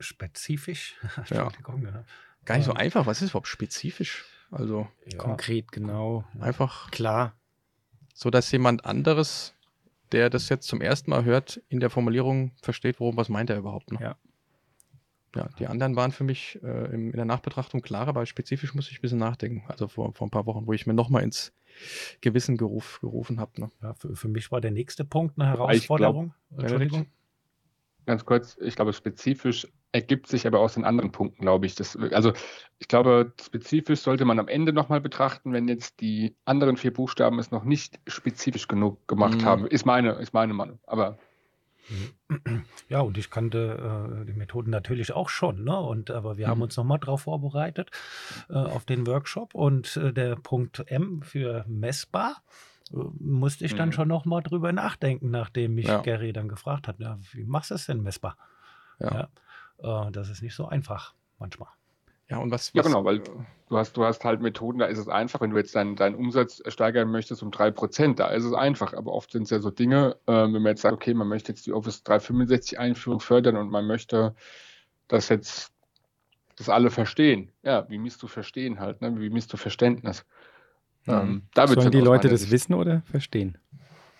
spezifisch. 0.00 0.96
ja. 1.28 1.50
Ne? 1.76 2.06
Gar 2.46 2.56
nicht 2.56 2.64
so 2.64 2.70
ähm, 2.70 2.78
einfach. 2.78 3.04
Was 3.04 3.20
ist 3.20 3.30
überhaupt 3.30 3.48
spezifisch? 3.48 4.24
Also 4.50 4.88
ja. 5.04 5.18
konkret, 5.18 5.70
genau. 5.70 6.24
Einfach 6.40 6.90
klar. 6.90 7.34
So 8.14 8.30
dass 8.30 8.50
jemand 8.50 8.86
anderes, 8.86 9.54
der 10.12 10.30
das 10.30 10.48
jetzt 10.48 10.66
zum 10.66 10.80
ersten 10.80 11.10
Mal 11.10 11.24
hört, 11.24 11.60
in 11.68 11.80
der 11.80 11.90
Formulierung 11.90 12.52
versteht, 12.62 13.00
worum 13.00 13.18
was 13.18 13.28
meint 13.28 13.50
er 13.50 13.58
überhaupt. 13.58 13.92
Ne? 13.92 13.98
Ja. 14.00 14.16
Ja, 15.34 15.48
die 15.58 15.66
anderen 15.66 15.96
waren 15.96 16.12
für 16.12 16.24
mich 16.24 16.60
äh, 16.62 16.94
in 16.94 17.12
der 17.12 17.24
Nachbetrachtung 17.24 17.82
klarer, 17.82 18.08
aber 18.08 18.26
spezifisch 18.26 18.74
muss 18.74 18.90
ich 18.90 18.98
ein 18.98 19.02
bisschen 19.02 19.18
nachdenken. 19.18 19.64
Also 19.68 19.88
vor, 19.88 20.12
vor 20.12 20.26
ein 20.26 20.30
paar 20.30 20.46
Wochen, 20.46 20.66
wo 20.66 20.72
ich 20.72 20.86
mir 20.86 20.94
nochmal 20.94 21.22
ins 21.22 21.52
Gewissen 22.20 22.56
geruf, 22.56 23.00
gerufen 23.00 23.40
habe. 23.40 23.60
Ne? 23.60 23.70
Ja, 23.82 23.94
für, 23.94 24.14
für, 24.14 24.28
mich 24.28 24.52
war 24.52 24.60
der 24.60 24.70
nächste 24.70 25.04
Punkt 25.04 25.38
eine 25.38 25.48
Herausforderung. 25.48 26.34
Glaub, 26.50 26.60
Entschuldigung. 26.60 27.06
Ganz 28.06 28.24
kurz, 28.24 28.58
ich 28.60 28.76
glaube, 28.76 28.92
spezifisch 28.92 29.66
ergibt 29.92 30.26
sich 30.26 30.46
aber 30.46 30.60
aus 30.60 30.74
den 30.74 30.84
anderen 30.84 31.10
Punkten, 31.10 31.42
glaube 31.42 31.66
ich. 31.66 31.74
Das, 31.74 31.96
also 31.96 32.32
ich 32.78 32.88
glaube, 32.88 33.32
spezifisch 33.40 34.00
sollte 34.00 34.24
man 34.24 34.38
am 34.38 34.48
Ende 34.48 34.72
nochmal 34.72 35.00
betrachten, 35.00 35.52
wenn 35.52 35.68
jetzt 35.68 36.00
die 36.00 36.36
anderen 36.44 36.76
vier 36.76 36.92
Buchstaben 36.92 37.38
es 37.38 37.50
noch 37.50 37.64
nicht 37.64 37.98
spezifisch 38.06 38.68
genug 38.68 39.06
gemacht 39.08 39.40
mhm. 39.40 39.44
haben. 39.44 39.66
Ist 39.66 39.86
meine, 39.86 40.12
ist 40.14 40.34
meine 40.34 40.52
Meinung. 40.52 40.80
Aber 40.86 41.16
ja, 42.88 43.00
und 43.00 43.18
ich 43.18 43.30
kannte 43.30 44.22
äh, 44.22 44.24
die 44.24 44.32
Methoden 44.32 44.70
natürlich 44.70 45.12
auch 45.12 45.28
schon, 45.28 45.64
ne? 45.64 45.78
Und 45.78 46.10
aber 46.10 46.36
wir 46.36 46.46
mhm. 46.46 46.50
haben 46.50 46.62
uns 46.62 46.76
nochmal 46.76 46.98
darauf 46.98 47.22
vorbereitet 47.22 47.90
äh, 48.48 48.54
auf 48.54 48.84
den 48.84 49.06
Workshop 49.06 49.54
und 49.54 49.96
äh, 49.96 50.12
der 50.12 50.36
Punkt 50.36 50.84
M 50.90 51.22
für 51.22 51.64
messbar 51.68 52.42
äh, 52.92 52.96
musste 53.18 53.64
ich 53.64 53.74
dann 53.74 53.90
mhm. 53.90 53.92
schon 53.92 54.08
nochmal 54.08 54.42
drüber 54.42 54.72
nachdenken, 54.72 55.30
nachdem 55.30 55.74
mich 55.74 55.86
ja. 55.86 56.00
Gary 56.00 56.32
dann 56.32 56.48
gefragt 56.48 56.88
hat, 56.88 56.98
ja, 57.00 57.18
wie 57.32 57.44
machst 57.44 57.70
du 57.70 57.74
es 57.74 57.86
denn 57.86 58.02
messbar? 58.02 58.36
Ja. 58.98 59.28
ja 59.82 60.08
äh, 60.08 60.12
das 60.12 60.30
ist 60.30 60.42
nicht 60.42 60.54
so 60.54 60.66
einfach 60.66 61.14
manchmal. 61.38 61.68
Ja, 62.34 62.40
und 62.40 62.50
was, 62.50 62.74
was, 62.74 62.74
Ja, 62.74 62.82
genau, 62.82 63.04
weil 63.04 63.20
du 63.20 63.78
hast, 63.78 63.96
du 63.96 64.04
hast 64.04 64.24
halt 64.24 64.40
Methoden, 64.40 64.78
da 64.78 64.86
ist 64.86 64.98
es 64.98 65.08
einfach, 65.08 65.40
wenn 65.40 65.50
du 65.50 65.56
jetzt 65.56 65.74
deinen, 65.74 65.94
deinen 65.94 66.16
Umsatz 66.16 66.60
steigern 66.66 67.10
möchtest 67.10 67.42
um 67.42 67.50
3%, 67.50 68.18
da 68.18 68.28
ist 68.28 68.44
es 68.44 68.52
einfach. 68.52 68.92
Aber 68.92 69.12
oft 69.12 69.30
sind 69.30 69.44
es 69.44 69.50
ja 69.50 69.60
so 69.60 69.70
Dinge, 69.70 70.16
äh, 70.26 70.32
wenn 70.32 70.52
man 70.52 70.66
jetzt 70.66 70.82
sagt, 70.82 70.94
okay, 70.94 71.14
man 71.14 71.28
möchte 71.28 71.52
jetzt 71.52 71.66
die 71.66 71.72
Office 71.72 72.02
365 72.02 72.78
Einführung 72.78 73.20
fördern 73.20 73.56
und 73.56 73.70
man 73.70 73.86
möchte 73.86 74.34
das 75.06 75.28
jetzt, 75.28 75.72
das 76.56 76.68
alle 76.68 76.90
verstehen. 76.90 77.52
Ja, 77.62 77.88
wie 77.88 77.98
misst 77.98 78.22
du 78.22 78.26
verstehen 78.26 78.80
halt, 78.80 79.00
ne? 79.00 79.20
Wie 79.20 79.30
misst 79.30 79.52
du 79.52 79.56
Verständnis? 79.56 80.24
Mhm. 81.06 81.12
Ähm, 81.12 81.42
da 81.54 81.68
Sollen 81.68 81.92
die 81.92 82.00
Leute 82.00 82.28
das 82.28 82.50
wissen 82.50 82.74
oder 82.74 83.02
verstehen? 83.02 83.58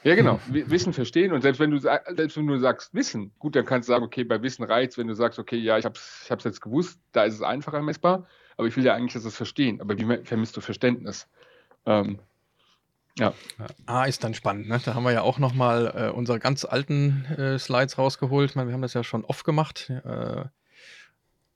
Ja, 0.05 0.14
genau. 0.14 0.38
Wissen 0.49 0.93
verstehen. 0.93 1.33
Und 1.33 1.40
selbst 1.40 1.59
wenn 1.59 1.71
du 1.71 1.79
selbst 1.79 2.37
wenn 2.37 2.47
du 2.47 2.59
sagst 2.59 2.93
Wissen, 2.93 3.33
gut, 3.38 3.57
dann 3.57 3.64
kannst 3.64 3.88
du 3.88 3.93
sagen, 3.93 4.05
okay, 4.05 4.23
bei 4.23 4.43
Wissen 4.43 4.62
reizt, 4.62 4.99
wenn 4.99 5.09
du 5.09 5.14
sagst, 5.14 5.38
okay, 5.38 5.57
ja, 5.57 5.79
ich 5.79 5.87
habe 5.87 5.97
es 5.97 6.31
ich 6.31 6.45
jetzt 6.45 6.61
gewusst, 6.61 7.01
da 7.12 7.25
ist 7.25 7.35
es 7.35 7.43
einfacher 7.43 7.81
messbar, 7.81 8.27
aber 8.59 8.69
ich 8.69 8.77
will 8.77 8.85
ja 8.85 8.95
eigentlich, 8.95 9.14
dass 9.14 9.25
es 9.25 9.35
verstehen. 9.35 9.81
Aber 9.81 9.99
wie 9.99 10.25
vermisst 10.25 10.57
du 10.57 10.61
Verständnis? 10.61 11.27
Ähm, 11.87 12.19
ja. 13.19 13.33
Ah, 13.87 14.05
ist 14.05 14.25
dann 14.25 14.35
spannend. 14.35 14.69
Ne? 14.69 14.79
Da 14.85 14.95
haben 14.95 15.05
wir 15.05 15.12
ja 15.12 15.23
auch 15.23 15.38
nochmal 15.38 15.93
äh, 15.97 16.11
unsere 16.11 16.38
ganz 16.38 16.67
alten 16.67 17.25
äh, 17.27 17.59
Slides 17.59 17.97
rausgeholt. 17.97 18.51
Ich 18.51 18.57
meine, 18.57 18.69
wir 18.69 18.75
haben 18.75 18.83
das 18.83 18.95
ja 18.95 19.05
schon 19.05 19.25
oft 19.25 19.45
gemacht. 19.45 19.90
Äh, 19.90 20.45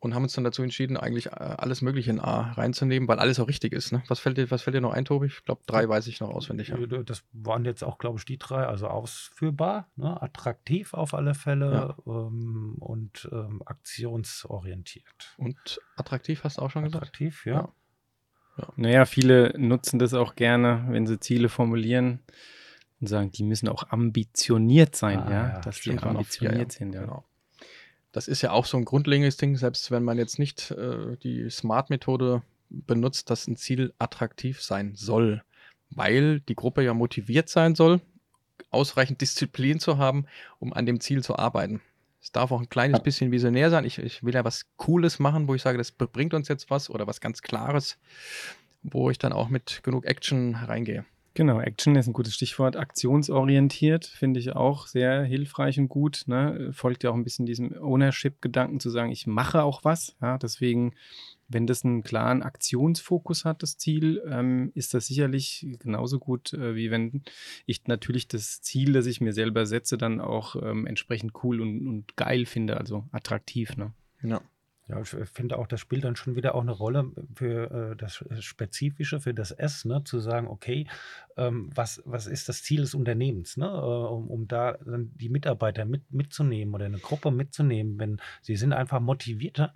und 0.01 0.15
haben 0.15 0.23
uns 0.23 0.33
dann 0.33 0.45
dazu 0.45 0.63
entschieden, 0.63 0.97
eigentlich 0.97 1.27
äh, 1.27 1.31
alles 1.31 1.83
Mögliche 1.83 2.11
in 2.11 2.21
A 2.21 2.53
reinzunehmen, 2.53 3.09
weil 3.09 3.19
alles 3.19 3.41
auch 3.41 3.49
richtig 3.49 3.73
ist. 3.73 3.93
Ne? 3.93 4.03
Was, 4.07 4.21
fällt 4.21 4.39
dir, 4.39 4.51
was 4.51 4.63
fällt 4.63 4.77
dir 4.77 4.81
noch 4.81 4.93
ein, 4.93 5.05
Tobi? 5.05 5.27
Ich 5.27 5.45
glaube, 5.45 5.63
drei 5.67 5.89
weiß 5.89 6.07
ich 6.07 6.21
noch 6.21 6.31
auswendig. 6.31 6.69
Ja. 6.69 6.77
Das 7.03 7.25
waren 7.33 7.65
jetzt 7.65 7.83
auch, 7.83 7.99
glaube 7.99 8.19
ich, 8.19 8.25
die 8.25 8.39
drei. 8.39 8.67
Also 8.67 8.87
ausführbar, 8.87 9.89
ne? 9.97 10.21
attraktiv 10.23 10.95
auf 10.95 11.15
alle 11.15 11.35
Fälle 11.35 11.73
ja. 11.73 11.97
ähm, 12.07 12.77
und 12.79 13.29
ähm, 13.33 13.63
aktionsorientiert. 13.65 15.35
Und 15.37 15.81
attraktiv 15.97 16.45
hast 16.45 16.59
du 16.59 16.63
auch 16.63 16.71
schon 16.71 16.85
attraktiv, 16.85 17.43
gesagt? 17.43 17.59
Attraktiv, 17.59 18.57
ja. 18.57 18.65
ja. 18.65 18.73
Naja, 18.77 19.05
viele 19.05 19.53
nutzen 19.59 19.99
das 19.99 20.15
auch 20.15 20.37
gerne, 20.37 20.87
wenn 20.91 21.07
sie 21.07 21.19
Ziele 21.19 21.49
formulieren 21.49 22.21
und 23.01 23.09
sagen, 23.09 23.33
die 23.33 23.43
müssen 23.43 23.69
auch 23.69 23.91
ambitioniert 23.91 24.95
sein, 24.95 25.19
ah, 25.21 25.31
ja, 25.31 25.61
dass 25.61 25.81
die 25.81 25.99
ambitioniert 25.99 26.71
sind. 26.71 26.95
Ja. 26.95 27.01
Genau 27.03 27.25
das 28.13 28.29
ist 28.29 28.43
ja 28.43 28.53
auch 28.53 28.65
so 28.65 28.77
ein 28.77 28.85
grundlegendes 28.85 29.37
Ding, 29.37 29.57
selbst 29.57 29.91
wenn 29.91 30.03
man 30.03 30.19
jetzt 30.19 30.39
nicht 30.39 30.71
äh, 30.71 31.17
die 31.23 31.51
Smart-Methode 31.51 32.43
benutzt, 32.71 33.31
dass 33.31 33.47
ein 33.47 33.57
Ziel 33.57 33.93
attraktiv 33.99 34.63
sein 34.63 34.95
soll, 34.95 35.43
weil 35.91 36.41
die 36.41 36.55
Gruppe 36.55 36.83
ja 36.83 36.95
motiviert 36.95 37.49
sein 37.49 37.75
soll, 37.75 38.01
ausreichend 38.71 39.21
Disziplin 39.21 39.81
zu 39.81 39.99
haben, 39.99 40.27
um 40.59 40.73
an 40.73 40.87
dem 40.87 41.01
Ziel 41.01 41.23
zu 41.23 41.37
arbeiten. 41.37 41.81
Es 42.21 42.33
darf 42.33 42.51
auch 42.51 42.61
ein 42.61 42.69
kleines 42.69 43.01
bisschen 43.01 43.31
visionär 43.31 43.71
sein. 43.71 43.85
Ich, 43.85 43.99
ich 43.99 44.23
will 44.23 44.35
ja 44.35 44.45
was 44.45 44.67
Cooles 44.77 45.19
machen, 45.19 45.49
wo 45.49 45.55
ich 45.55 45.63
sage, 45.63 45.79
das 45.79 45.93
bringt 45.93 46.35
uns 46.35 46.49
jetzt 46.49 46.69
was 46.69 46.91
oder 46.91 47.07
was 47.07 47.21
ganz 47.21 47.43
Klares, 47.43 47.97
wo 48.83 49.11
ich 49.11 49.19
dann 49.19 49.33
auch 49.33 49.49
mit 49.49 49.81
genug 49.83 50.05
Action 50.05 50.55
reingehe. 50.55 51.05
Genau, 51.39 51.61
Action 51.61 51.95
ist 51.95 52.09
ein 52.09 52.15
gutes 52.15 52.35
Stichwort. 52.35 52.75
Aktionsorientiert 52.75 54.07
finde 54.07 54.41
ich 54.41 54.57
auch 54.57 54.89
sehr 54.89 55.23
hilfreich 55.23 55.79
und 55.79 55.87
gut. 55.87 56.25
Ne? 56.27 56.71
Folgt 56.73 57.05
ja 57.05 57.11
auch 57.11 57.15
ein 57.15 57.23
bisschen 57.23 57.47
diesem 57.47 57.81
Ownership-Gedanken 57.81 58.81
zu 58.81 58.91
sagen, 58.91 59.13
ich 59.13 59.29
mache 59.29 59.63
auch 59.63 59.85
was. 59.85 60.17
Ja? 60.21 60.37
Deswegen, 60.37 60.97
wenn 61.47 61.69
das 61.69 61.85
einen 61.85 62.03
klaren 62.03 62.43
Aktionsfokus 62.43 63.45
hat, 63.45 63.63
das 63.63 63.79
Ziel, 63.79 64.21
ähm, 64.29 64.73
ist 64.75 64.95
das 64.95 65.07
sicherlich 65.07 65.65
genauso 65.79 66.19
gut, 66.19 66.55
äh, 66.55 66.75
wie 66.75 66.91
wenn 66.91 67.23
ich 67.67 67.87
natürlich 67.87 68.27
das 68.27 68.61
Ziel, 68.61 68.93
das 68.93 69.07
ich 69.07 69.21
mir 69.21 69.33
selber 69.33 69.65
setze, 69.65 69.97
dann 69.97 70.21
auch 70.21 70.57
ähm, 70.61 70.87
entsprechend 70.87 71.35
cool 71.45 71.61
und, 71.61 71.87
und 71.87 72.17
geil 72.17 72.47
finde, 72.47 72.79
also 72.79 73.05
attraktiv. 73.13 73.77
Ne? 73.77 73.93
Ja. 74.25 74.41
Ja, 74.89 75.01
ich 75.03 75.09
finde 75.09 75.59
auch, 75.59 75.67
das 75.67 75.81
spielt 75.81 76.05
dann 76.05 76.17
schon 76.17 76.35
wieder 76.35 76.55
auch 76.55 76.63
eine 76.63 76.73
Rolle 76.73 77.13
für 77.35 77.93
äh, 77.93 77.97
das 77.97 78.25
Spezifische, 78.41 79.21
für 79.21 79.35
das 79.35 79.51
S, 79.51 79.85
ne? 79.85 80.03
zu 80.05 80.19
sagen, 80.19 80.49
okay, 80.49 80.87
ähm, 81.37 81.71
was, 81.75 82.03
was 82.07 82.27
ist 82.27 82.49
das 82.49 82.63
Ziel 82.63 82.81
des 82.81 82.95
Unternehmens, 82.95 83.59
ne? 83.59 83.67
Äh, 83.67 83.69
um, 83.69 84.29
um 84.29 84.49
da 84.49 84.79
dann 84.85 85.13
die 85.17 85.29
Mitarbeiter 85.29 85.85
mit, 85.85 86.11
mitzunehmen 86.11 86.75
oder 86.75 86.87
eine 86.87 86.99
Gruppe 86.99 87.31
mitzunehmen, 87.31 87.99
wenn 87.99 88.21
sie 88.41 88.57
sind 88.57 88.73
einfach 88.73 89.01
motivierter, 89.01 89.75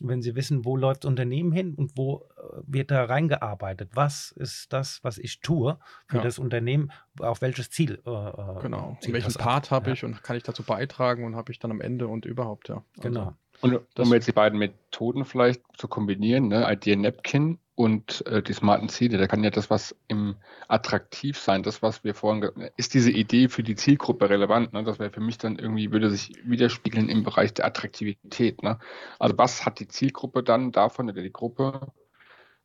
wenn 0.00 0.22
sie 0.22 0.34
wissen, 0.34 0.64
wo 0.64 0.76
läuft 0.76 1.04
das 1.04 1.08
Unternehmen 1.08 1.52
hin 1.52 1.74
und 1.74 1.96
wo 1.96 2.28
äh, 2.36 2.62
wird 2.66 2.90
da 2.90 3.04
reingearbeitet, 3.04 3.90
was 3.94 4.30
ist 4.32 4.72
das, 4.72 5.02
was 5.02 5.18
ich 5.18 5.40
tue 5.40 5.78
für 6.06 6.18
ja. 6.18 6.22
das 6.22 6.38
Unternehmen, 6.38 6.92
auf 7.20 7.40
welches 7.40 7.70
Ziel. 7.70 8.02
Äh, 8.06 8.10
äh 8.10 8.60
genau, 8.62 8.96
und 9.02 9.12
welchen 9.12 9.34
Part 9.34 9.70
habe 9.70 9.92
ich 9.92 10.04
und 10.04 10.22
kann 10.22 10.36
ich 10.36 10.42
dazu 10.42 10.62
beitragen 10.62 11.24
und 11.24 11.36
habe 11.36 11.52
ich 11.52 11.58
dann 11.58 11.70
am 11.70 11.80
Ende 11.80 12.08
und 12.08 12.24
überhaupt, 12.24 12.68
ja. 12.68 12.84
Also, 12.96 13.08
genau. 13.08 13.36
Und 13.60 13.80
um 13.98 14.12
jetzt 14.12 14.28
die 14.28 14.32
beiden 14.32 14.58
Methoden 14.58 15.24
vielleicht 15.24 15.62
zu 15.76 15.88
kombinieren, 15.88 16.48
ne, 16.48 16.70
Idea 16.70 16.96
Napkin 16.96 17.58
und 17.74 18.26
äh, 18.26 18.42
die 18.42 18.54
smarten 18.54 18.88
Ziele, 18.88 19.18
da 19.18 19.26
kann 19.26 19.44
ja 19.44 19.50
das, 19.50 19.68
was 19.68 19.94
im 20.08 20.36
attraktiv 20.66 21.38
sein, 21.38 21.62
das, 21.62 21.82
was 21.82 22.04
wir 22.04 22.14
vorhin, 22.14 22.50
ist 22.76 22.94
diese 22.94 23.10
Idee 23.10 23.48
für 23.48 23.62
die 23.62 23.76
Zielgruppe 23.76 24.30
relevant? 24.30 24.72
Ne? 24.72 24.82
Das 24.82 24.98
wäre 24.98 25.10
für 25.10 25.20
mich 25.20 25.38
dann 25.38 25.58
irgendwie, 25.58 25.92
würde 25.92 26.10
sich 26.10 26.32
widerspiegeln 26.44 27.08
im 27.08 27.22
Bereich 27.22 27.52
der 27.52 27.66
Attraktivität. 27.66 28.62
Ne? 28.62 28.78
Also 29.18 29.36
was 29.36 29.66
hat 29.66 29.78
die 29.78 29.88
Zielgruppe 29.88 30.42
dann 30.42 30.72
davon 30.72 31.10
oder 31.10 31.22
die 31.22 31.32
Gruppe, 31.32 31.92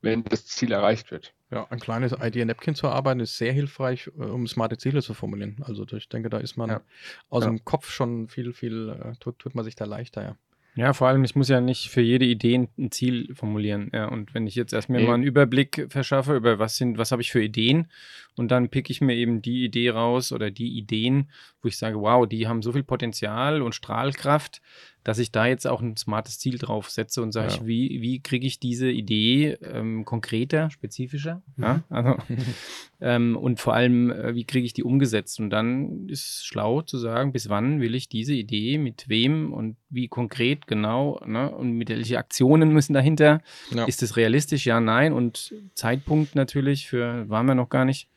wenn 0.02 0.24
das 0.24 0.46
Ziel 0.46 0.72
erreicht 0.72 1.12
wird? 1.12 1.34
Ja, 1.52 1.68
ein 1.70 1.80
kleines 1.80 2.14
Idea 2.14 2.46
Napkin 2.46 2.76
zu 2.76 2.88
erarbeiten 2.88 3.20
ist 3.20 3.38
sehr 3.38 3.52
hilfreich, 3.52 4.10
äh, 4.18 4.24
um 4.24 4.48
smarte 4.48 4.78
Ziele 4.78 5.02
zu 5.02 5.14
formulieren. 5.14 5.58
Also 5.66 5.86
ich 5.92 6.08
denke, 6.08 6.30
da 6.30 6.38
ist 6.38 6.56
man 6.56 6.70
ja. 6.70 6.82
aus 7.30 7.44
ja. 7.44 7.50
dem 7.50 7.66
Kopf 7.66 7.90
schon 7.92 8.30
viel, 8.30 8.54
viel, 8.54 8.90
äh, 8.90 9.18
tut, 9.20 9.40
tut 9.40 9.56
man 9.56 9.66
sich 9.66 9.76
da 9.76 9.84
leichter, 9.84 10.24
ja. 10.24 10.38
Ja, 10.74 10.94
vor 10.94 11.10
allem, 11.10 11.26
ich 11.26 11.36
muss 11.36 11.50
ja 11.50 11.60
nicht 11.60 11.90
für 11.90 12.00
jede 12.00 12.24
Idee 12.24 12.68
ein 12.78 12.92
Ziel 12.92 13.36
formulieren. 13.36 13.92
Ja, 13.94 14.06
und 14.08 14.34
wenn 14.34 14.48
ich 14.48 14.56
jetzt 14.56 14.72
erstmal 14.72 15.04
mal 15.04 15.16
einen 15.16 15.24
Überblick 15.24 15.88
verschaffe, 15.90 16.36
über 16.36 16.60
was 16.60 16.78
sind, 16.78 16.98
was 16.98 17.12
habe 17.12 17.22
ich 17.22 17.32
für 17.32 17.44
Ideen, 17.44 17.92
und 18.38 18.50
dann 18.52 18.70
pick 18.70 18.90
ich 18.90 19.02
mir 19.02 19.16
eben 19.16 19.42
die 19.42 19.66
Idee 19.66 19.90
raus 19.90 20.32
oder 20.32 20.50
die 20.50 20.78
Ideen, 20.78 21.30
wo 21.62 21.68
ich 21.68 21.78
sage, 21.78 22.00
wow, 22.00 22.26
die 22.26 22.48
haben 22.48 22.62
so 22.62 22.72
viel 22.72 22.84
Potenzial 22.84 23.62
und 23.62 23.76
Strahlkraft, 23.76 24.62
dass 25.04 25.18
ich 25.18 25.32
da 25.32 25.48
jetzt 25.48 25.66
auch 25.66 25.82
ein 25.82 25.98
smartes 25.98 26.38
Ziel 26.38 26.58
drauf 26.58 26.90
setze 26.90 27.22
und 27.22 27.32
sage, 27.32 27.54
ja. 27.54 27.66
wie, 27.66 28.02
wie 28.02 28.22
kriege 28.22 28.46
ich 28.46 28.60
diese 28.60 28.90
Idee 28.90 29.58
ähm, 29.64 30.06
konkreter, 30.06 30.70
spezifischer? 30.70 31.42
Mhm. 31.56 31.64
Ja, 31.64 31.84
also, 31.90 32.18
ähm, 33.02 33.36
und 33.36 33.60
vor 33.60 33.74
allem, 33.74 34.12
äh, 34.12 34.36
wie 34.36 34.46
kriege 34.46 34.66
ich 34.66 34.74
die 34.74 34.84
umgesetzt? 34.84 35.40
Und 35.40 35.50
dann 35.50 36.08
ist 36.08 36.26
es 36.26 36.46
schlau 36.46 36.82
zu 36.82 36.98
sagen, 36.98 37.32
bis 37.32 37.50
wann 37.50 37.82
will 37.82 37.96
ich 37.96 38.10
diese 38.10 38.34
Idee, 38.34 38.78
mit 38.78 39.10
wem 39.10 39.54
und 39.54 39.78
wie 39.90 40.08
konkret 40.08 40.68
genau 40.68 41.20
ne? 41.26 41.50
und 41.50 41.72
mit 41.72 41.90
welchen 41.90 42.18
Aktionen 42.18 42.72
müssen 42.72 42.94
dahinter? 42.94 43.42
Ja. 43.74 43.86
Ist 43.86 44.04
es 44.04 44.18
realistisch? 44.18 44.66
Ja, 44.66 44.80
nein. 44.80 45.14
Und 45.14 45.54
Zeitpunkt 45.74 46.36
natürlich, 46.36 46.88
für 46.88 47.28
waren 47.28 47.48
wir 47.48 47.56
noch 47.56 47.70
gar 47.70 47.86
nicht. 47.86 48.08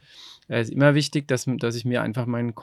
Es 0.48 0.68
ist 0.68 0.74
immer 0.74 0.94
wichtig, 0.94 1.26
dass, 1.28 1.46
dass 1.56 1.74
ich 1.76 1.86
mir 1.86 2.02
einfach 2.02 2.26
mein 2.26 2.54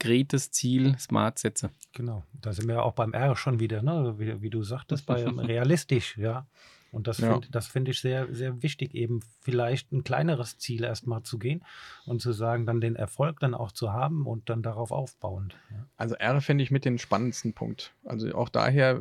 konkretes 0.00 0.50
Ziel 0.50 0.96
smart 0.98 1.38
setze. 1.38 1.70
Genau, 1.92 2.24
da 2.32 2.52
sind 2.52 2.68
wir 2.68 2.76
ja 2.76 2.82
auch 2.82 2.94
beim 2.94 3.12
R 3.12 3.36
schon 3.36 3.60
wieder, 3.60 3.82
ne? 3.82 4.14
wie, 4.18 4.40
wie 4.40 4.50
du 4.50 4.62
sagtest, 4.62 5.06
bei 5.06 5.22
realistisch, 5.24 6.16
ja. 6.16 6.46
Und 6.92 7.06
das 7.06 7.18
ja. 7.18 7.34
finde 7.34 7.60
find 7.60 7.88
ich 7.88 8.00
sehr, 8.00 8.34
sehr 8.34 8.64
wichtig, 8.64 8.94
eben 8.94 9.20
vielleicht 9.42 9.92
ein 9.92 10.02
kleineres 10.02 10.58
Ziel 10.58 10.82
erstmal 10.82 11.22
zu 11.22 11.38
gehen 11.38 11.64
und 12.04 12.20
zu 12.20 12.32
sagen, 12.32 12.66
dann 12.66 12.80
den 12.80 12.96
Erfolg 12.96 13.38
dann 13.38 13.54
auch 13.54 13.70
zu 13.70 13.92
haben 13.92 14.26
und 14.26 14.48
dann 14.48 14.62
darauf 14.62 14.90
aufbauend. 14.90 15.54
Ja. 15.70 15.86
Also 15.96 16.16
R 16.16 16.40
finde 16.40 16.64
ich 16.64 16.72
mit 16.72 16.84
den 16.84 16.98
spannendsten 16.98 17.52
Punkt. 17.52 17.94
Also 18.04 18.34
auch 18.34 18.48
daher, 18.48 19.00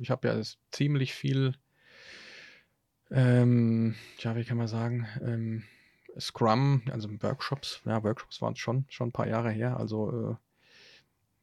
ich 0.00 0.10
habe 0.10 0.28
ja 0.28 0.40
ziemlich 0.70 1.12
viel, 1.12 1.54
ähm, 3.10 3.94
ja, 4.20 4.34
wie 4.34 4.44
kann 4.44 4.56
man 4.56 4.68
sagen, 4.68 5.06
ähm, 5.22 5.64
Scrum, 6.18 6.82
also 6.90 7.08
Workshops, 7.22 7.80
ja, 7.84 8.02
Workshops 8.02 8.42
waren 8.42 8.56
schon, 8.56 8.84
schon 8.88 9.08
ein 9.08 9.12
paar 9.12 9.28
Jahre 9.28 9.50
her, 9.50 9.76
also, 9.78 10.32
äh, 10.32 10.34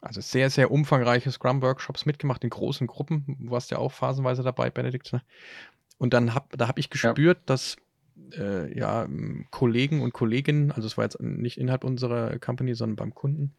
also 0.02 0.22
sehr, 0.22 0.50
sehr 0.50 0.72
umfangreiche 0.72 1.32
Scrum-Workshops 1.32 2.06
mitgemacht 2.06 2.44
in 2.44 2.50
großen 2.50 2.88
Gruppen. 2.88 3.38
Du 3.40 3.52
warst 3.52 3.72
ja 3.72 3.78
auch 3.80 3.92
phasenweise 3.92 4.44
dabei, 4.44 4.70
Benedikt. 4.70 5.12
Ne? 5.12 5.22
Und 5.98 6.14
dann 6.14 6.34
hab, 6.34 6.58
da 6.58 6.70
habe 6.70 6.80
ich 6.80 6.90
gespürt, 6.90 7.38
ja. 7.40 7.44
dass 7.46 7.76
äh, 8.38 8.78
ja, 8.78 9.08
Kollegen 9.52 10.02
und 10.02 10.14
Kolleginnen, 10.14 10.72
also 10.72 10.88
es 10.88 10.98
war 10.98 11.04
jetzt 11.04 11.20
nicht 11.20 11.58
innerhalb 11.58 11.84
unserer 11.84 12.38
Company, 12.40 12.76
sondern 12.76 12.96
beim 12.96 13.14
Kunden, 13.14 13.54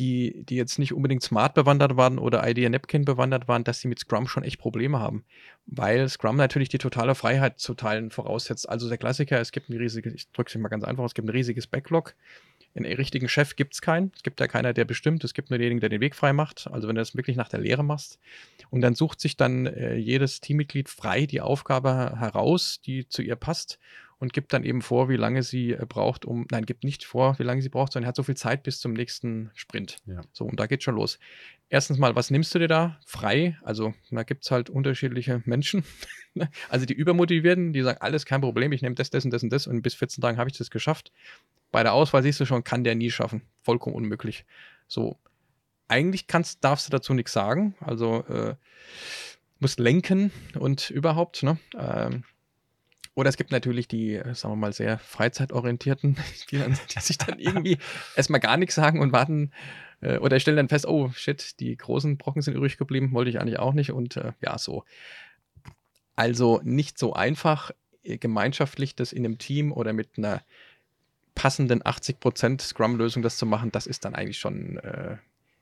die, 0.00 0.44
die 0.46 0.56
jetzt 0.56 0.78
nicht 0.78 0.94
unbedingt 0.94 1.22
Smart 1.22 1.52
bewandert 1.52 1.96
waren 1.96 2.18
oder 2.18 2.48
Idea 2.48 2.70
Napkin 2.70 3.04
bewandert 3.04 3.48
waren, 3.48 3.64
dass 3.64 3.80
sie 3.80 3.88
mit 3.88 3.98
Scrum 3.98 4.26
schon 4.26 4.42
echt 4.42 4.58
Probleme 4.58 4.98
haben. 4.98 5.24
Weil 5.66 6.08
Scrum 6.08 6.36
natürlich 6.36 6.70
die 6.70 6.78
totale 6.78 7.14
Freiheit 7.14 7.60
zu 7.60 7.74
teilen 7.74 8.10
voraussetzt. 8.10 8.66
Also 8.66 8.88
der 8.88 8.96
Klassiker, 8.96 9.38
es 9.40 9.52
gibt 9.52 9.68
ein 9.68 9.76
riesiges, 9.76 10.14
ich 10.14 10.32
drücke 10.32 10.48
es 10.48 10.56
mal 10.56 10.70
ganz 10.70 10.84
einfach, 10.84 11.04
es 11.04 11.12
gibt 11.12 11.28
ein 11.28 11.32
riesiges 11.32 11.66
Backlog. 11.66 12.14
Einen 12.74 12.86
richtigen 12.86 13.28
Chef 13.28 13.56
gibt 13.56 13.74
es 13.74 13.82
keinen. 13.82 14.12
Es 14.16 14.22
gibt 14.22 14.40
ja 14.40 14.46
keiner, 14.46 14.72
der 14.72 14.86
bestimmt. 14.86 15.22
Es 15.22 15.34
gibt 15.34 15.50
nur 15.50 15.58
denjenigen, 15.58 15.80
der 15.80 15.90
den 15.90 16.00
Weg 16.00 16.14
frei 16.14 16.32
macht. 16.32 16.66
Also 16.70 16.88
wenn 16.88 16.94
du 16.94 17.02
das 17.02 17.14
wirklich 17.14 17.36
nach 17.36 17.48
der 17.48 17.60
Lehre 17.60 17.84
machst. 17.84 18.18
Und 18.70 18.80
dann 18.80 18.94
sucht 18.94 19.20
sich 19.20 19.36
dann 19.36 19.66
äh, 19.66 19.96
jedes 19.96 20.40
Teammitglied 20.40 20.88
frei 20.88 21.26
die 21.26 21.42
Aufgabe 21.42 22.14
heraus, 22.18 22.80
die 22.80 23.06
zu 23.06 23.20
ihr 23.20 23.36
passt 23.36 23.78
und 24.20 24.34
gibt 24.34 24.52
dann 24.52 24.64
eben 24.64 24.82
vor, 24.82 25.08
wie 25.08 25.16
lange 25.16 25.42
sie 25.42 25.72
äh, 25.72 25.86
braucht, 25.88 26.26
um, 26.26 26.46
nein, 26.50 26.66
gibt 26.66 26.84
nicht 26.84 27.04
vor, 27.04 27.38
wie 27.38 27.42
lange 27.42 27.62
sie 27.62 27.70
braucht, 27.70 27.94
sondern 27.94 28.06
hat 28.06 28.16
so 28.16 28.22
viel 28.22 28.36
Zeit 28.36 28.62
bis 28.62 28.78
zum 28.78 28.92
nächsten 28.92 29.50
Sprint. 29.54 29.96
Ja. 30.04 30.20
So, 30.32 30.44
und 30.44 30.60
da 30.60 30.66
geht 30.66 30.82
schon 30.82 30.94
los. 30.94 31.18
Erstens 31.70 31.98
mal, 31.98 32.14
was 32.14 32.30
nimmst 32.30 32.54
du 32.54 32.58
dir 32.58 32.68
da 32.68 33.00
frei? 33.06 33.58
Also, 33.62 33.94
da 34.10 34.22
gibt 34.22 34.44
es 34.44 34.50
halt 34.50 34.68
unterschiedliche 34.68 35.42
Menschen. 35.46 35.84
also 36.68 36.84
die 36.84 36.92
Übermotivierten, 36.92 37.72
die 37.72 37.82
sagen, 37.82 37.98
alles 38.02 38.26
kein 38.26 38.42
Problem, 38.42 38.72
ich 38.72 38.82
nehme 38.82 38.94
das, 38.94 39.08
das 39.08 39.24
und 39.24 39.30
das 39.30 39.42
und 39.42 39.50
das 39.50 39.66
und 39.66 39.80
bis 39.80 39.94
14 39.94 40.20
Tagen 40.20 40.38
habe 40.38 40.50
ich 40.50 40.58
das 40.58 40.70
geschafft. 40.70 41.12
Bei 41.72 41.82
der 41.82 41.94
Auswahl 41.94 42.22
siehst 42.22 42.40
du 42.40 42.44
schon, 42.44 42.62
kann 42.62 42.84
der 42.84 42.96
nie 42.96 43.10
schaffen. 43.10 43.42
Vollkommen 43.62 43.96
unmöglich. 43.96 44.44
So, 44.86 45.18
eigentlich 45.88 46.26
kannst, 46.26 46.62
darfst 46.62 46.86
du 46.86 46.90
dazu 46.90 47.14
nichts 47.14 47.32
sagen. 47.32 47.74
Also, 47.80 48.24
äh, 48.28 48.54
musst 49.60 49.78
lenken 49.78 50.30
und 50.58 50.90
überhaupt, 50.90 51.42
ne? 51.42 51.58
Ähm, 51.78 52.24
oder 53.14 53.28
es 53.28 53.36
gibt 53.36 53.50
natürlich 53.50 53.88
die, 53.88 54.14
äh, 54.14 54.34
sagen 54.34 54.52
wir 54.54 54.56
mal, 54.56 54.72
sehr 54.72 54.98
freizeitorientierten, 54.98 56.16
die, 56.50 56.58
dann, 56.58 56.78
die 56.94 57.00
sich 57.00 57.18
dann 57.18 57.38
irgendwie 57.38 57.78
erstmal 58.16 58.40
gar 58.40 58.56
nichts 58.56 58.74
sagen 58.74 59.00
und 59.00 59.12
warten 59.12 59.52
äh, 60.00 60.18
oder 60.18 60.38
stellen 60.40 60.56
dann 60.56 60.68
fest, 60.68 60.86
oh 60.86 61.10
shit, 61.10 61.58
die 61.60 61.76
großen 61.76 62.16
Brocken 62.16 62.42
sind 62.42 62.54
übrig 62.54 62.78
geblieben, 62.78 63.12
wollte 63.12 63.30
ich 63.30 63.40
eigentlich 63.40 63.58
auch 63.58 63.74
nicht 63.74 63.92
und 63.92 64.16
äh, 64.16 64.32
ja, 64.40 64.58
so. 64.58 64.84
Also 66.16 66.60
nicht 66.64 66.98
so 66.98 67.14
einfach, 67.14 67.70
äh, 68.02 68.18
gemeinschaftlich 68.18 68.96
das 68.96 69.12
in 69.12 69.24
einem 69.24 69.38
Team 69.38 69.72
oder 69.72 69.92
mit 69.92 70.10
einer 70.16 70.42
passenden 71.34 71.82
80% 71.82 72.60
Scrum-Lösung 72.60 73.22
das 73.22 73.38
zu 73.38 73.46
machen, 73.46 73.72
das 73.72 73.86
ist 73.86 74.04
dann 74.04 74.14
eigentlich 74.14 74.38
schon 74.38 74.78
äh, 74.78 75.16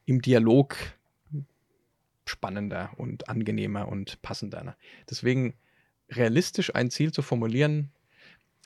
im 0.07 0.23
Dialog 0.23 0.77
spannender 2.25 2.91
und 2.97 3.29
angenehmer 3.29 3.89
und 3.89 4.21
passender. 4.23 4.63
Ne? 4.63 4.77
Deswegen 5.09 5.55
realistisch 6.11 6.75
ein 6.75 6.91
Ziel 6.91 7.13
zu 7.13 7.23
formulieren, 7.23 7.91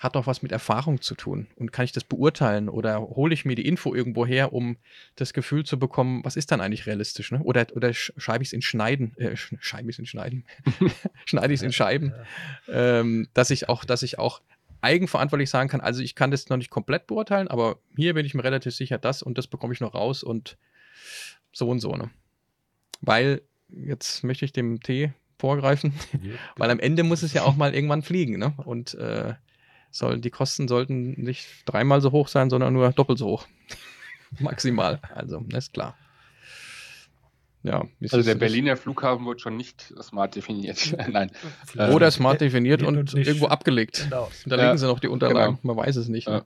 hat 0.02 0.16
auch 0.16 0.26
was 0.26 0.42
mit 0.42 0.50
Erfahrung 0.50 1.00
zu 1.00 1.14
tun. 1.14 1.46
Und 1.54 1.70
kann 1.70 1.84
ich 1.84 1.92
das 1.92 2.02
beurteilen 2.02 2.68
oder 2.68 3.00
hole 3.00 3.32
ich 3.32 3.44
mir 3.44 3.54
die 3.54 3.66
Info 3.66 3.94
irgendwo 3.94 4.26
her, 4.26 4.52
um 4.52 4.76
das 5.14 5.32
Gefühl 5.32 5.64
zu 5.64 5.78
bekommen, 5.78 6.24
was 6.24 6.34
ist 6.34 6.50
dann 6.50 6.60
eigentlich 6.60 6.86
realistisch? 6.86 7.30
Ne? 7.30 7.40
Oder, 7.40 7.66
oder 7.74 7.94
schreibe 7.94 8.42
ich 8.42 8.48
es 8.48 8.52
in 8.52 8.62
Schneiden, 8.62 9.16
äh, 9.16 9.36
schreibe 9.36 9.88
ich 9.88 9.94
es 9.96 9.98
in 10.00 10.06
Schneiden, 10.06 10.44
schneide 11.24 11.54
ich 11.54 11.60
es 11.60 11.62
in 11.62 11.72
Scheiben, 11.72 12.12
ähm, 12.68 13.28
dass 13.32 13.50
ich 13.50 13.68
auch, 13.68 13.84
dass 13.84 14.02
ich 14.02 14.18
auch 14.18 14.42
eigenverantwortlich 14.80 15.48
sagen 15.48 15.68
kann, 15.68 15.80
also 15.80 16.02
ich 16.02 16.16
kann 16.16 16.32
das 16.32 16.48
noch 16.48 16.56
nicht 16.56 16.70
komplett 16.70 17.06
beurteilen, 17.06 17.46
aber 17.46 17.78
hier 17.94 18.14
bin 18.14 18.26
ich 18.26 18.34
mir 18.34 18.42
relativ 18.42 18.74
sicher, 18.74 18.98
das 18.98 19.22
und 19.22 19.38
das 19.38 19.46
bekomme 19.46 19.72
ich 19.72 19.80
noch 19.80 19.94
raus 19.94 20.24
und 20.24 20.58
so 21.52 21.68
und 21.68 21.78
so. 21.78 21.94
Ne? 21.94 22.10
Weil, 23.00 23.42
jetzt 23.68 24.24
möchte 24.24 24.44
ich 24.44 24.52
dem 24.52 24.80
T 24.80 25.12
vorgreifen, 25.38 25.92
ja, 26.12 26.34
weil 26.56 26.70
am 26.70 26.78
Ende 26.78 27.02
muss 27.02 27.22
es 27.22 27.32
ja 27.32 27.42
auch 27.42 27.56
mal 27.56 27.74
irgendwann 27.74 28.02
fliegen. 28.02 28.38
Ne? 28.38 28.52
Und 28.64 28.94
äh, 28.94 29.34
soll, 29.90 30.20
die 30.20 30.30
Kosten 30.30 30.68
sollten 30.68 31.20
nicht 31.20 31.46
dreimal 31.66 32.00
so 32.00 32.12
hoch 32.12 32.28
sein, 32.28 32.50
sondern 32.50 32.72
nur 32.72 32.90
doppelt 32.92 33.18
so 33.18 33.26
hoch. 33.26 33.46
Maximal. 34.38 35.00
Also, 35.14 35.44
ist 35.52 35.74
klar. 35.74 35.96
Ja, 37.64 37.84
also 38.00 38.22
der 38.22 38.34
Berliner 38.34 38.76
Flughafen 38.76 39.24
wird 39.24 39.40
schon 39.40 39.56
nicht 39.56 39.94
smart 40.02 40.34
definiert. 40.34 40.96
Nein. 41.08 41.30
Oder 41.76 42.10
smart 42.10 42.40
definiert 42.40 42.82
und, 42.82 42.96
und 42.96 43.14
irgendwo 43.14 43.46
abgelegt. 43.46 44.04
Genau. 44.04 44.30
Da 44.46 44.56
liegen 44.56 44.78
sie 44.78 44.86
noch 44.86 44.98
die 44.98 45.06
Unterlagen. 45.06 45.58
Genau. 45.62 45.74
Man 45.74 45.86
weiß 45.86 45.94
es 45.96 46.08
nicht. 46.08 46.26
Ne? 46.26 46.44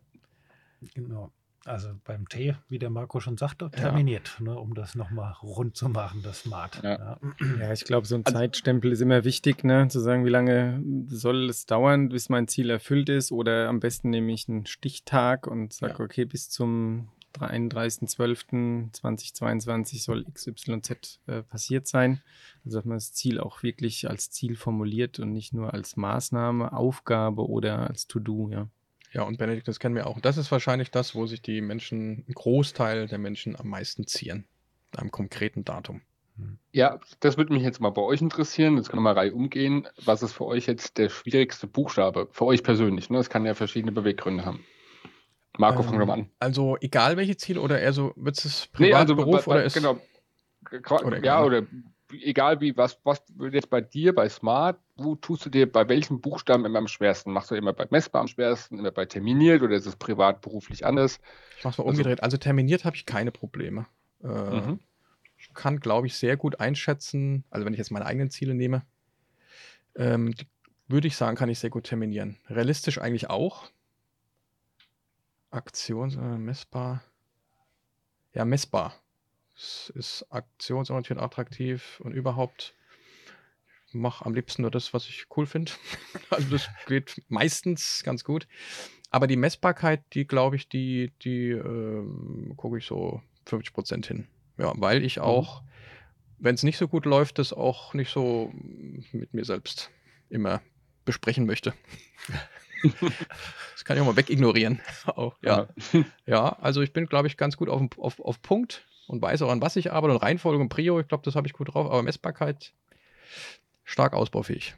Genau. 0.95 1.33
Also 1.67 1.89
beim 2.05 2.29
T, 2.29 2.55
wie 2.69 2.79
der 2.79 2.91
Marco 2.91 3.19
schon 3.19 3.37
sagte, 3.37 3.69
terminiert, 3.71 4.37
ja. 4.39 4.45
ne, 4.45 4.59
um 4.59 4.75
das 4.75 4.95
nochmal 4.95 5.33
rund 5.43 5.77
zu 5.77 5.89
machen, 5.89 6.23
das 6.23 6.43
Smart. 6.43 6.81
Ja, 6.85 6.93
ja. 6.93 7.19
ja 7.61 7.73
ich 7.73 7.85
glaube, 7.85 8.07
so 8.07 8.15
ein 8.15 8.25
also, 8.25 8.39
Zeitstempel 8.39 8.93
ist 8.93 9.01
immer 9.01 9.25
wichtig, 9.25 9.65
ne, 9.65 9.89
zu 9.89 9.99
sagen, 9.99 10.25
wie 10.25 10.31
lange 10.31 10.81
soll 11.09 11.51
es 11.51 11.67
dauern, 11.67 12.11
bis 12.11 12.29
mein 12.29 12.47
Ziel 12.47 12.71
erfüllt 12.71 13.09
ist. 13.09 13.33
Oder 13.33 13.69
am 13.69 13.81
besten 13.81 14.11
nehme 14.11 14.33
ich 14.33 14.49
einen 14.49 14.67
Stichtag 14.67 15.49
und 15.49 15.73
sage, 15.73 16.01
okay, 16.03 16.25
bis 16.25 16.51
zum 16.51 17.09
31.12.2022 17.41 20.03
soll 20.03 20.25
XYZ 20.25 21.19
äh, 21.27 21.43
passiert 21.43 21.89
sein. 21.89 22.23
Also 22.65 22.79
dass 22.79 22.85
man 22.85 22.97
das 22.97 23.13
Ziel 23.13 23.41
auch 23.41 23.63
wirklich 23.63 24.09
als 24.09 24.31
Ziel 24.31 24.57
formuliert 24.57 25.19
und 25.19 25.33
nicht 25.33 25.53
nur 25.53 25.75
als 25.75 25.97
Maßnahme, 25.97 26.73
Aufgabe 26.73 27.47
oder 27.49 27.89
als 27.89 28.07
To-Do, 28.07 28.51
ja. 28.51 28.69
Ja, 29.17 29.23
und 29.23 29.39
Benedikt, 29.39 29.67
das 29.67 29.81
kennen 29.81 29.95
wir 29.95 30.07
auch. 30.07 30.21
Das 30.21 30.37
ist 30.37 30.53
wahrscheinlich 30.53 30.91
das, 30.91 31.15
wo 31.15 31.25
sich 31.25 31.41
die 31.41 31.63
Menschen, 31.63 32.27
ein 32.29 32.35
Großteil 32.35 33.07
der 33.07 33.17
Menschen 33.17 33.59
am 33.59 33.69
meisten 33.69 34.07
ziehen. 34.07 34.47
Einem 34.95 35.11
konkreten 35.11 35.65
Datum. 35.65 36.03
Ja, 36.71 37.01
das 37.21 37.39
würde 37.39 37.55
mich 37.55 37.63
jetzt 37.63 37.81
mal 37.81 37.89
bei 37.89 38.03
euch 38.03 38.21
interessieren. 38.21 38.77
Jetzt 38.77 38.91
können 38.91 38.99
wir 39.03 39.15
mal 39.15 39.19
Reihe 39.19 39.33
umgehen. 39.33 39.89
Was 40.05 40.23
ist 40.23 40.35
für 40.35 40.45
euch 40.45 40.67
jetzt 40.67 40.99
der 40.99 41.09
schwierigste 41.09 41.67
Buchstabe? 41.67 42.29
Für 42.31 42.45
euch 42.45 42.63
persönlich, 42.63 43.09
ne? 43.09 43.17
Das 43.17 43.31
kann 43.31 43.47
ja 43.47 43.55
verschiedene 43.55 43.91
Beweggründe 43.91 44.45
haben. 44.45 44.67
Marco, 45.57 45.81
ähm, 45.81 45.87
fangen 45.87 45.99
wir 45.99 46.05
mal 46.05 46.13
an. 46.13 46.31
Also 46.39 46.77
egal 46.83 47.17
welche 47.17 47.39
Ziele 47.39 47.63
oder 47.63 47.81
eher 47.81 47.95
so, 47.95 48.13
wird 48.17 48.37
es 48.45 48.67
Privat, 48.67 48.91
nee, 48.91 48.93
also, 48.93 49.17
Beruf 49.17 49.47
oder 49.47 49.65
ist... 49.65 49.73
Genau. 49.73 49.99
Oder 50.91 51.25
ja, 51.25 51.43
oder 51.43 51.63
egal 52.13 52.61
wie, 52.61 52.77
was, 52.77 53.01
was 53.03 53.23
jetzt 53.51 53.71
bei 53.71 53.81
dir, 53.81 54.15
bei 54.15 54.29
Smart, 54.29 54.79
wo 54.97 55.15
tust 55.15 55.45
du 55.45 55.51
dir 55.51 55.71
bei 55.71 55.89
welchen 55.89 56.21
Buchstaben 56.21 56.65
immer 56.65 56.79
am 56.79 56.89
schwersten? 56.89 57.33
Machst 57.33 57.51
du 57.51 57.55
immer 57.55 57.73
bei 57.73 57.87
messbar 57.91 58.23
am 58.23 58.29
schwersten, 58.29 58.79
immer 58.79 58.91
bei 58.91 59.05
terminiert 59.05 59.63
oder 59.63 59.77
ist 59.77 59.87
es 59.87 59.97
privat, 59.97 60.41
beruflich 60.41 60.87
anders? 60.87 61.21
Ich 61.59 61.65
mach's 61.65 61.79
mal 61.79 61.85
also, 61.85 61.93
umgedreht. 61.99 62.23
Also 62.23 62.39
terminiert 62.39 62.85
habe 62.85 62.97
ich 62.97 63.05
keine 63.05 63.31
Probleme. 63.31 63.87
Äh, 64.23 64.29
mhm. 64.29 64.81
Ich 65.37 65.53
kann, 65.53 65.81
glaube 65.81 66.07
ich, 66.07 66.17
sehr 66.17 66.37
gut 66.37 66.61
einschätzen, 66.61 67.45
also 67.51 67.67
wenn 67.67 67.75
ich 67.75 67.79
jetzt 67.79 67.91
meine 67.91 68.07
eigenen 68.07 68.31
Ziele 68.31 68.55
nehme, 68.55 68.87
ähm, 69.95 70.35
würde 70.89 71.09
ich 71.09 71.17
sagen, 71.17 71.37
kann 71.37 71.51
ich 71.51 71.59
sehr 71.59 71.71
gut 71.71 71.85
terminieren. 71.85 72.39
Realistisch 72.49 72.99
eigentlich 72.99 73.29
auch. 73.29 73.71
Aktion, 75.51 76.11
äh, 76.11 76.39
messbar. 76.39 77.03
Ja, 78.33 78.45
messbar. 78.45 78.95
Es 79.55 79.91
ist 79.95 80.27
aktionsorientiert 80.31 81.19
attraktiv 81.19 82.01
und 82.05 82.13
überhaupt 82.13 82.75
mache 83.93 84.25
am 84.25 84.35
liebsten 84.35 84.63
nur 84.63 84.71
das, 84.71 84.93
was 84.95 85.09
ich 85.09 85.27
cool 85.37 85.47
finde. 85.47 85.73
also 86.31 86.49
das 86.51 86.69
geht 86.87 87.23
meistens 87.29 88.03
ganz 88.05 88.25
gut. 88.25 88.47
Aber 89.11 89.27
die 89.27 89.37
Messbarkeit, 89.37 90.03
die 90.13 90.27
glaube 90.27 90.57
ich, 90.57 90.69
die, 90.69 91.13
die 91.23 91.51
äh, 91.51 92.05
gucke 92.57 92.79
ich 92.79 92.87
so 92.87 93.23
50 93.47 93.73
Prozent 93.73 94.07
hin. 94.07 94.27
Ja, 94.59 94.73
weil 94.77 95.05
ich 95.05 95.17
mhm. 95.17 95.23
auch, 95.23 95.63
mhm. 95.63 95.67
wenn 96.39 96.55
es 96.55 96.63
nicht 96.63 96.79
so 96.79 96.89
gut 96.89 97.07
läuft, 97.07 97.39
das 97.39 97.53
auch 97.53 97.95
nicht 97.95 98.11
so 98.11 98.53
mit 99.13 99.33
mir 99.33 99.45
selbst 99.45 99.91
immer 100.29 100.61
besprechen 101.05 101.47
möchte. 101.47 101.73
das 102.83 103.85
kann 103.85 103.97
ich 103.97 104.03
auch 104.03 104.07
mal 104.07 104.17
wegignorieren. 104.17 104.81
Oh, 105.17 105.33
ja. 105.41 105.69
ja, 106.27 106.59
also 106.61 106.83
ich 106.83 106.93
bin, 106.93 107.07
glaube 107.07 107.29
ich, 107.29 107.37
ganz 107.37 107.57
gut 107.57 107.69
auf, 107.69 107.81
auf, 107.99 108.21
auf 108.21 108.43
Punkt 108.43 108.87
und 109.07 109.23
weiß 109.23 109.43
auch, 109.43 109.51
an 109.51 109.63
was 109.63 109.77
ich 109.77 109.93
arbeite 109.93 110.15
und 110.15 110.23
Reihenfolge 110.23 110.61
und 110.61 110.69
Prio, 110.69 111.01
ich 111.01 111.09
glaube, 111.09 111.25
das 111.25 111.37
habe 111.37 111.47
ich 111.47 111.53
gut 111.53 111.73
drauf, 111.73 111.87
aber 111.87 112.03
Messbarkeit 112.03 112.75
stark 113.87 114.13
ausbaufähig, 114.13 114.75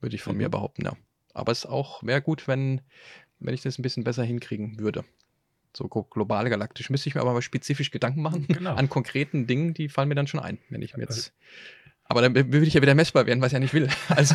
würde 0.00 0.14
ich 0.14 0.22
von 0.22 0.34
mhm. 0.34 0.42
mir 0.42 0.48
behaupten, 0.48 0.84
ja. 0.84 0.92
Aber 1.34 1.50
es 1.50 1.66
auch 1.66 2.04
wäre 2.04 2.22
gut, 2.22 2.46
wenn, 2.46 2.82
wenn 3.40 3.54
ich 3.54 3.62
das 3.62 3.78
ein 3.78 3.82
bisschen 3.82 4.04
besser 4.04 4.22
hinkriegen 4.22 4.78
würde. 4.78 5.04
So 5.72 5.88
global 5.88 6.50
galaktisch. 6.50 6.90
Müsste 6.90 7.08
ich 7.08 7.14
mir 7.14 7.20
aber 7.20 7.32
mal 7.32 7.42
spezifisch 7.42 7.90
Gedanken 7.90 8.22
machen 8.22 8.46
genau. 8.48 8.74
an 8.74 8.88
konkreten 8.88 9.46
Dingen, 9.46 9.72
die 9.72 9.88
fallen 9.88 10.08
mir 10.08 10.16
dann 10.16 10.26
schon 10.26 10.40
ein, 10.40 10.58
wenn 10.68 10.82
ich 10.82 10.96
mir 10.96 11.02
jetzt. 11.02 11.32
Aber 12.04 12.22
dann 12.22 12.34
würde 12.34 12.66
ich 12.66 12.74
ja 12.74 12.82
wieder 12.82 12.96
messbar 12.96 13.26
werden, 13.26 13.40
was 13.40 13.48
ich 13.48 13.52
ja 13.52 13.60
nicht 13.60 13.72
will. 13.72 13.88
Also. 14.08 14.34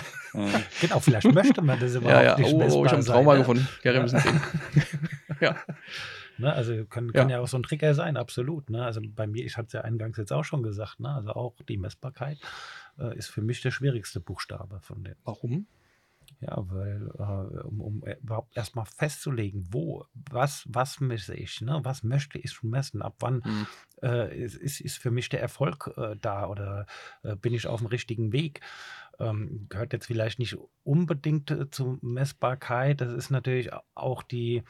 Genau, 0.82 1.00
vielleicht 1.00 1.32
möchte 1.34 1.62
man 1.62 1.80
das 1.80 1.96
überhaupt 1.96 2.24
ja, 2.24 2.32
ja. 2.32 2.38
nicht 2.38 2.54
oh, 2.54 2.58
messbar 2.58 2.80
Oh, 2.80 2.86
ich 2.86 2.92
habe 2.92 3.02
ein 3.02 3.06
Trauma 3.06 3.32
sein, 3.32 3.42
gefunden. 3.42 3.68
Gary 3.84 4.00
müssen 4.00 4.20
sehen. 4.20 4.42
ja. 5.42 5.58
Ne, 6.38 6.54
also 6.54 6.86
kann, 6.86 7.12
kann 7.14 7.30
ja. 7.30 7.38
ja. 7.38 7.42
auch 7.42 7.48
so 7.48 7.58
ein 7.58 7.64
Trigger 7.64 7.94
sein, 7.94 8.18
absolut. 8.18 8.70
Ne? 8.70 8.84
Also 8.84 9.02
bei 9.04 9.28
mir, 9.28 9.46
ich 9.46 9.58
hatte 9.58 9.68
es 9.68 9.74
ja 9.74 9.82
eingangs 9.82 10.18
jetzt 10.18 10.34
auch 10.34 10.44
schon 10.44 10.64
gesagt, 10.64 11.00
ne? 11.00 11.10
also 11.10 11.32
auch 11.32 11.56
die 11.68 11.78
Messbarkeit 11.78 12.38
äh, 13.00 13.18
ist 13.18 13.28
für 13.28 13.42
mich 13.42 13.62
der 13.62 13.72
schwierigste 13.72 14.20
Buchstabe 14.20 14.80
von 14.82 15.04
den. 15.04 15.16
Warum? 15.24 15.68
Ja, 16.40 16.58
weil 16.58 17.12
äh, 17.18 17.64
um, 17.66 17.82
um 17.82 18.04
überhaupt 18.04 18.56
erstmal 18.58 18.86
festzulegen, 18.86 19.68
wo, 19.72 20.06
was, 20.14 20.66
was 20.68 21.00
messe 21.00 21.36
ich, 21.36 21.62
ne? 21.62 21.80
was 21.84 22.04
möchte 22.04 22.38
ich 22.38 22.62
messen, 22.64 23.02
ab 23.02 23.16
wann 23.20 23.42
mhm. 23.46 23.68
äh, 24.02 24.38
ist, 24.38 24.82
ist 24.82 24.98
für 24.98 25.12
mich 25.12 25.30
der 25.30 25.42
Erfolg 25.42 25.92
äh, 25.98 26.16
da 26.20 26.48
oder 26.48 26.88
äh, 27.24 27.36
bin 27.36 27.54
ich 27.54 27.68
auf 27.68 27.80
dem 27.80 27.88
richtigen 27.88 28.32
Weg. 28.34 28.62
Ähm, 29.18 29.68
gehört 29.70 29.94
jetzt 29.94 30.08
vielleicht 30.08 30.40
nicht 30.40 30.58
unbedingt 30.84 31.52
äh, 31.52 31.70
zur 31.70 32.00
Messbarkeit, 32.02 33.02
das 33.02 33.14
ist 33.14 33.30
natürlich 33.30 33.72
auch 33.94 34.24
die, 34.24 34.64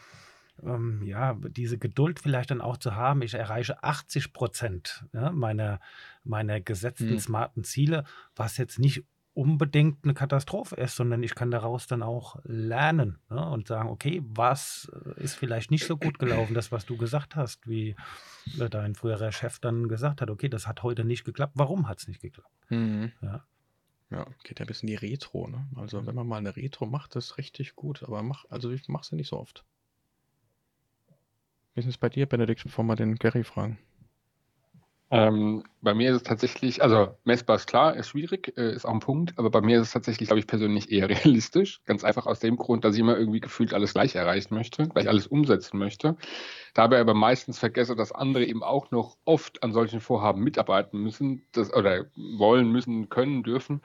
ähm, 0.63 1.01
ja, 1.03 1.33
diese 1.33 1.77
Geduld 1.77 2.19
vielleicht 2.19 2.51
dann 2.51 2.61
auch 2.61 2.77
zu 2.77 2.95
haben. 2.95 3.21
Ich 3.23 3.33
erreiche 3.33 3.83
80 3.83 4.33
Prozent 4.33 5.05
ja, 5.13 5.31
meiner, 5.31 5.79
meiner 6.25 6.61
gesetzten 6.61 7.11
mhm. 7.13 7.19
smarten 7.19 7.63
Ziele, 7.63 8.03
was 8.35 8.57
jetzt 8.57 8.79
nicht 8.79 9.03
unbedingt 9.35 10.03
eine 10.03 10.13
Katastrophe 10.13 10.75
ist, 10.75 10.95
sondern 10.95 11.21
ich 11.21 11.35
kann 11.35 11.51
daraus 11.51 11.87
dann 11.87 12.01
auch 12.01 12.37
lernen 12.43 13.19
ne, 13.29 13.45
und 13.49 13.67
sagen, 13.67 13.89
okay, 13.89 14.23
was 14.25 14.89
äh, 15.05 15.21
ist 15.21 15.35
vielleicht 15.35 15.71
nicht 15.71 15.85
so 15.85 15.97
gut 15.97 16.19
gelaufen, 16.19 16.53
das, 16.53 16.71
was 16.71 16.85
du 16.85 16.95
gesagt 16.95 17.35
hast, 17.35 17.67
wie 17.67 17.97
äh, 18.57 18.69
dein 18.69 18.95
früherer 18.95 19.33
Chef 19.33 19.59
dann 19.59 19.89
gesagt 19.89 20.21
hat, 20.21 20.29
okay, 20.29 20.47
das 20.47 20.67
hat 20.67 20.83
heute 20.83 21.03
nicht 21.03 21.25
geklappt, 21.25 21.53
warum 21.55 21.89
hat 21.89 21.99
es 21.99 22.07
nicht 22.07 22.21
geklappt? 22.21 22.49
Mhm. 22.69 23.11
Ja. 23.21 23.45
Ja, 24.11 24.25
geht 24.43 24.59
ja 24.59 24.65
ein 24.65 24.67
bisschen 24.67 24.87
die 24.87 24.95
Retro, 24.95 25.47
ne? 25.47 25.67
Also 25.75 26.05
wenn 26.05 26.15
man 26.15 26.27
mal 26.27 26.37
eine 26.37 26.55
Retro 26.55 26.85
macht, 26.85 27.15
das 27.15 27.25
ist 27.25 27.37
richtig 27.37 27.75
gut, 27.75 28.03
aber 28.03 28.21
mach, 28.23 28.45
also 28.49 28.69
ich 28.71 28.87
mache 28.87 29.05
sie 29.05 29.15
nicht 29.15 29.27
so 29.27 29.37
oft. 29.37 29.65
Wie 31.73 31.81
ist 31.81 31.87
es 31.87 31.97
bei 31.97 32.07
dir, 32.07 32.25
Benedikt, 32.25 32.63
bevor 32.63 32.85
wir 32.85 32.95
den 32.95 33.15
Gary 33.15 33.43
fragen? 33.43 33.79
Ähm, 35.11 35.63
bei 35.81 35.93
mir 35.93 36.09
ist 36.09 36.15
es 36.17 36.23
tatsächlich, 36.23 36.81
also 36.81 37.15
messbar 37.25 37.57
ist 37.57 37.67
klar, 37.67 37.95
ist 37.95 38.09
schwierig, 38.09 38.57
äh, 38.57 38.73
ist 38.73 38.85
auch 38.85 38.93
ein 38.93 38.99
Punkt, 38.99 39.37
aber 39.37 39.51
bei 39.51 39.61
mir 39.61 39.77
ist 39.77 39.87
es 39.87 39.93
tatsächlich, 39.93 40.29
glaube 40.29 40.39
ich, 40.39 40.47
persönlich 40.47 40.91
eher 40.91 41.09
realistisch. 41.09 41.81
Ganz 41.85 42.03
einfach 42.03 42.25
aus 42.25 42.39
dem 42.39 42.57
Grund, 42.57 42.83
dass 42.83 42.95
ich 42.95 43.01
immer 43.01 43.17
irgendwie 43.17 43.39
gefühlt 43.39 43.73
alles 43.73 43.93
gleich 43.93 44.15
erreichen 44.15 44.55
möchte, 44.55 44.87
gleich 44.89 45.07
alles 45.07 45.27
umsetzen 45.27 45.77
möchte. 45.77 46.17
Dabei 46.73 46.99
aber 46.99 47.13
meistens 47.13 47.59
vergesse, 47.59 47.95
dass 47.95 48.11
andere 48.11 48.45
eben 48.45 48.63
auch 48.63 48.89
noch 48.89 49.15
oft 49.25 49.61
an 49.61 49.73
solchen 49.73 49.99
Vorhaben 49.99 50.43
mitarbeiten 50.43 50.99
müssen 50.99 51.45
das, 51.51 51.71
oder 51.71 52.05
wollen, 52.15 52.71
müssen, 52.71 53.09
können, 53.09 53.43
dürfen. 53.43 53.81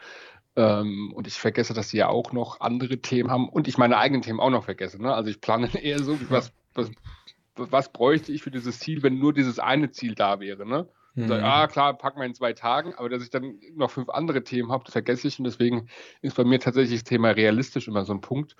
Ähm, 0.57 1.13
und 1.15 1.27
ich 1.27 1.35
vergesse, 1.35 1.75
dass 1.75 1.91
sie 1.91 1.99
ja 1.99 2.09
auch 2.09 2.33
noch 2.33 2.61
andere 2.61 2.99
Themen 2.99 3.31
haben 3.31 3.49
und 3.49 3.69
ich 3.69 3.77
meine 3.77 3.99
eigenen 3.99 4.23
Themen 4.23 4.41
auch 4.41 4.51
noch 4.51 4.65
vergesse. 4.65 5.01
Ne? 5.01 5.15
Also 5.15 5.29
ich 5.29 5.43
plane 5.43 5.69
eher 5.83 6.03
so, 6.03 6.19
was, 6.31 6.51
was 6.75 6.91
was 7.57 7.93
bräuchte 7.93 8.33
ich 8.33 8.43
für 8.43 8.51
dieses 8.51 8.79
Ziel, 8.79 9.03
wenn 9.03 9.19
nur 9.19 9.35
dieses 9.35 9.59
eine 9.59 9.91
Ziel 9.91 10.15
da 10.15 10.41
wäre, 10.41 10.67
ne? 10.67 10.89
Mhm. 11.23 11.29
So, 11.29 11.35
ah, 11.35 11.67
klar, 11.67 11.97
packen 11.97 12.21
wir 12.21 12.27
in 12.27 12.35
zwei 12.35 12.53
Tagen, 12.53 12.95
aber 12.95 13.09
dass 13.09 13.23
ich 13.23 13.31
dann 13.31 13.59
noch 13.75 13.91
fünf 13.91 14.09
andere 14.09 14.43
Themen 14.43 14.71
habe, 14.71 14.85
das 14.85 14.93
vergesse 14.93 15.29
ich 15.29 15.39
und 15.39 15.45
deswegen 15.45 15.89
ist 16.23 16.37
bei 16.37 16.45
mir 16.45 16.61
tatsächlich 16.61 17.01
das 17.01 17.09
Thema 17.09 17.31
realistisch 17.31 17.89
immer 17.89 18.05
so 18.05 18.13
ein 18.13 18.21
Punkt, 18.21 18.57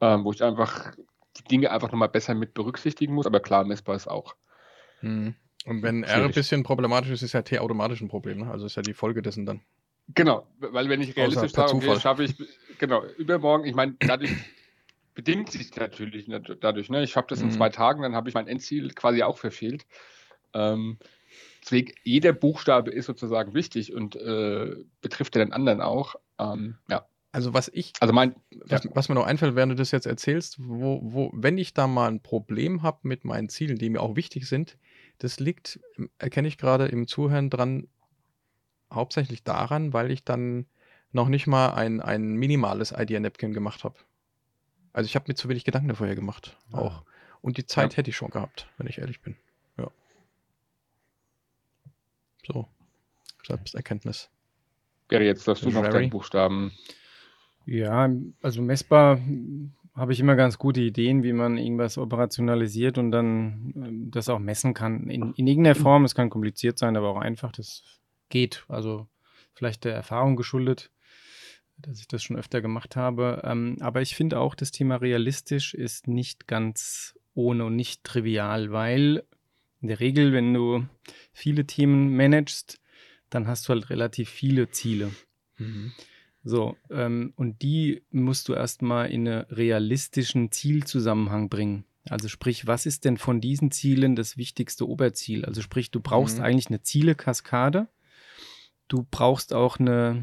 ähm, 0.00 0.24
wo 0.24 0.32
ich 0.32 0.42
einfach 0.42 0.92
die 1.36 1.44
Dinge 1.44 1.70
einfach 1.70 1.90
nochmal 1.90 2.08
besser 2.08 2.34
mit 2.34 2.54
berücksichtigen 2.54 3.14
muss, 3.14 3.26
aber 3.26 3.40
klar, 3.40 3.64
messbar 3.64 3.96
ist 3.96 4.08
auch. 4.08 4.34
Mhm. 5.02 5.34
Und 5.64 5.82
wenn 5.82 6.02
R 6.02 6.24
ein 6.24 6.32
bisschen 6.32 6.62
problematisch 6.62 7.10
ist, 7.10 7.22
ist 7.22 7.32
ja 7.34 7.42
T 7.42 7.58
automatisch 7.58 8.00
ein 8.00 8.08
Problem, 8.08 8.38
ne? 8.38 8.50
Also 8.50 8.66
ist 8.66 8.76
ja 8.76 8.82
die 8.82 8.94
Folge 8.94 9.22
dessen 9.22 9.44
dann. 9.44 9.60
Genau, 10.14 10.46
weil 10.58 10.88
wenn 10.88 11.02
ich 11.02 11.14
realistisch 11.16 11.52
sage, 11.52 11.74
okay, 11.74 12.00
schaffe 12.00 12.24
ich, 12.24 12.34
genau, 12.78 13.04
übermorgen, 13.18 13.64
ich 13.64 13.74
meine, 13.74 13.94
dadurch 13.98 14.30
bedingt 15.14 15.50
sich 15.50 15.74
natürlich 15.76 16.30
dadurch. 16.60 16.88
Ne? 16.88 17.02
Ich 17.02 17.16
habe 17.16 17.26
das 17.28 17.40
in 17.40 17.48
mhm. 17.48 17.52
zwei 17.52 17.68
Tagen, 17.68 18.02
dann 18.02 18.14
habe 18.14 18.28
ich 18.28 18.34
mein 18.34 18.46
Endziel 18.46 18.94
quasi 18.94 19.22
auch 19.22 19.36
verfehlt. 19.36 19.84
Ähm, 20.54 20.98
deswegen, 21.62 21.92
jeder 22.04 22.32
Buchstabe 22.32 22.90
ist 22.90 23.06
sozusagen 23.06 23.54
wichtig 23.54 23.94
und 23.94 24.16
äh, 24.16 24.76
betrifft 25.00 25.36
ja 25.36 25.44
den 25.44 25.52
anderen 25.52 25.80
auch. 25.80 26.16
Ähm, 26.38 26.76
ja. 26.88 27.06
Also 27.30 27.52
was 27.52 27.68
ich, 27.68 27.92
also 28.00 28.14
mein, 28.14 28.34
was, 28.64 28.84
ja. 28.84 28.90
was, 28.94 29.08
mir 29.08 29.14
noch 29.14 29.26
einfällt, 29.26 29.54
während 29.54 29.72
du 29.72 29.76
das 29.76 29.90
jetzt 29.90 30.06
erzählst, 30.06 30.56
wo, 30.58 31.00
wo, 31.02 31.30
wenn 31.34 31.58
ich 31.58 31.74
da 31.74 31.86
mal 31.86 32.08
ein 32.08 32.22
Problem 32.22 32.82
habe 32.82 33.00
mit 33.02 33.24
meinen 33.24 33.48
Zielen, 33.50 33.76
die 33.76 33.90
mir 33.90 34.00
auch 34.00 34.16
wichtig 34.16 34.48
sind, 34.48 34.78
das 35.18 35.38
liegt, 35.38 35.78
erkenne 36.18 36.48
ich 36.48 36.56
gerade 36.56 36.86
im 36.86 37.06
Zuhören 37.06 37.50
dran, 37.50 37.88
hauptsächlich 38.92 39.44
daran, 39.44 39.92
weil 39.92 40.10
ich 40.10 40.24
dann 40.24 40.66
noch 41.12 41.28
nicht 41.28 41.46
mal 41.46 41.74
ein, 41.74 42.00
ein 42.00 42.34
minimales 42.34 42.92
Idea 42.92 43.20
Napkin 43.20 43.52
gemacht 43.52 43.84
habe. 43.84 43.96
Also 44.92 45.06
ich 45.06 45.14
habe 45.14 45.26
mir 45.28 45.34
zu 45.34 45.48
wenig 45.48 45.64
Gedanken 45.64 45.94
vorher 45.94 46.16
gemacht. 46.16 46.56
Ah. 46.72 46.78
Auch. 46.78 47.04
Und 47.40 47.56
die 47.56 47.66
Zeit 47.66 47.92
ja. 47.92 47.98
hätte 47.98 48.10
ich 48.10 48.16
schon 48.16 48.30
gehabt, 48.30 48.68
wenn 48.78 48.86
ich 48.86 48.98
ehrlich 48.98 49.20
bin. 49.20 49.36
Ja. 49.76 49.90
So. 52.48 52.66
Selbsterkenntnis. 53.46 54.30
Gary, 55.08 55.26
jetzt 55.26 55.46
darfst 55.46 55.64
du 55.64 55.70
noch 55.70 55.82
deinen 55.88 56.10
Buchstaben. 56.10 56.72
Ja, 57.66 58.10
also 58.42 58.62
messbar 58.62 59.20
habe 59.94 60.12
ich 60.12 60.20
immer 60.20 60.36
ganz 60.36 60.58
gute 60.58 60.80
Ideen, 60.80 61.22
wie 61.22 61.32
man 61.32 61.58
irgendwas 61.58 61.98
operationalisiert 61.98 62.98
und 62.98 63.10
dann 63.10 63.74
äh, 63.76 64.10
das 64.10 64.28
auch 64.28 64.38
messen 64.38 64.72
kann. 64.72 65.10
In, 65.10 65.34
in 65.34 65.46
irgendeiner 65.46 65.74
Form, 65.74 66.04
es 66.04 66.14
kann 66.14 66.30
kompliziert 66.30 66.78
sein, 66.78 66.96
aber 66.96 67.08
auch 67.10 67.20
einfach, 67.20 67.52
das 67.52 67.82
geht. 68.28 68.64
Also 68.68 69.08
vielleicht 69.54 69.84
der 69.84 69.94
Erfahrung 69.94 70.36
geschuldet, 70.36 70.90
dass 71.78 72.00
ich 72.00 72.08
das 72.08 72.22
schon 72.22 72.36
öfter 72.36 72.60
gemacht 72.60 72.96
habe. 72.96 73.42
Ähm, 73.44 73.76
aber 73.80 74.00
ich 74.00 74.14
finde 74.14 74.38
auch, 74.38 74.54
das 74.54 74.70
Thema 74.70 74.96
realistisch 74.96 75.74
ist 75.74 76.06
nicht 76.08 76.46
ganz 76.46 77.18
ohne 77.34 77.66
und 77.66 77.76
nicht 77.76 78.04
trivial, 78.04 78.72
weil 78.72 79.24
in 79.80 79.88
der 79.88 80.00
Regel, 80.00 80.32
wenn 80.32 80.52
du 80.54 80.86
viele 81.32 81.66
Themen 81.66 82.16
managst, 82.16 82.80
dann 83.30 83.46
hast 83.46 83.68
du 83.68 83.72
halt 83.72 83.90
relativ 83.90 84.28
viele 84.28 84.70
Ziele. 84.70 85.10
Mhm. 85.58 85.92
So, 86.44 86.76
ähm, 86.90 87.32
und 87.36 87.62
die 87.62 88.02
musst 88.10 88.48
du 88.48 88.54
erstmal 88.54 89.10
in 89.10 89.28
einen 89.28 89.42
realistischen 89.50 90.50
Zielzusammenhang 90.50 91.48
bringen. 91.48 91.84
Also 92.08 92.28
sprich, 92.28 92.66
was 92.66 92.86
ist 92.86 93.04
denn 93.04 93.18
von 93.18 93.40
diesen 93.40 93.70
Zielen 93.70 94.16
das 94.16 94.36
wichtigste 94.36 94.88
Oberziel? 94.88 95.44
Also 95.44 95.60
sprich, 95.60 95.90
du 95.90 96.00
brauchst 96.00 96.38
mhm. 96.38 96.44
eigentlich 96.44 96.68
eine 96.68 96.82
Zielekaskade. 96.82 97.88
Du 98.88 99.06
brauchst 99.10 99.52
auch 99.52 99.78
eine 99.78 100.22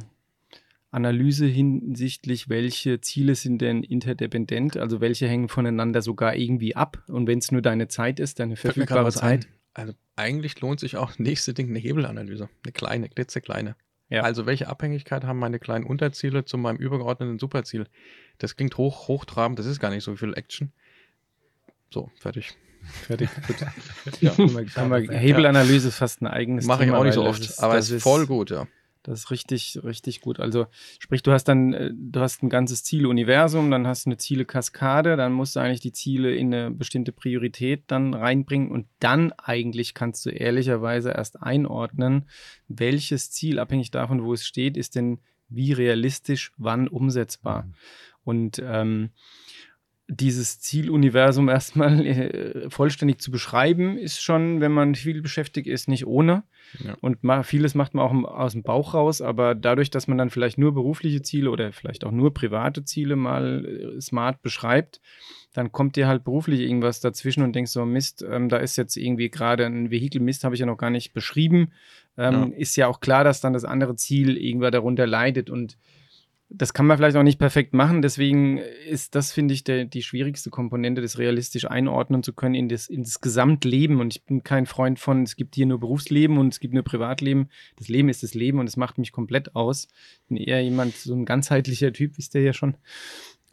Analyse 0.95 1.45
hinsichtlich, 1.45 2.49
welche 2.49 3.01
Ziele 3.01 3.35
sind 3.35 3.61
denn 3.61 3.83
interdependent, 3.83 4.77
also 4.77 5.01
welche 5.01 5.27
hängen 5.27 5.49
voneinander 5.49 6.01
sogar 6.01 6.35
irgendwie 6.35 6.75
ab. 6.75 7.03
Und 7.07 7.27
wenn 7.27 7.39
es 7.39 7.51
nur 7.51 7.61
deine 7.61 7.87
Zeit 7.87 8.19
ist, 8.19 8.39
deine 8.39 8.55
verfügbare 8.55 9.11
Zeit. 9.11 9.47
Also 9.73 9.93
eigentlich 10.15 10.61
lohnt 10.61 10.79
sich 10.79 10.95
auch 10.95 11.11
nächste 11.19 11.53
Ding 11.53 11.69
eine 11.69 11.79
Hebelanalyse, 11.79 12.49
eine 12.63 12.71
kleine, 12.71 13.09
klitzekleine. 13.09 13.75
Ja. 14.09 14.21
Also 14.21 14.45
welche 14.45 14.69
Abhängigkeit 14.69 15.25
haben 15.25 15.39
meine 15.39 15.59
kleinen 15.59 15.85
Unterziele 15.85 16.45
zu 16.45 16.57
meinem 16.57 16.77
übergeordneten 16.77 17.39
Superziel? 17.39 17.87
Das 18.37 18.55
klingt 18.55 18.77
hoch, 18.77 19.07
hochtrabend, 19.07 19.59
das 19.59 19.65
ist 19.65 19.79
gar 19.79 19.89
nicht 19.89 20.03
so 20.03 20.15
viel 20.15 20.33
Action. 20.33 20.71
So, 21.91 22.09
fertig. 22.19 22.57
Fertig. 23.07 23.29
Ja, 24.21 24.33
Hebelanalyse 24.37 25.87
ist 25.89 25.95
fast 25.95 26.21
ein 26.21 26.27
eigenes 26.27 26.65
Mache 26.65 26.85
ich 26.85 26.91
auch 26.91 27.03
nicht 27.03 27.15
so 27.15 27.25
oft, 27.25 27.59
aber 27.59 27.77
es 27.77 27.89
ist 27.89 28.03
voll 28.03 28.27
gut, 28.27 28.51
ja. 28.51 28.67
Das 29.05 29.19
ist 29.19 29.31
richtig, 29.31 29.79
richtig 29.83 30.21
gut. 30.21 30.39
Also, 30.39 30.65
sprich, 30.99 31.21
du 31.21 31.31
hast 31.31 31.43
dann, 31.45 31.73
äh, 31.73 31.91
du 31.93 32.19
hast 32.19 32.41
ein 32.41 32.49
ganzes 32.49 32.83
Zieluniversum, 32.83 33.69
dann 33.69 33.85
hast 33.85 34.05
du 34.05 34.09
eine 34.09 34.17
Zielekaskade, 34.17 35.15
dann 35.15 35.31
musst 35.31 35.55
du 35.55 35.59
eigentlich 35.59 35.79
die 35.79 35.91
Ziele 35.91 36.35
in 36.35 36.53
eine 36.53 36.71
bestimmte 36.71 37.11
Priorität 37.11 37.83
dann 37.87 38.15
reinbringen 38.15 38.71
und 38.71 38.87
dann 38.99 39.31
eigentlich 39.33 39.93
kannst 39.93 40.25
du 40.25 40.31
ehrlicherweise 40.31 41.11
erst 41.11 41.41
einordnen, 41.41 42.27
welches 42.67 43.29
Ziel, 43.29 43.59
abhängig 43.59 43.91
davon, 43.91 44.23
wo 44.23 44.33
es 44.33 44.45
steht, 44.45 44.75
ist 44.75 44.95
denn 44.95 45.19
wie 45.49 45.71
realistisch 45.71 46.51
wann 46.57 46.87
umsetzbar. 46.87 47.63
Mhm. 47.63 47.73
Und 48.23 48.63
ähm, 48.65 49.11
dieses 50.07 50.59
Zieluniversum 50.59 51.49
erstmal 51.49 52.05
äh, 52.05 52.69
vollständig 52.69 53.19
zu 53.19 53.31
beschreiben, 53.31 53.97
ist 53.97 54.21
schon, 54.21 54.61
wenn 54.61 54.71
man 54.71 54.95
viel 54.95 55.21
beschäftigt 55.21 55.67
ist, 55.67 55.87
nicht 55.87 56.05
ohne. 56.05 56.43
Ja. 56.83 56.95
Und 57.01 57.23
ma 57.23 57.43
vieles 57.43 57.73
macht 57.75 57.93
man 57.93 58.05
auch 58.05 58.31
aus 58.31 58.53
dem 58.53 58.63
Bauch 58.63 58.93
raus, 58.93 59.21
aber 59.21 59.55
dadurch, 59.55 59.89
dass 59.89 60.07
man 60.07 60.17
dann 60.17 60.29
vielleicht 60.29 60.57
nur 60.57 60.73
berufliche 60.73 61.21
Ziele 61.21 61.49
oder 61.49 61.71
vielleicht 61.71 62.03
auch 62.03 62.11
nur 62.11 62.33
private 62.33 62.83
Ziele 62.83 63.15
mal 63.15 63.95
äh, 63.97 64.01
smart 64.01 64.41
beschreibt, 64.41 65.01
dann 65.53 65.71
kommt 65.71 65.95
dir 65.95 66.07
halt 66.07 66.23
beruflich 66.23 66.59
irgendwas 66.59 66.99
dazwischen 66.99 67.41
und 67.43 67.55
denkst 67.55 67.71
so, 67.71 67.85
Mist, 67.85 68.25
ähm, 68.29 68.49
da 68.49 68.57
ist 68.57 68.75
jetzt 68.75 68.97
irgendwie 68.97 69.29
gerade 69.29 69.65
ein 69.65 69.89
Vehikel, 69.89 70.21
Mist 70.21 70.43
habe 70.43 70.53
ich 70.53 70.59
ja 70.59 70.65
noch 70.65 70.77
gar 70.77 70.89
nicht 70.89 71.13
beschrieben. 71.13 71.71
Ähm, 72.17 72.51
ja. 72.51 72.57
Ist 72.57 72.75
ja 72.75 72.87
auch 72.87 72.99
klar, 72.99 73.23
dass 73.23 73.41
dann 73.41 73.53
das 73.53 73.65
andere 73.65 73.95
Ziel 73.95 74.37
irgendwann 74.37 74.71
darunter 74.71 75.07
leidet 75.07 75.49
und 75.49 75.77
das 76.49 76.73
kann 76.73 76.85
man 76.85 76.97
vielleicht 76.97 77.17
auch 77.17 77.23
nicht 77.23 77.39
perfekt 77.39 77.73
machen, 77.73 78.01
deswegen 78.01 78.57
ist 78.57 79.15
das, 79.15 79.31
finde 79.31 79.53
ich, 79.53 79.63
der, 79.63 79.85
die 79.85 80.03
schwierigste 80.03 80.51
Komponente, 80.51 81.01
das 81.01 81.17
realistisch 81.17 81.65
einordnen 81.65 82.21
zu 82.21 82.33
können 82.33 82.53
in 82.53 82.69
das, 82.69 82.87
in 82.87 83.03
das 83.03 83.19
Gesamtleben. 83.19 83.99
Und 83.99 84.15
ich 84.15 84.23
bin 84.23 84.43
kein 84.43 84.67
Freund 84.67 84.99
von, 84.99 85.23
es 85.23 85.35
gibt 85.35 85.55
hier 85.55 85.65
nur 85.65 85.79
Berufsleben 85.79 86.37
und 86.37 86.53
es 86.53 86.59
gibt 86.59 86.73
nur 86.73 86.83
Privatleben. 86.83 87.49
Das 87.77 87.87
Leben 87.87 88.09
ist 88.09 88.21
das 88.21 88.35
Leben 88.35 88.59
und 88.59 88.67
es 88.67 88.77
macht 88.77 88.97
mich 88.99 89.11
komplett 89.11 89.55
aus. 89.55 89.87
Ich 90.21 90.27
bin 90.27 90.37
eher 90.37 90.63
jemand, 90.63 90.95
so 90.95 91.15
ein 91.15 91.25
ganzheitlicher 91.25 91.91
Typ, 91.91 92.17
ist 92.19 92.35
der 92.35 92.43
ja 92.43 92.53
schon, 92.53 92.77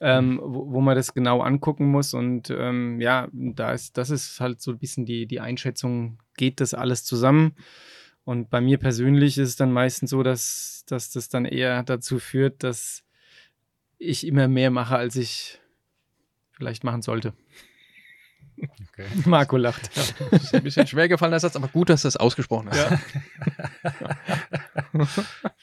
ähm, 0.01 0.38
wo, 0.43 0.72
wo, 0.72 0.80
man 0.82 0.95
das 0.95 1.14
genau 1.14 1.40
angucken 1.40 1.86
muss. 1.86 2.12
Und 2.12 2.51
ähm, 2.51 3.01
ja, 3.01 3.28
da 3.32 3.72
ist, 3.72 3.97
das 3.97 4.11
ist 4.11 4.38
halt 4.38 4.61
so 4.61 4.72
ein 4.72 4.78
bisschen 4.78 5.07
die, 5.07 5.26
die 5.26 5.40
Einschätzung, 5.40 6.18
geht 6.36 6.61
das 6.61 6.74
alles 6.74 7.05
zusammen? 7.05 7.55
Und 8.24 8.50
bei 8.50 8.60
mir 8.60 8.78
persönlich 8.78 9.38
ist 9.38 9.48
es 9.48 9.56
dann 9.56 9.72
meistens 9.72 10.10
so, 10.10 10.22
dass, 10.22 10.84
dass 10.86 11.10
das 11.10 11.28
dann 11.28 11.44
eher 11.44 11.82
dazu 11.82 12.18
führt, 12.18 12.62
dass 12.62 13.02
ich 13.98 14.26
immer 14.26 14.48
mehr 14.48 14.70
mache, 14.70 14.96
als 14.96 15.16
ich 15.16 15.60
vielleicht 16.52 16.84
machen 16.84 17.02
sollte. 17.02 17.34
Okay. 18.58 19.06
Marco 19.24 19.56
lacht. 19.56 19.90
Ja, 19.96 20.02
das 20.30 20.44
ist 20.44 20.54
ein 20.54 20.62
bisschen 20.62 20.86
schwer 20.86 21.08
gefallen, 21.08 21.32
der 21.32 21.40
Satz, 21.40 21.56
aber 21.56 21.68
gut, 21.68 21.88
dass 21.88 22.02
du 22.02 22.08
es 22.08 22.16
ausgesprochen 22.16 22.70
hast. 22.70 22.90
Ja. 22.90 23.00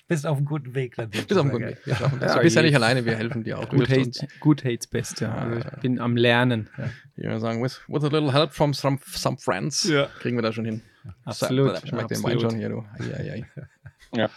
bist 0.07 0.25
auf 0.25 0.37
einem 0.37 0.45
guten 0.45 0.73
Weg. 0.75 0.95
Dann 0.95 1.09
bist 1.09 1.31
auf 1.31 1.39
einem 1.39 1.51
guten 1.51 1.67
Weg. 1.67 1.77
Ja. 1.85 1.95
du 1.95 2.41
bist 2.41 2.55
ja 2.55 2.61
nicht 2.61 2.75
alleine, 2.75 3.05
wir 3.05 3.15
helfen 3.15 3.43
dir 3.43 3.59
auch. 3.59 3.69
Gut, 3.69 3.89
hate, 3.89 4.27
gut 4.39 4.65
hates 4.65 4.87
best, 4.87 5.21
ja. 5.21 5.33
Also 5.33 5.59
ich 5.59 5.81
bin 5.81 5.99
am 5.99 6.17
Lernen. 6.17 6.69
Ja, 7.15 7.39
sagen, 7.39 7.63
with, 7.63 7.79
with 7.87 8.03
a 8.03 8.07
little 8.07 8.33
help 8.33 8.51
from 8.51 8.73
some, 8.73 8.99
some 9.05 9.37
friends, 9.37 9.89
kriegen 10.19 10.37
wir 10.37 10.41
das 10.41 10.55
schon 10.55 10.65
hin. 10.65 10.81
Absolut. 11.25 11.83
Ich 11.83 11.91
mag 11.91 12.07
den 12.07 12.23
Wein 12.23 12.39
schon 12.39 12.55
hier, 12.55 12.69
du. 12.69 12.85
Ei, 12.99 13.13
ei, 13.13 13.31
ei. 13.31 13.45
Ja. 14.15 14.29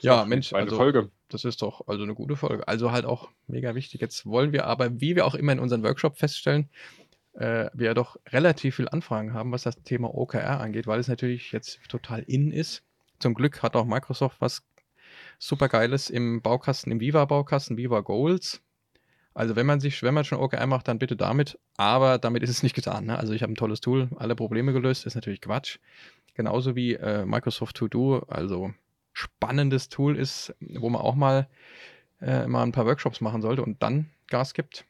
Ja, 0.00 0.24
Mensch, 0.24 0.52
also, 0.52 0.76
Folge. 0.76 1.10
das 1.28 1.44
ist 1.44 1.62
doch 1.62 1.86
also 1.86 2.02
eine 2.02 2.14
gute 2.14 2.36
Folge. 2.36 2.68
Also 2.68 2.92
halt 2.92 3.06
auch 3.06 3.30
mega 3.46 3.74
wichtig. 3.74 4.00
Jetzt 4.00 4.26
wollen 4.26 4.52
wir 4.52 4.66
aber, 4.66 5.00
wie 5.00 5.16
wir 5.16 5.24
auch 5.24 5.34
immer 5.34 5.52
in 5.52 5.58
unserem 5.58 5.82
Workshop 5.82 6.18
feststellen, 6.18 6.68
äh, 7.34 7.70
wir 7.72 7.94
doch 7.94 8.16
relativ 8.28 8.76
viel 8.76 8.88
Anfragen 8.88 9.32
haben, 9.32 9.52
was 9.52 9.62
das 9.62 9.82
Thema 9.82 10.14
OKR 10.14 10.60
angeht, 10.60 10.86
weil 10.86 11.00
es 11.00 11.08
natürlich 11.08 11.52
jetzt 11.52 11.80
total 11.88 12.22
in 12.22 12.50
ist. 12.50 12.82
Zum 13.18 13.34
Glück 13.34 13.62
hat 13.62 13.76
auch 13.76 13.86
Microsoft 13.86 14.40
was 14.40 14.62
super 15.38 15.68
Geiles 15.68 16.10
im 16.10 16.42
Baukasten, 16.42 16.92
im 16.92 17.00
Viva-Baukasten, 17.00 17.76
Viva 17.76 18.00
Goals. 18.00 18.60
Also 19.34 19.56
wenn 19.56 19.66
man 19.66 19.80
sich, 19.80 20.02
wenn 20.02 20.14
man 20.14 20.24
schon 20.24 20.38
OKR 20.38 20.66
macht, 20.66 20.86
dann 20.86 21.00
bitte 21.00 21.16
damit. 21.16 21.58
Aber 21.76 22.18
damit 22.18 22.42
ist 22.44 22.50
es 22.50 22.62
nicht 22.62 22.74
getan. 22.74 23.06
Ne? 23.06 23.18
Also 23.18 23.32
ich 23.32 23.42
habe 23.42 23.52
ein 23.52 23.56
tolles 23.56 23.80
Tool, 23.80 24.08
alle 24.16 24.36
Probleme 24.36 24.72
gelöst, 24.72 25.06
ist 25.06 25.16
natürlich 25.16 25.40
Quatsch. 25.40 25.78
Genauso 26.34 26.76
wie 26.76 26.94
äh, 26.94 27.24
Microsoft 27.24 27.76
To 27.76 27.88
Do, 27.88 28.18
also 28.28 28.72
spannendes 29.12 29.88
Tool 29.88 30.16
ist, 30.16 30.54
wo 30.60 30.88
man 30.88 31.00
auch 31.00 31.14
mal, 31.14 31.48
äh, 32.20 32.46
mal 32.46 32.62
ein 32.62 32.72
paar 32.72 32.86
Workshops 32.86 33.20
machen 33.20 33.42
sollte 33.42 33.62
und 33.62 33.82
dann 33.82 34.10
Gas 34.28 34.54
gibt. 34.54 34.84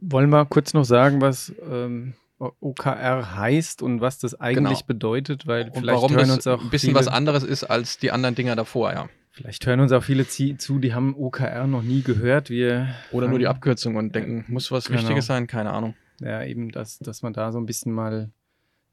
Wollen 0.00 0.30
wir 0.30 0.44
kurz 0.44 0.74
noch 0.74 0.84
sagen, 0.84 1.20
was 1.20 1.52
ähm, 1.68 2.14
OKR 2.38 3.36
heißt 3.36 3.82
und 3.82 4.00
was 4.00 4.18
das 4.18 4.34
eigentlich 4.40 4.80
genau. 4.80 4.86
bedeutet, 4.86 5.46
weil 5.46 5.66
und 5.66 5.78
vielleicht 5.78 5.94
warum 5.94 6.14
hören 6.14 6.30
uns 6.30 6.46
auch 6.46 6.60
ein 6.60 6.70
bisschen 6.70 6.94
was 6.94 7.08
anderes 7.08 7.42
ist 7.42 7.64
als 7.64 7.98
die 7.98 8.10
anderen 8.10 8.34
Dinger 8.34 8.56
davor, 8.56 8.92
ja. 8.92 9.08
Vielleicht 9.38 9.64
hören 9.68 9.78
uns 9.78 9.92
auch 9.92 10.02
viele 10.02 10.26
zu, 10.26 10.80
die 10.80 10.94
haben 10.94 11.14
OKR 11.14 11.68
noch 11.68 11.82
nie 11.82 12.02
gehört. 12.02 12.50
Wir 12.50 12.88
Oder 13.12 13.28
nur 13.28 13.38
die 13.38 13.46
Abkürzung 13.46 13.94
und 13.94 14.12
denken, 14.12 14.44
muss 14.48 14.72
was 14.72 14.86
genau. 14.86 14.98
Wichtiges 14.98 15.26
sein, 15.26 15.46
keine 15.46 15.70
Ahnung. 15.70 15.94
Ja, 16.18 16.42
eben, 16.42 16.72
dass, 16.72 16.98
dass 16.98 17.22
man 17.22 17.34
da 17.34 17.52
so 17.52 17.60
ein 17.60 17.66
bisschen 17.66 17.92
mal 17.92 18.32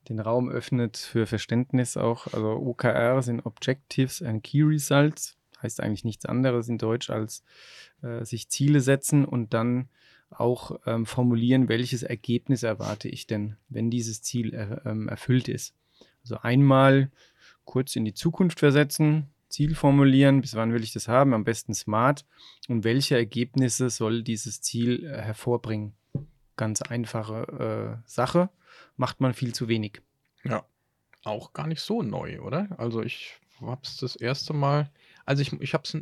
den 0.07 0.19
Raum 0.19 0.47
öffnet 0.47 0.97
für 0.97 1.25
Verständnis 1.25 1.97
auch. 1.97 2.31
Also 2.31 2.49
OKR 2.51 3.23
sind 3.23 3.43
Objectives 3.43 4.21
and 4.21 4.43
Key 4.43 4.61
Results, 4.61 5.35
heißt 5.63 5.81
eigentlich 5.81 6.05
nichts 6.05 6.27
anderes 6.27 6.69
in 6.69 6.77
Deutsch 6.77 7.09
als 7.09 7.43
äh, 8.03 8.23
sich 8.23 8.47
Ziele 8.49 8.81
setzen 8.81 9.25
und 9.25 9.55
dann 9.55 9.89
auch 10.29 10.79
ähm, 10.85 11.07
formulieren, 11.07 11.69
welches 11.69 12.03
Ergebnis 12.03 12.61
erwarte 12.61 13.09
ich 13.09 13.25
denn, 13.25 13.57
wenn 13.69 13.89
dieses 13.89 14.21
Ziel 14.21 14.53
er, 14.53 14.85
ähm, 14.85 15.09
erfüllt 15.09 15.47
ist. 15.47 15.73
Also 16.21 16.37
einmal 16.37 17.09
kurz 17.63 17.95
in 17.95 18.05
die 18.05 18.13
Zukunft 18.13 18.59
versetzen, 18.59 19.31
Ziel 19.55 19.73
formulieren, 19.73 20.41
bis 20.41 20.55
wann 20.55 20.73
will 20.73 20.83
ich 20.83 20.91
das 20.91 21.07
haben, 21.07 21.33
am 21.33 21.45
besten 21.45 21.73
smart 21.73 22.25
und 22.67 22.83
welche 22.83 23.15
Ergebnisse 23.15 23.89
soll 23.89 24.21
dieses 24.21 24.61
Ziel 24.61 25.05
äh, 25.05 25.21
hervorbringen. 25.21 25.93
Ganz 26.57 26.81
einfache 26.81 28.01
äh, 28.03 28.09
Sache, 28.09 28.49
macht 28.97 29.21
man 29.21 29.33
viel 29.33 29.53
zu 29.53 29.69
wenig. 29.69 30.01
Ja, 30.43 30.65
auch 31.23 31.53
gar 31.53 31.67
nicht 31.67 31.81
so 31.81 32.01
neu, 32.01 32.41
oder? 32.41 32.67
Also 32.77 33.01
ich 33.01 33.39
habe 33.61 33.81
es 33.83 33.97
das 33.97 34.17
erste 34.17 34.53
Mal 34.53 34.89
also 35.27 35.41
ich, 35.41 35.51
ich 35.59 35.73
habe 35.73 35.83
es. 35.83 35.97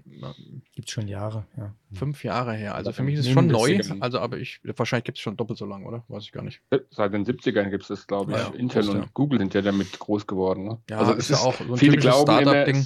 Gibt 0.76 0.90
schon 0.90 1.08
Jahre, 1.08 1.46
ja. 1.58 1.74
Fünf 1.94 2.26
Jahre 2.26 2.54
her. 2.54 2.76
Also 2.76 2.92
für 2.92 3.04
mich 3.04 3.16
ist 3.16 3.28
es 3.28 3.32
schon 3.32 3.48
neu. 3.48 3.80
Also 4.02 4.20
aber 4.20 4.38
ich, 4.38 4.60
wahrscheinlich 4.64 5.06
gibt 5.06 5.18
es 5.18 5.22
schon 5.22 5.38
doppelt 5.38 5.58
so 5.58 5.66
lange, 5.66 5.86
oder? 5.86 6.04
Weiß 6.10 6.24
ich 6.24 6.34
gar 6.34 6.44
nicht. 6.44 6.62
Seit 6.90 7.14
den 7.14 7.26
70ern 7.26 7.70
gibt 7.70 7.84
es 7.84 7.88
das, 7.88 8.06
glaube 8.06 8.34
ich. 8.34 8.38
Ja, 8.38 8.50
Intel 8.50 8.90
und 8.90 8.98
ja. 8.98 9.06
Google 9.14 9.40
sind 9.40 9.54
ja 9.54 9.62
damit 9.62 9.98
groß 9.98 10.28
geworden. 10.28 10.66
Ne? 10.66 10.78
Ja, 10.90 11.00
also 11.00 11.14
es 11.14 11.30
ist 11.30 11.42
ja 11.42 11.48
auch 11.48 11.56
so 11.58 11.74
ein 11.74 11.78
viele 11.78 11.98
glauben 11.98 12.30
Startup-Ding. 12.30 12.86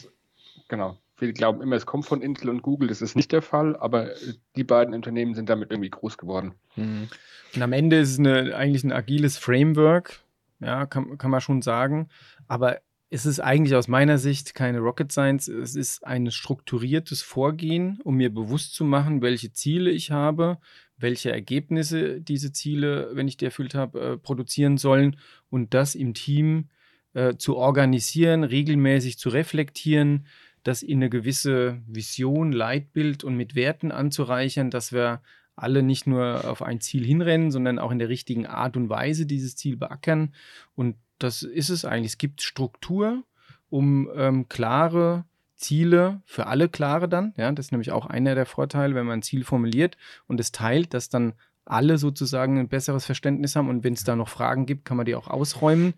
Genau. 0.68 0.97
Viele 1.15 1.34
glauben 1.34 1.61
immer, 1.61 1.76
es 1.76 1.88
kommt 1.88 2.05
von 2.05 2.22
Intel 2.22 2.49
und 2.49 2.61
Google. 2.61 2.89
Das 2.89 3.01
ist 3.01 3.15
nicht 3.15 3.32
der 3.32 3.41
Fall, 3.41 3.76
aber 3.76 4.11
die 4.55 4.63
beiden 4.63 4.93
Unternehmen 4.93 5.34
sind 5.34 5.49
damit 5.49 5.72
irgendwie 5.72 5.89
groß 5.89 6.18
geworden. 6.18 6.53
Mhm. 6.76 7.09
Und 7.55 7.61
am 7.61 7.74
Ende 7.74 7.97
ist 7.97 8.11
es 8.11 8.20
eine, 8.20 8.55
eigentlich 8.55 8.84
ein 8.84 8.91
agiles 8.91 9.38
Framework, 9.38 10.20
ja, 10.59 10.86
kann, 10.86 11.18
kann 11.18 11.32
man 11.32 11.41
schon 11.41 11.63
sagen. 11.63 12.09
Aber 12.47 12.78
es 13.09 13.26
ist 13.26 13.39
eigentlich 13.39 13.76
aus 13.76 13.88
meiner 13.88 14.18
Sicht 14.18 14.53
keine 14.53 14.80
Rocket 14.80 15.11
Science. 15.11 15.47
Es 15.47 15.76
ist 15.76 16.05
ein 16.05 16.30
strukturiertes 16.30 17.22
Vorgehen, 17.22 17.99
um 18.03 18.15
mir 18.15 18.34
bewusst 18.34 18.76
zu 18.76 18.84
machen, 18.84 19.22
welche 19.22 19.51
Ziele 19.53 19.91
ich 19.91 20.11
habe, 20.11 20.57
welche 20.97 21.32
Ergebnisse 21.32 22.22
diese 22.22 22.51
Ziele, 22.51 23.09
wenn 23.13 23.28
ich 23.28 23.38
die 23.38 23.45
erfüllt 23.45 23.76
habe, 23.76 23.99
äh, 23.99 24.18
produzieren 24.18 24.78
sollen 24.78 25.18
und 25.49 25.74
das 25.74 25.95
im 25.95 26.13
Team 26.13 26.70
äh, 27.13 27.36
zu 27.38 27.55
organisieren, 27.55 28.43
regelmäßig 28.43 29.18
zu 29.18 29.30
reflektieren, 29.30 30.28
das 30.68 30.84
in 30.84 30.97
eine 30.97 31.09
gewisse 31.09 31.82
Vision, 31.88 32.51
Leitbild 32.51 33.24
und 33.24 33.38
mit 33.38 33.55
Werten 33.55 33.93
anzureichern, 33.93 34.70
dass 34.70 34.91
wir 34.91 35.22
alle 35.55 35.82
nicht 35.82 36.07
nur 36.07 36.43
auf 36.45 36.61
ein 36.61 36.82
Ziel 36.82 37.05
hinrennen, 37.05 37.51
sondern 37.51 37.80
auch 37.80 37.89
in 37.89 37.99
der 37.99 38.09
richtigen 38.09 38.45
Art 38.45 38.76
und 38.76 38.89
Weise 38.89 39.26
dieses 39.26 39.55
Ziel 39.55 39.78
beackern. 39.78 40.34
Und 40.76 40.97
das 41.20 41.41
ist 41.41 41.70
es 41.70 41.86
eigentlich. 41.86 42.11
Es 42.11 42.18
gibt 42.18 42.41
Struktur, 42.41 43.24
um 43.70 44.09
ähm, 44.13 44.49
klare 44.49 45.24
Ziele 45.55 46.22
für 46.26 46.47
alle 46.47 46.68
klare 46.68 47.07
dann. 47.07 47.34
Ja, 47.38 47.49
das 47.53 47.68
ist 47.68 47.72
nämlich 47.72 47.91
auch 47.91 48.05
einer 48.05 48.36
der 48.36 48.45
Vorteile, 48.45 48.93
wenn 48.93 49.05
man 49.05 49.20
ein 49.20 49.24
Ziel 49.24 49.45
formuliert 49.45 49.97
und 50.28 50.38
es 50.39 50.51
teilt, 50.51 50.93
dass 50.93 51.07
dann 51.07 51.34
alle 51.63 51.97
sozusagen 51.97 52.59
ein 52.59 52.68
besseres 52.68 53.05
Verständnis 53.05 53.55
haben 53.55 53.70
und 53.70 53.86
wenn 53.86 53.93
es 53.93 54.03
da 54.03 54.18
noch 54.18 54.30
Fragen 54.30 54.65
gibt, 54.65 54.84
kann 54.84 54.97
man 54.97 55.05
die 55.05 55.15
auch 55.15 55.28
ausräumen. 55.28 55.93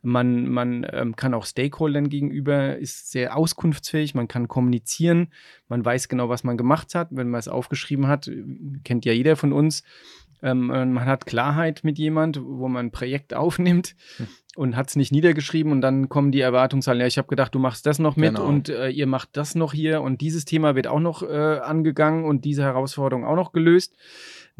Man, 0.00 0.48
man 0.48 0.86
ähm, 0.92 1.16
kann 1.16 1.34
auch 1.34 1.44
Stakeholdern 1.44 2.08
gegenüber, 2.08 2.76
ist 2.76 3.10
sehr 3.10 3.36
auskunftsfähig, 3.36 4.14
man 4.14 4.28
kann 4.28 4.46
kommunizieren, 4.46 5.32
man 5.68 5.84
weiß 5.84 6.08
genau, 6.08 6.28
was 6.28 6.44
man 6.44 6.56
gemacht 6.56 6.94
hat, 6.94 7.08
wenn 7.10 7.28
man 7.28 7.40
es 7.40 7.48
aufgeschrieben 7.48 8.06
hat, 8.06 8.30
kennt 8.84 9.04
ja 9.04 9.12
jeder 9.12 9.34
von 9.34 9.52
uns. 9.52 9.82
Ähm, 10.40 10.66
man 10.66 11.04
hat 11.04 11.26
Klarheit 11.26 11.82
mit 11.82 11.98
jemand, 11.98 12.40
wo 12.40 12.68
man 12.68 12.86
ein 12.86 12.90
Projekt 12.92 13.34
aufnimmt 13.34 13.96
hm. 14.18 14.28
und 14.56 14.76
hat 14.76 14.88
es 14.88 14.96
nicht 14.96 15.10
niedergeschrieben 15.10 15.72
und 15.72 15.80
dann 15.80 16.08
kommen 16.08 16.30
die 16.30 16.40
Erwartungshalten, 16.40 17.00
ja, 17.00 17.06
ich 17.06 17.18
habe 17.18 17.28
gedacht, 17.28 17.54
du 17.54 17.58
machst 17.58 17.86
das 17.86 17.98
noch 17.98 18.16
mit 18.16 18.36
genau. 18.36 18.46
und 18.46 18.68
äh, 18.68 18.90
ihr 18.90 19.06
macht 19.06 19.30
das 19.32 19.54
noch 19.54 19.72
hier 19.72 20.00
und 20.02 20.20
dieses 20.20 20.44
Thema 20.44 20.76
wird 20.76 20.86
auch 20.86 21.00
noch 21.00 21.22
äh, 21.22 21.58
angegangen 21.58 22.24
und 22.24 22.44
diese 22.44 22.62
Herausforderung 22.62 23.24
auch 23.24 23.36
noch 23.36 23.52
gelöst. 23.52 23.96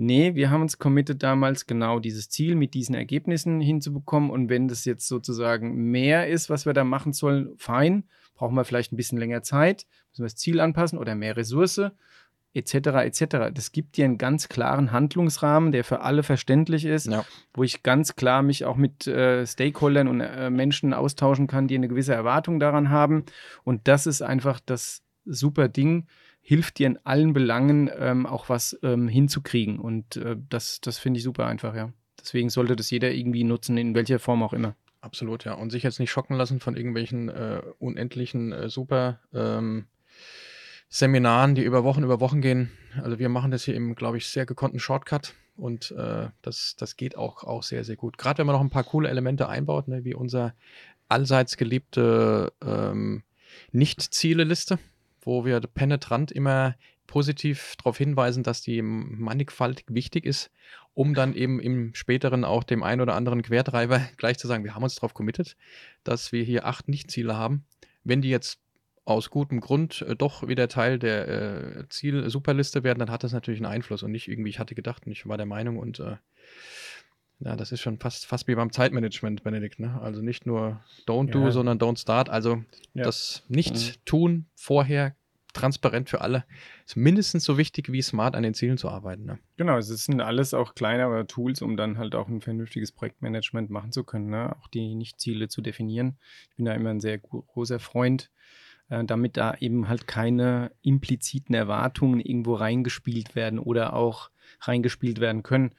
Nee, 0.00 0.36
wir 0.36 0.50
haben 0.50 0.62
uns 0.62 0.78
committed 0.78 1.24
damals 1.24 1.66
genau 1.66 1.98
dieses 1.98 2.30
Ziel 2.30 2.54
mit 2.54 2.72
diesen 2.72 2.94
Ergebnissen 2.94 3.60
hinzubekommen 3.60 4.30
und 4.30 4.48
wenn 4.48 4.68
das 4.68 4.84
jetzt 4.84 5.08
sozusagen 5.08 5.74
mehr 5.90 6.28
ist, 6.28 6.48
was 6.48 6.66
wir 6.66 6.72
da 6.72 6.84
machen 6.84 7.12
sollen, 7.12 7.52
fein, 7.56 8.04
brauchen 8.36 8.54
wir 8.54 8.64
vielleicht 8.64 8.92
ein 8.92 8.96
bisschen 8.96 9.18
länger 9.18 9.42
Zeit, 9.42 9.86
müssen 10.10 10.22
wir 10.22 10.26
das 10.26 10.36
Ziel 10.36 10.60
anpassen 10.60 11.00
oder 11.00 11.16
mehr 11.16 11.36
Ressource 11.36 11.90
etc. 12.54 12.74
etc. 12.74 13.52
Das 13.52 13.72
gibt 13.72 13.96
dir 13.96 14.04
einen 14.04 14.18
ganz 14.18 14.48
klaren 14.48 14.92
Handlungsrahmen, 14.92 15.72
der 15.72 15.82
für 15.82 16.00
alle 16.00 16.22
verständlich 16.22 16.84
ist, 16.84 17.08
ja. 17.08 17.24
wo 17.52 17.64
ich 17.64 17.82
ganz 17.82 18.14
klar 18.14 18.42
mich 18.42 18.64
auch 18.64 18.76
mit 18.76 19.08
äh, 19.08 19.44
Stakeholdern 19.46 20.06
und 20.06 20.20
äh, 20.20 20.48
Menschen 20.48 20.94
austauschen 20.94 21.48
kann, 21.48 21.66
die 21.66 21.74
eine 21.74 21.88
gewisse 21.88 22.14
Erwartung 22.14 22.60
daran 22.60 22.90
haben. 22.90 23.24
Und 23.64 23.88
das 23.88 24.06
ist 24.06 24.22
einfach 24.22 24.60
das 24.64 25.02
super 25.24 25.68
Ding, 25.68 26.06
hilft 26.48 26.78
dir 26.78 26.86
in 26.86 26.98
allen 27.04 27.34
Belangen 27.34 27.90
ähm, 27.94 28.24
auch 28.24 28.48
was 28.48 28.78
ähm, 28.82 29.06
hinzukriegen. 29.06 29.78
Und 29.78 30.16
äh, 30.16 30.34
das, 30.48 30.80
das 30.80 30.96
finde 30.96 31.18
ich 31.18 31.24
super 31.24 31.44
einfach, 31.44 31.74
ja. 31.74 31.92
Deswegen 32.18 32.48
sollte 32.48 32.74
das 32.74 32.88
jeder 32.88 33.12
irgendwie 33.12 33.44
nutzen, 33.44 33.76
in 33.76 33.94
welcher 33.94 34.18
Form 34.18 34.42
auch 34.42 34.54
immer. 34.54 34.74
Absolut, 35.02 35.44
ja. 35.44 35.52
Und 35.52 35.68
sich 35.68 35.82
jetzt 35.82 36.00
nicht 36.00 36.10
schocken 36.10 36.38
lassen 36.38 36.58
von 36.58 36.74
irgendwelchen 36.74 37.28
äh, 37.28 37.60
unendlichen 37.78 38.52
äh, 38.52 38.70
super 38.70 39.20
ähm, 39.34 39.88
Seminaren, 40.88 41.54
die 41.54 41.64
über 41.64 41.84
Wochen, 41.84 42.02
über 42.02 42.18
Wochen 42.18 42.40
gehen. 42.40 42.70
Also 43.02 43.18
wir 43.18 43.28
machen 43.28 43.50
das 43.50 43.64
hier 43.64 43.74
im, 43.74 43.94
glaube 43.94 44.16
ich, 44.16 44.26
sehr 44.26 44.46
gekonnten 44.46 44.80
Shortcut 44.80 45.34
und 45.54 45.90
äh, 45.90 46.28
das, 46.40 46.76
das 46.78 46.96
geht 46.96 47.18
auch, 47.18 47.44
auch 47.44 47.62
sehr, 47.62 47.84
sehr 47.84 47.96
gut. 47.96 48.16
Gerade 48.16 48.38
wenn 48.38 48.46
man 48.46 48.54
noch 48.54 48.62
ein 48.62 48.70
paar 48.70 48.84
coole 48.84 49.10
Elemente 49.10 49.50
einbaut, 49.50 49.86
ne, 49.86 50.02
wie 50.02 50.14
unser 50.14 50.54
allseits 51.10 51.58
geliebte 51.58 52.54
ähm, 52.64 53.22
Nicht-Ziele-Liste, 53.72 54.78
wo 55.20 55.44
wir 55.44 55.60
penetrant 55.60 56.30
immer 56.32 56.74
positiv 57.06 57.74
darauf 57.78 57.98
hinweisen, 57.98 58.42
dass 58.42 58.60
die 58.60 58.82
mannigfaltig 58.82 59.86
wichtig 59.88 60.24
ist, 60.24 60.50
um 60.94 61.14
dann 61.14 61.34
eben 61.34 61.58
im 61.58 61.94
späteren 61.94 62.44
auch 62.44 62.62
dem 62.62 62.82
einen 62.82 63.00
oder 63.00 63.14
anderen 63.14 63.42
Quertreiber 63.42 64.00
gleich 64.16 64.38
zu 64.38 64.46
sagen, 64.46 64.64
wir 64.64 64.74
haben 64.74 64.82
uns 64.84 64.94
darauf 64.94 65.14
committed, 65.14 65.56
dass 66.04 66.32
wir 66.32 66.44
hier 66.44 66.66
acht 66.66 66.88
Nicht-Ziele 66.88 67.36
haben. 67.36 67.64
Wenn 68.04 68.22
die 68.22 68.30
jetzt 68.30 68.60
aus 69.04 69.30
gutem 69.30 69.60
Grund 69.60 70.02
äh, 70.02 70.14
doch 70.14 70.46
wieder 70.46 70.68
Teil 70.68 70.98
der 70.98 71.28
äh, 71.28 71.88
Ziel-Superliste 71.88 72.84
werden, 72.84 72.98
dann 72.98 73.10
hat 73.10 73.24
das 73.24 73.32
natürlich 73.32 73.60
einen 73.60 73.72
Einfluss 73.72 74.02
und 74.02 74.12
nicht 74.12 74.28
irgendwie, 74.28 74.50
ich 74.50 74.58
hatte 74.58 74.74
gedacht 74.74 75.06
und 75.06 75.12
ich 75.12 75.26
war 75.26 75.38
der 75.38 75.46
Meinung 75.46 75.78
und 75.78 75.98
äh, 75.98 76.16
ja, 77.40 77.54
das 77.54 77.72
ist 77.72 77.80
schon 77.80 77.98
fast, 77.98 78.26
fast 78.26 78.48
wie 78.48 78.54
beim 78.54 78.72
Zeitmanagement, 78.72 79.42
Benedikt. 79.44 79.78
Ne? 79.78 80.00
Also 80.00 80.22
nicht 80.22 80.46
nur 80.46 80.80
don't 81.06 81.30
do, 81.30 81.50
sondern 81.50 81.78
don't 81.78 81.98
start. 81.98 82.28
Also 82.28 82.64
ja. 82.94 83.04
das 83.04 83.44
Nicht-Tun 83.48 84.32
mhm. 84.32 84.46
vorher 84.54 85.14
transparent 85.54 86.10
für 86.10 86.20
alle 86.20 86.44
ist 86.84 86.96
mindestens 86.96 87.42
so 87.44 87.56
wichtig 87.56 87.90
wie 87.90 88.02
smart 88.02 88.36
an 88.36 88.42
den 88.42 88.54
Zielen 88.54 88.76
zu 88.76 88.88
arbeiten. 88.88 89.24
Ne? 89.24 89.38
Genau, 89.56 89.78
es 89.78 89.88
sind 89.88 90.20
alles 90.20 90.52
auch 90.52 90.74
kleinere 90.74 91.26
Tools, 91.26 91.62
um 91.62 91.76
dann 91.76 91.96
halt 91.96 92.14
auch 92.14 92.28
ein 92.28 92.40
vernünftiges 92.40 92.92
Projektmanagement 92.92 93.70
machen 93.70 93.92
zu 93.92 94.04
können, 94.04 94.30
ne? 94.30 94.54
auch 94.56 94.68
die 94.68 94.94
Nicht-Ziele 94.94 95.48
zu 95.48 95.62
definieren. 95.62 96.18
Ich 96.50 96.56
bin 96.56 96.66
da 96.66 96.74
immer 96.74 96.90
ein 96.90 97.00
sehr 97.00 97.18
großer 97.18 97.78
Freund 97.78 98.30
äh, 98.88 99.04
damit 99.04 99.36
da 99.36 99.54
eben 99.60 99.88
halt 99.88 100.06
keine 100.06 100.72
impliziten 100.82 101.54
Erwartungen 101.54 102.20
irgendwo 102.20 102.54
reingespielt 102.54 103.34
werden 103.34 103.58
oder 103.58 103.92
auch 103.94 104.30
reingespielt 104.60 105.20
werden 105.20 105.42
können. 105.42 105.72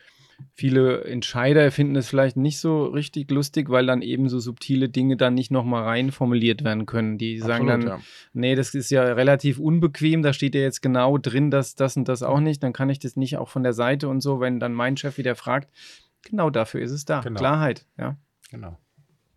Viele 0.54 1.04
Entscheider 1.04 1.72
finden 1.72 1.96
es 1.96 2.10
vielleicht 2.10 2.38
nicht 2.38 2.60
so 2.60 2.86
richtig 2.86 3.32
lustig, 3.32 3.70
weil 3.70 3.86
dann 3.86 4.02
eben 4.02 4.30
so 4.30 4.40
subtile 4.40 4.90
Dinge 4.90 5.18
dann 5.18 5.34
nicht 5.34 5.52
nochmal 5.52 5.84
rein 5.84 6.12
formuliert 6.12 6.64
werden 6.64 6.86
können. 6.86 7.18
Die 7.18 7.40
sagen 7.40 7.68
dann, 7.68 7.82
ja. 7.82 8.00
nee, 8.34 8.56
das 8.56 8.74
ist 8.74 8.90
ja 8.92 9.04
relativ 9.04 9.60
unbequem, 9.60 10.22
da 10.22 10.34
steht 10.34 10.56
ja 10.56 10.62
jetzt 10.62 10.82
genau 10.82 11.18
drin, 11.18 11.52
dass 11.52 11.76
das 11.76 11.98
und 11.98 12.08
das 12.08 12.24
auch 12.24 12.40
nicht, 12.40 12.64
dann 12.64 12.74
kann 12.74 12.90
ich 12.90 13.00
das 13.00 13.16
nicht 13.16 13.38
auch 13.38 13.50
von 13.50 13.64
der 13.64 13.74
Seite 13.74 14.08
und 14.08 14.22
so, 14.22 14.40
wenn 14.40 14.60
dann 14.60 14.74
mein 14.74 14.98
Chef 14.98 15.18
wieder 15.18 15.36
fragt, 15.36 15.70
genau 16.24 16.50
dafür 16.50 16.82
ist 16.82 16.92
es 16.92 17.06
da. 17.06 17.22
Genau. 17.22 17.40
Klarheit, 17.40 17.86
ja. 17.98 18.18
Genau. 18.52 18.78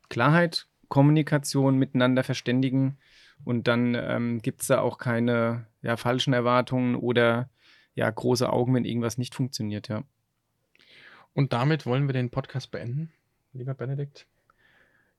Klarheit, 0.08 0.66
Kommunikation, 0.88 1.78
miteinander 1.78 2.22
verständigen, 2.22 2.98
und 3.44 3.68
dann 3.68 3.94
ähm, 3.94 4.40
gibt 4.40 4.62
es 4.62 4.68
da 4.68 4.80
auch 4.80 4.98
keine 4.98 5.66
ja, 5.82 5.96
falschen 5.96 6.32
Erwartungen 6.32 6.94
oder 6.94 7.50
ja, 7.94 8.08
große 8.08 8.50
Augen, 8.50 8.74
wenn 8.74 8.84
irgendwas 8.84 9.18
nicht 9.18 9.34
funktioniert, 9.34 9.88
ja. 9.88 10.02
Und 11.34 11.52
damit 11.52 11.86
wollen 11.86 12.08
wir 12.08 12.12
den 12.12 12.30
Podcast 12.30 12.70
beenden, 12.70 13.10
lieber 13.52 13.74
Benedikt. 13.74 14.26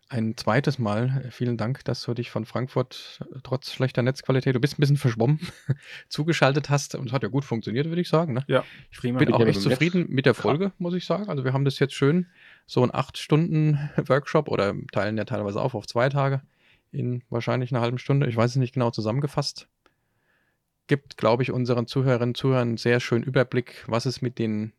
Ein 0.09 0.37
zweites 0.37 0.77
Mal, 0.77 1.23
äh, 1.25 1.31
vielen 1.31 1.57
Dank, 1.57 1.83
dass 1.85 2.03
du 2.03 2.13
dich 2.13 2.29
von 2.29 2.45
Frankfurt 2.45 3.19
äh, 3.21 3.39
trotz 3.41 3.71
schlechter 3.71 4.03
Netzqualität, 4.03 4.53
du 4.53 4.59
bist 4.59 4.77
ein 4.77 4.81
bisschen 4.81 4.97
verschwommen, 4.97 5.39
zugeschaltet 6.09 6.69
hast. 6.69 6.93
Und 6.95 7.07
es 7.07 7.13
hat 7.13 7.23
ja 7.23 7.29
gut 7.29 7.45
funktioniert, 7.45 7.87
würde 7.87 8.01
ich 8.01 8.09
sagen. 8.09 8.33
Ne? 8.33 8.43
Ja, 8.47 8.63
ich 8.91 8.99
bin 9.01 9.33
auch 9.33 9.39
echt 9.39 9.61
zufrieden 9.61 10.05
mit 10.09 10.25
der 10.25 10.35
Folge, 10.35 10.71
muss 10.77 10.93
ich 10.93 11.05
sagen. 11.05 11.29
Also 11.29 11.43
wir 11.45 11.53
haben 11.53 11.65
das 11.65 11.79
jetzt 11.79 11.95
schön, 11.95 12.27
so 12.67 12.83
ein 12.83 12.93
acht 12.93 13.17
Stunden 13.17 13.89
Workshop 13.95 14.49
oder 14.49 14.75
teilen 14.91 15.17
ja 15.17 15.25
teilweise 15.25 15.59
auf 15.59 15.73
auf 15.73 15.87
zwei 15.87 16.09
Tage 16.09 16.41
in 16.91 17.23
wahrscheinlich 17.29 17.71
einer 17.71 17.81
halben 17.81 17.97
Stunde, 17.97 18.27
ich 18.27 18.37
weiß 18.37 18.51
es 18.51 18.57
nicht 18.57 18.73
genau 18.73 18.91
zusammengefasst, 18.91 19.67
gibt, 20.85 21.17
glaube 21.17 21.41
ich, 21.41 21.51
unseren 21.51 21.87
Zuhörerinnen 21.87 22.31
und 22.31 22.37
Zuhörern 22.37 22.67
einen 22.67 22.77
sehr 22.77 22.99
schönen 22.99 23.23
Überblick, 23.23 23.83
was 23.87 24.05
es 24.05 24.21
mit 24.21 24.37
den 24.37 24.73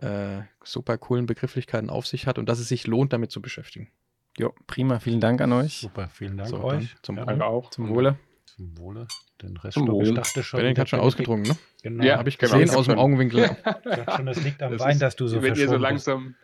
äh, 0.00 0.42
super 0.64 0.98
coolen 0.98 1.26
Begrifflichkeiten 1.26 1.90
auf 1.90 2.06
sich 2.06 2.26
hat 2.26 2.38
und 2.38 2.48
dass 2.48 2.58
es 2.58 2.68
sich 2.68 2.86
lohnt, 2.86 3.12
damit 3.12 3.30
zu 3.30 3.40
beschäftigen. 3.40 3.90
Jo, 4.38 4.54
prima, 4.66 4.98
vielen 5.00 5.20
Dank 5.20 5.40
an 5.40 5.52
euch. 5.52 5.78
Super, 5.80 6.08
vielen 6.08 6.36
Dank 6.36 6.50
so, 6.50 6.62
euch. 6.62 6.96
Zum 7.02 7.16
ja, 7.16 7.26
Wohle. 7.26 7.44
auch. 7.44 7.70
Zum 7.70 7.88
Wohle. 7.88 8.18
Zum 8.46 8.78
Wohle. 8.78 9.06
Den 9.42 9.56
Rest 9.56 9.74
Zum 9.74 9.88
Wohle. 9.88 10.08
Ich 10.08 10.14
dachte 10.14 10.42
schon. 10.42 10.58
Benedikt 10.58 10.78
hat 10.78 10.88
schon 10.88 11.00
ausgetrunken, 11.00 11.52
ne? 11.52 11.58
Genau. 11.82 12.04
Ja, 12.04 12.18
habe 12.18 12.28
ich 12.28 12.38
genau. 12.38 12.58
gesehen 12.58 12.74
aus 12.76 12.86
dem 12.86 12.98
Augenwinkel. 12.98 13.40
ich 13.40 13.62
dachte 13.62 14.16
schon, 14.16 14.26
das 14.26 14.42
liegt 14.42 14.62
am 14.62 14.72
das 14.72 14.80
Wein, 14.80 14.98
dass 14.98 15.16
du 15.16 15.26
so 15.26 15.42
Wenn 15.42 15.54
ihr 15.54 15.68
so 15.68 15.76
langsam. 15.76 16.34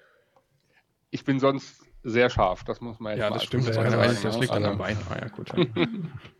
Ich 1.10 1.24
bin 1.24 1.38
sonst 1.38 1.82
sehr 2.02 2.30
scharf, 2.30 2.64
das 2.64 2.80
muss 2.80 3.00
man 3.00 3.12
jetzt 3.12 3.20
Ja, 3.20 3.30
das 3.30 3.44
stimmt. 3.44 3.68
Das, 3.68 3.76
das, 3.76 4.22
das 4.22 4.38
liegt 4.38 4.52
an 4.52 4.62
dem 4.62 4.78
Wein. 4.78 4.96
Ah 5.08 5.18
ja, 5.20 5.28
gut. 5.28 5.50